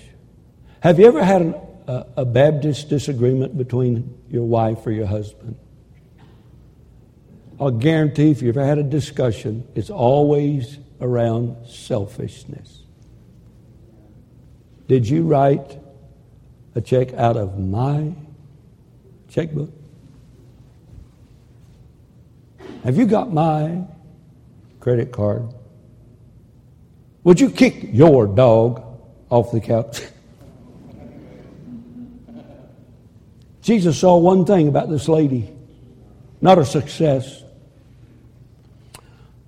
Have 0.80 0.99
you 0.99 1.07
ever 1.07 1.22
had 1.22 1.43
a, 1.87 2.07
a 2.16 2.24
Baptist 2.24 2.89
disagreement 2.89 3.57
between 3.57 4.18
your 4.30 4.45
wife 4.45 4.87
or 4.87 4.91
your 4.91 5.07
husband? 5.07 5.57
I'll 7.59 7.70
guarantee 7.70 8.30
if 8.30 8.42
you've 8.42 8.57
ever 8.57 8.66
had 8.66 8.78
a 8.78 8.82
discussion, 8.82 9.66
it's 9.74 9.88
always 9.90 10.78
around 11.00 11.66
selfishness. 11.66 12.82
Did 14.88 15.09
you 15.09 15.22
write 15.22 15.78
a 16.74 16.80
check 16.80 17.14
out 17.14 17.36
of 17.36 17.59
my 17.59 18.14
checkbook? 19.28 19.70
Have 22.84 22.96
you 22.96 23.07
got 23.07 23.32
my 23.32 23.84
credit 24.80 25.11
card? 25.12 25.48
Would 27.24 27.40
you 27.40 27.50
kick 27.50 27.88
your 27.92 28.26
dog 28.26 28.82
off 29.30 29.50
the 29.50 29.61
couch? 29.61 30.02
Jesus 33.62 33.98
saw 33.98 34.18
one 34.18 34.44
thing 34.44 34.68
about 34.68 34.88
this 34.90 35.09
lady 35.09 35.57
not 36.40 36.59
her 36.59 36.64
success, 36.64 37.42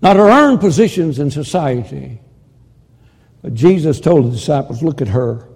not 0.01 0.17
her 0.17 0.29
earned 0.29 0.61
positions 0.61 1.19
in 1.19 1.31
society. 1.31 2.21
But 3.43 3.55
Jesus 3.55 4.01
told 4.01 4.27
the 4.27 4.31
disciples, 4.31 4.83
Look 4.83 5.01
at 5.01 5.09
her. 5.09 5.49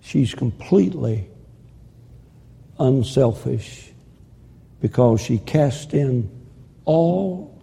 She's 0.00 0.34
completely 0.34 1.28
unselfish 2.78 3.90
because 4.80 5.20
she 5.20 5.38
cast 5.38 5.94
in 5.94 6.30
all. 6.84 7.60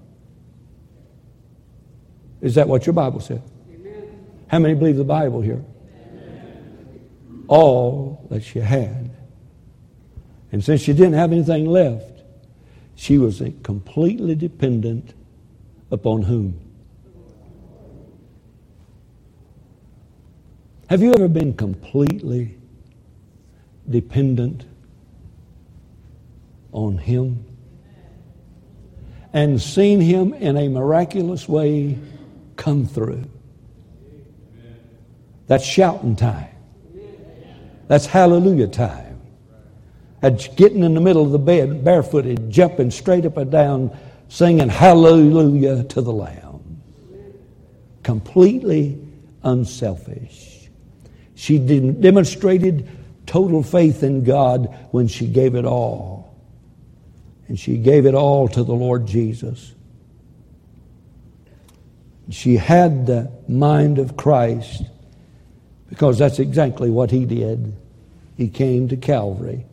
Is 2.42 2.56
that 2.56 2.68
what 2.68 2.86
your 2.86 2.94
Bible 2.94 3.22
said? 3.22 3.42
Amen. 3.74 4.26
How 4.48 4.60
many 4.60 4.74
believe 4.74 4.98
the 4.98 5.06
Bible 5.06 5.40
here? 5.42 5.64
Amen. 5.96 7.46
All 7.48 8.28
that 8.30 8.44
she 8.44 8.60
had. 8.60 9.12
And 10.52 10.64
since 10.64 10.82
she 10.82 10.92
didn't 10.92 11.14
have 11.14 11.32
anything 11.32 11.66
left, 11.66 12.13
she 12.96 13.18
was 13.18 13.42
completely 13.64 14.36
dependent 14.36 15.14
upon 15.92 16.24
whom? 16.24 16.60
Have 20.90 21.02
you 21.02 21.14
ever 21.14 21.28
been 21.28 21.54
completely 21.54 22.58
dependent 23.90 24.66
on 26.72 26.98
Him 26.98 27.46
and 29.34 29.62
seen 29.62 30.02
Him 30.02 30.34
in 30.34 30.58
a 30.58 30.68
miraculous 30.68 31.48
way 31.50 31.98
come 32.56 32.86
through. 32.86 33.24
That's 35.48 35.66
shouting 35.66 36.16
time. 36.16 36.48
That's 37.88 38.06
hallelujah 38.06 38.68
time. 38.68 39.03
Getting 40.24 40.84
in 40.84 40.94
the 40.94 41.02
middle 41.02 41.26
of 41.26 41.32
the 41.32 41.40
bed, 41.40 41.84
barefooted, 41.84 42.50
jumping 42.50 42.92
straight 42.92 43.26
up 43.26 43.36
and 43.36 43.52
down, 43.52 43.98
singing 44.30 44.70
hallelujah 44.70 45.84
to 45.84 46.02
the 46.02 46.14
Lamb. 46.14 46.82
Completely 48.04 49.06
unselfish. 49.44 50.70
She 51.36 51.60
demonstrated 51.60 52.88
total 53.26 53.64
faith 53.64 54.02
in 54.02 54.24
God 54.24 54.74
when 54.92 55.10
she 55.10 55.28
gave 55.28 55.56
it 55.56 55.66
all 55.66 56.34
and 57.50 57.60
she 57.60 57.78
gave 57.78 58.06
it 58.06 58.16
all 58.16 58.48
to 58.48 58.64
the 58.64 58.74
Lord 58.74 59.06
Jesus. 59.06 59.76
She 62.30 62.56
had 62.56 63.06
the 63.06 63.30
mind 63.50 64.00
of 64.00 64.16
Christ 64.16 64.84
because 65.90 66.18
that's 66.18 66.40
exactly 66.40 66.90
what 66.90 67.12
he 67.12 67.26
did. 67.26 67.76
He 68.38 68.48
came 68.48 68.88
to 68.88 68.96
Calvary 68.96 69.66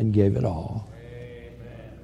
and 0.00 0.14
gave 0.14 0.34
it 0.34 0.44
all. 0.44 0.88
Amen. 0.94 1.98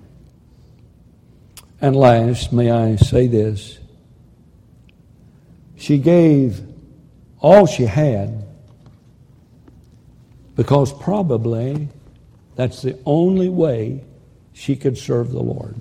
And 1.80 1.97
last, 1.97 2.53
may 2.53 2.70
I 2.70 2.97
say 2.97 3.26
this? 3.26 3.78
She 5.76 5.97
gave 5.97 6.61
all 7.40 7.66
she 7.66 7.84
had 7.84 8.44
because 10.57 10.92
probably 10.92 11.88
That's 12.55 12.80
the 12.80 12.99
only 13.05 13.51
way 13.51 14.03
she 14.55 14.76
could 14.76 14.97
serve 14.97 15.30
the 15.30 15.42
Lord. 15.42 15.78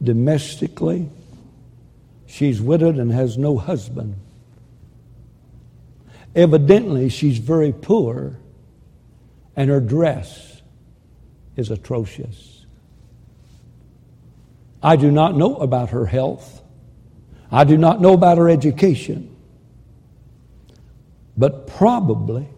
Domestically, 0.00 1.08
she's 2.26 2.60
widowed 2.60 2.96
and 2.96 3.12
has 3.12 3.36
no 3.36 3.58
husband. 3.58 4.14
Evidently, 6.34 7.08
she's 7.08 7.38
very 7.38 7.72
poor, 7.72 8.38
and 9.54 9.68
her 9.68 9.80
dress 9.80 10.62
is 11.56 11.70
atrocious. 11.70 12.64
I 14.82 14.96
do 14.96 15.10
not 15.10 15.36
know 15.36 15.56
about 15.56 15.90
her 15.90 16.06
health. 16.06 16.62
I 17.50 17.64
do 17.64 17.76
not 17.76 18.00
know 18.00 18.14
about 18.14 18.38
her 18.38 18.48
education. 18.48 19.36
But 21.36 21.66
probably 21.66 22.48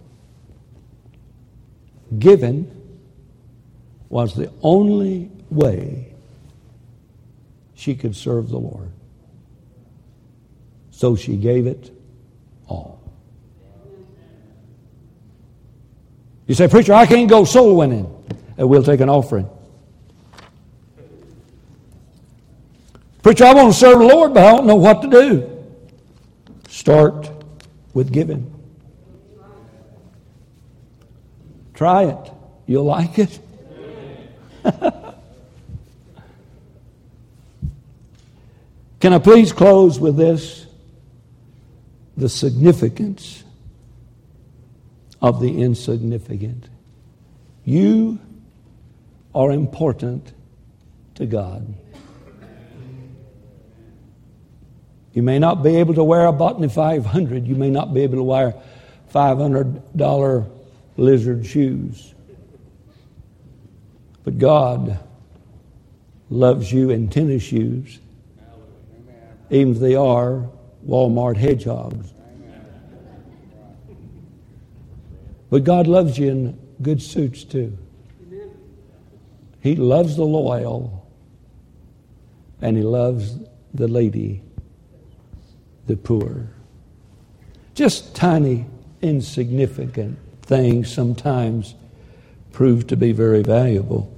giving 2.19 2.71
was 4.09 4.35
the 4.35 4.53
only 4.63 5.31
way 5.51 6.15
she 7.75 7.95
could 7.95 8.15
serve 8.15 8.49
the 8.49 8.59
Lord. 8.59 8.91
So 10.91 11.17
she 11.17 11.37
gave 11.37 11.67
it 11.67 11.91
all. 12.69 13.04
You 16.47 16.55
say, 16.55 16.69
Preacher, 16.69 16.93
I 16.93 17.07
can't 17.07 17.29
go 17.29 17.45
soul 17.45 17.77
winning. 17.77 18.11
And 18.57 18.69
we'll 18.69 18.83
take 18.83 19.01
an 19.01 19.09
offering. 19.09 19.49
Preacher, 23.23 23.45
I 23.45 23.55
want 23.55 23.73
to 23.73 23.79
serve 23.79 23.99
the 24.01 24.05
Lord, 24.05 24.35
but 24.35 24.45
I 24.45 24.53
don't 24.55 24.67
know 24.67 24.77
what 24.77 25.01
to 25.03 25.09
do. 25.09 25.51
Start 26.69 27.31
with 27.95 28.13
giving. 28.13 28.51
Try 31.73 32.05
it. 32.05 32.33
You'll 32.67 32.85
like 32.85 33.19
it. 33.19 33.39
Can 39.01 39.13
I 39.13 39.19
please 39.19 39.53
close 39.53 40.01
with 40.01 40.17
this? 40.17 40.67
The 42.17 42.29
significance 42.29 43.44
of 45.25 45.41
the 45.41 45.63
insignificant. 45.63 46.69
You 47.65 48.21
are 49.35 49.51
important 49.51 50.35
to 51.15 51.25
God. 51.25 51.75
You 55.15 55.23
may 55.23 55.39
not 55.39 55.63
be 55.63 55.77
able 55.77 55.95
to 55.95 56.05
wear 56.05 56.27
a 56.27 56.33
Botany 56.33 56.69
500. 56.69 57.47
You 57.47 57.55
may 57.55 57.71
not 57.71 57.95
be 57.95 58.03
able 58.03 58.17
to 58.17 58.23
wear 58.23 58.55
$500 59.15 60.51
lizard 60.99 61.47
shoes. 61.47 62.13
But 64.25 64.37
God 64.37 64.99
loves 66.29 66.71
you 66.71 66.91
in 66.91 67.09
tennis 67.09 67.43
shoes, 67.43 67.99
even 69.49 69.73
if 69.73 69.81
they 69.81 69.95
are 69.95 70.51
Walmart 70.87 71.39
hedgehogs. 71.39 72.14
But 75.51 75.65
God 75.65 75.87
loves 75.87 76.19
you 76.19 76.31
in 76.31 76.59
good 76.83 77.03
suits 77.03 77.45
too. 77.45 77.77
He 79.61 79.77
loves 79.77 80.17
the 80.17 80.25
loyal, 80.25 81.09
and 82.61 82.77
He 82.77 82.83
loves 82.83 83.39
the 83.73 83.89
lady, 83.89 84.43
the 85.87 85.97
poor. 85.97 86.51
Just 87.75 88.15
tiny, 88.15 88.67
insignificant 89.01 90.19
things 90.43 90.93
sometimes 90.93 91.75
prove 92.53 92.87
to 92.89 92.97
be 92.97 93.13
very 93.13 93.43
valuable. 93.43 94.11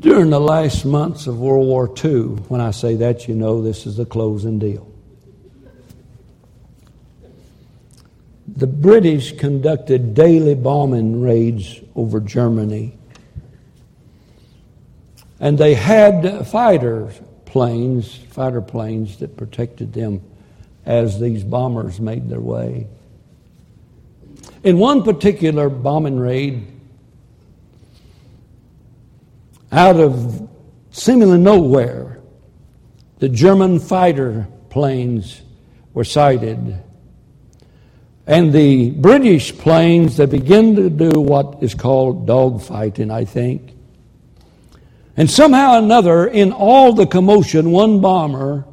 During 0.00 0.30
the 0.30 0.40
last 0.40 0.84
months 0.84 1.26
of 1.26 1.38
World 1.38 1.66
War 1.66 1.90
II, 2.04 2.42
when 2.48 2.60
I 2.60 2.72
say 2.72 2.94
that, 2.96 3.26
you 3.26 3.34
know 3.34 3.62
this 3.62 3.86
is 3.86 3.96
the 3.96 4.04
closing 4.04 4.58
deal. 4.58 4.93
The 8.56 8.66
British 8.68 9.36
conducted 9.36 10.14
daily 10.14 10.54
bombing 10.54 11.20
raids 11.20 11.80
over 11.96 12.20
Germany. 12.20 12.96
And 15.40 15.58
they 15.58 15.74
had 15.74 16.46
fighter 16.46 17.12
planes, 17.46 18.14
fighter 18.30 18.60
planes 18.60 19.18
that 19.18 19.36
protected 19.36 19.92
them 19.92 20.22
as 20.86 21.18
these 21.18 21.42
bombers 21.42 22.00
made 22.00 22.28
their 22.28 22.40
way. 22.40 22.86
In 24.62 24.78
one 24.78 25.02
particular 25.02 25.68
bombing 25.68 26.18
raid, 26.18 26.66
out 29.72 29.96
of 29.98 30.48
seemingly 30.92 31.38
nowhere, 31.38 32.20
the 33.18 33.28
German 33.28 33.80
fighter 33.80 34.46
planes 34.70 35.42
were 35.92 36.04
sighted. 36.04 36.80
And 38.26 38.52
the 38.52 38.90
British 38.90 39.56
planes, 39.56 40.16
they 40.16 40.26
begin 40.26 40.76
to 40.76 40.88
do 40.88 41.20
what 41.20 41.62
is 41.62 41.74
called 41.74 42.26
dogfighting, 42.26 43.12
I 43.12 43.24
think. 43.24 43.72
And 45.16 45.30
somehow 45.30 45.74
or 45.74 45.78
another, 45.78 46.26
in 46.26 46.52
all 46.52 46.92
the 46.92 47.06
commotion, 47.06 47.70
one 47.70 48.00
bomber 48.00 48.64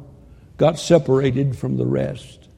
got 0.56 0.78
separated 0.78 1.56
from 1.56 1.76
the 1.76 1.84
rest. 1.84 2.48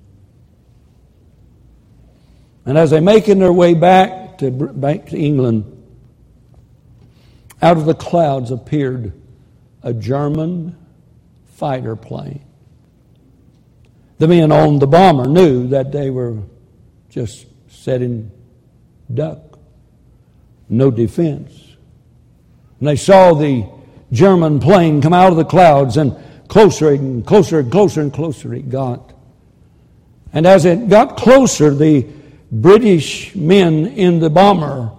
And 2.64 2.78
as 2.78 2.90
they're 2.90 3.01
making 3.01 3.40
their 3.40 3.53
way 3.53 3.74
back 3.74 4.38
to, 4.38 4.51
back 4.51 5.07
to 5.07 5.18
England, 5.18 5.70
out 7.61 7.76
of 7.76 7.86
the 7.86 7.95
clouds 7.95 8.51
appeared 8.51 9.12
a 9.82 9.92
German 9.92 10.76
fighter 11.47 11.97
plane. 11.97 12.45
The 14.18 14.28
men 14.28 14.53
on 14.53 14.78
the 14.78 14.86
bomber 14.86 15.26
knew 15.26 15.68
that 15.68 15.92
they 15.92 16.09
were 16.09 16.38
just 17.15 17.47
setting 17.69 18.29
duck, 19.12 19.57
no 20.69 20.91
defense. 20.91 21.53
And 22.81 22.89
they 22.89 22.97
saw 22.97 23.35
the 23.35 23.65
German 24.11 24.59
plane 24.59 25.01
come 25.01 25.12
out 25.12 25.31
of 25.31 25.37
the 25.37 25.45
clouds, 25.45 25.97
and 25.97 26.17
closer 26.49 26.89
and 26.89 27.25
closer 27.25 27.61
and 27.61 27.71
closer 27.71 28.01
and 28.01 28.12
closer 28.12 28.53
it 28.53 28.69
got. 28.69 29.12
And 30.33 30.45
as 30.45 30.65
it 30.65 30.89
got 30.89 31.17
closer, 31.17 31.73
the 31.73 32.05
British 32.51 33.33
men 33.37 33.87
in 33.87 34.19
the 34.19 34.29
bomber 34.29 34.91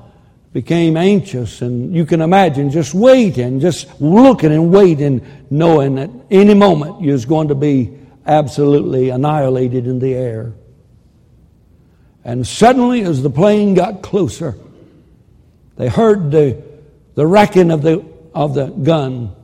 became 0.53 0.95
anxious, 0.95 1.61
and 1.61 1.93
you 1.93 2.05
can 2.05 2.22
imagine 2.22 2.72
just 2.72 2.93
waiting, 2.93 3.59
just 3.59 3.99
looking 3.99 4.53
and 4.53 4.72
waiting, 4.72 5.22
knowing 5.49 5.95
that 5.95 6.09
any 6.32 6.53
moment 6.53 7.01
you 7.01 7.11
was 7.11 7.26
going 7.26 7.49
to 7.49 7.55
be 7.55 7.93
absolutely 8.26 9.09
annihilated 9.09 9.86
in 9.86 9.99
the 9.99 10.13
air. 10.13 10.53
And 12.26 12.45
suddenly, 12.45 13.01
as 13.01 13.21
the 13.21 13.30
plane 13.30 13.76
got 13.76 14.01
closer, 14.01 14.57
they 15.78 15.88
heard 15.88 16.32
the, 16.32 16.61
the 17.13 17.26
racking 17.26 17.69
of 17.69 17.84
the, 17.84 18.03
of 18.34 18.55
the 18.55 18.65
gun. 18.65 19.36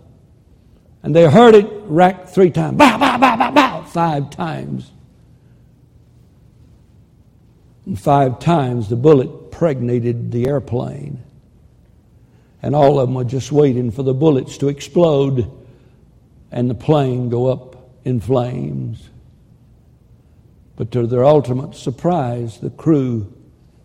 And 1.04 1.16
they 1.16 1.30
heard 1.30 1.54
it 1.54 1.70
rack 1.84 2.28
three 2.28 2.50
times. 2.50 2.78
Bow, 2.78 2.98
bow, 2.98 3.20
bow, 3.20 3.38
bow, 3.38 3.52
bow, 3.52 3.84
five 3.84 4.32
times. 4.32 4.92
And 7.86 8.00
five 8.00 8.40
times 8.40 8.90
the 8.90 8.96
bullet 8.96 9.52
pregnated 9.52 10.32
the 10.32 10.48
airplane. 10.48 11.24
And 12.64 12.76
all 12.76 13.00
of 13.00 13.08
them 13.08 13.16
were 13.16 13.24
just 13.24 13.52
waiting 13.52 13.92
for 13.92 14.02
the 14.02 14.14
bullets 14.14 14.58
to 14.58 14.70
explode 14.70 15.52
and 16.52 16.70
the 16.70 16.76
plane 16.76 17.30
go 17.30 17.48
up 17.48 17.90
in 18.04 18.20
flames. 18.20 19.11
But 20.82 20.90
to 20.94 21.06
their 21.06 21.24
ultimate 21.24 21.76
surprise, 21.76 22.58
the 22.58 22.72
crew 22.72 23.32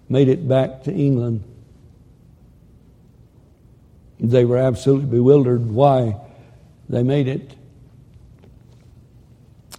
made 0.09 0.29
it 0.29 0.49
back 0.49 0.85
to 0.85 0.91
England. 0.91 1.45
They 4.19 4.47
were 4.47 4.57
absolutely 4.57 5.11
bewildered 5.11 5.67
why 5.67 6.17
they 6.89 7.03
made 7.03 7.29
it. 7.29 7.55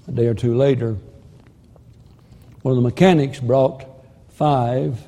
A 0.08 0.12
day 0.12 0.28
or 0.28 0.36
two 0.36 0.56
later, 0.56 0.96
one 2.62 2.74
of 2.74 2.76
the 2.76 2.88
mechanics 2.88 3.40
brought 3.40 3.84
five 4.30 5.00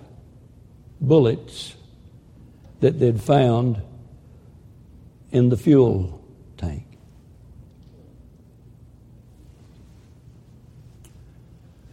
bullets 1.00 1.76
that 2.80 3.00
they'd 3.00 3.22
found 3.22 3.84
in 5.32 5.50
the 5.50 5.58
fuel 5.58 6.20
tank. 6.58 6.89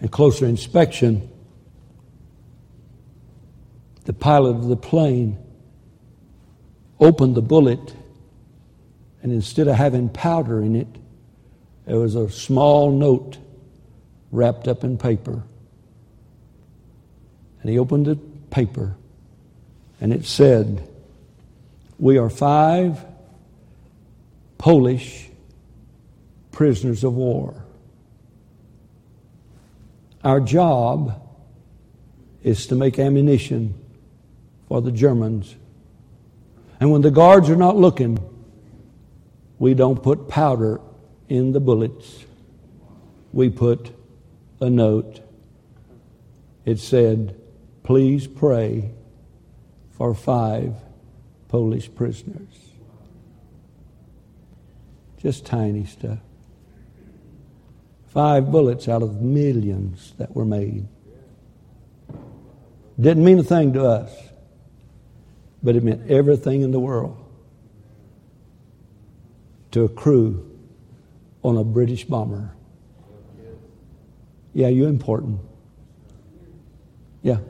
And 0.07 0.13
closer 0.13 0.47
inspection, 0.47 1.29
the 4.05 4.13
pilot 4.13 4.51
of 4.51 4.69
the 4.69 4.77
plane 4.77 5.37
opened 7.01 7.35
the 7.35 7.43
bullet, 7.43 7.93
and 9.21 9.33
instead 9.33 9.67
of 9.67 9.75
having 9.75 10.09
powder 10.09 10.63
in 10.63 10.77
it, 10.77 10.87
there 11.87 11.99
was 11.99 12.15
a 12.15 12.31
small 12.31 12.93
note 12.93 13.39
wrapped 14.31 14.69
up 14.69 14.85
in 14.85 14.97
paper 14.97 15.43
And 17.61 17.69
he 17.69 17.77
opened 17.77 18.07
the 18.07 18.15
paper, 18.15 18.95
and 20.01 20.13
it 20.13 20.25
said, 20.25 20.89
We 21.99 22.17
are 22.17 22.31
five 22.31 23.05
Polish 24.57 25.31
prisoners 26.53 27.03
of 27.03 27.15
war. 27.15 27.66
Our 30.27 30.41
job 30.41 31.23
is 32.43 32.67
to 32.67 32.75
make 32.75 32.99
ammunition 32.99 33.81
for 34.67 34.83
the 34.83 34.91
Germans. 34.91 35.55
And 36.81 36.91
when 36.91 37.03
the 37.03 37.13
guards 37.13 37.49
are 37.49 37.55
not 37.55 37.77
looking, 37.77 38.19
we 39.61 39.75
don't 39.75 40.03
put 40.03 40.27
powder 40.27 40.81
in 41.29 41.53
the 41.53 41.61
bullets. 41.61 42.25
We 43.33 43.51
put 43.51 43.93
a 44.61 44.69
note. 44.69 45.21
It 46.65 46.81
said, 46.81 47.41
Please 47.85 48.27
pray 48.27 48.91
for 49.93 50.13
five 50.13 50.75
Polish 51.47 51.89
prisoners. 51.95 52.59
Just 55.19 55.47
tiny 55.47 55.85
stuff. 55.85 56.19
Five 58.17 58.51
bullets 58.51 58.89
out 58.89 59.03
of 59.03 59.21
millions 59.21 60.15
that 60.17 60.35
were 60.35 60.47
made. 60.47 60.89
Didn't 62.99 63.23
mean 63.23 63.39
a 63.39 63.43
thing 63.43 63.75
to 63.75 63.85
us, 63.85 64.11
but 65.63 65.77
it 65.77 65.85
meant 65.85 66.11
everything 66.11 66.63
in 66.63 66.71
the 66.71 66.81
world 66.81 67.23
to 69.73 69.85
a 69.85 69.89
crew 69.91 70.51
on 71.43 71.59
a 71.59 71.63
British 71.63 72.07
bomber. 72.07 72.55
Yeah, 74.55 74.69
you're 74.69 74.89
important. 74.89 75.39
Yeah. 77.23 77.41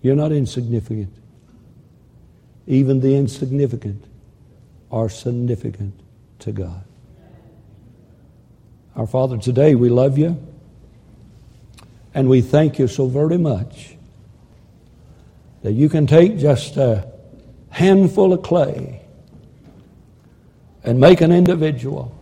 You're 0.00 0.16
not 0.16 0.32
insignificant. 0.32 1.14
Even 2.66 3.00
the 3.00 3.14
insignificant 3.14 4.06
are 4.90 5.10
significant 5.10 6.00
to 6.38 6.52
God. 6.52 6.84
Our 8.94 9.06
Father, 9.06 9.38
today 9.38 9.74
we 9.74 9.88
love 9.88 10.18
you 10.18 10.36
and 12.14 12.28
we 12.28 12.42
thank 12.42 12.78
you 12.78 12.86
so 12.86 13.06
very 13.06 13.38
much 13.38 13.96
that 15.62 15.72
you 15.72 15.88
can 15.88 16.06
take 16.06 16.38
just 16.38 16.76
a 16.76 17.10
handful 17.70 18.34
of 18.34 18.42
clay 18.42 19.00
and 20.84 21.00
make 21.00 21.22
an 21.22 21.32
individual 21.32 22.14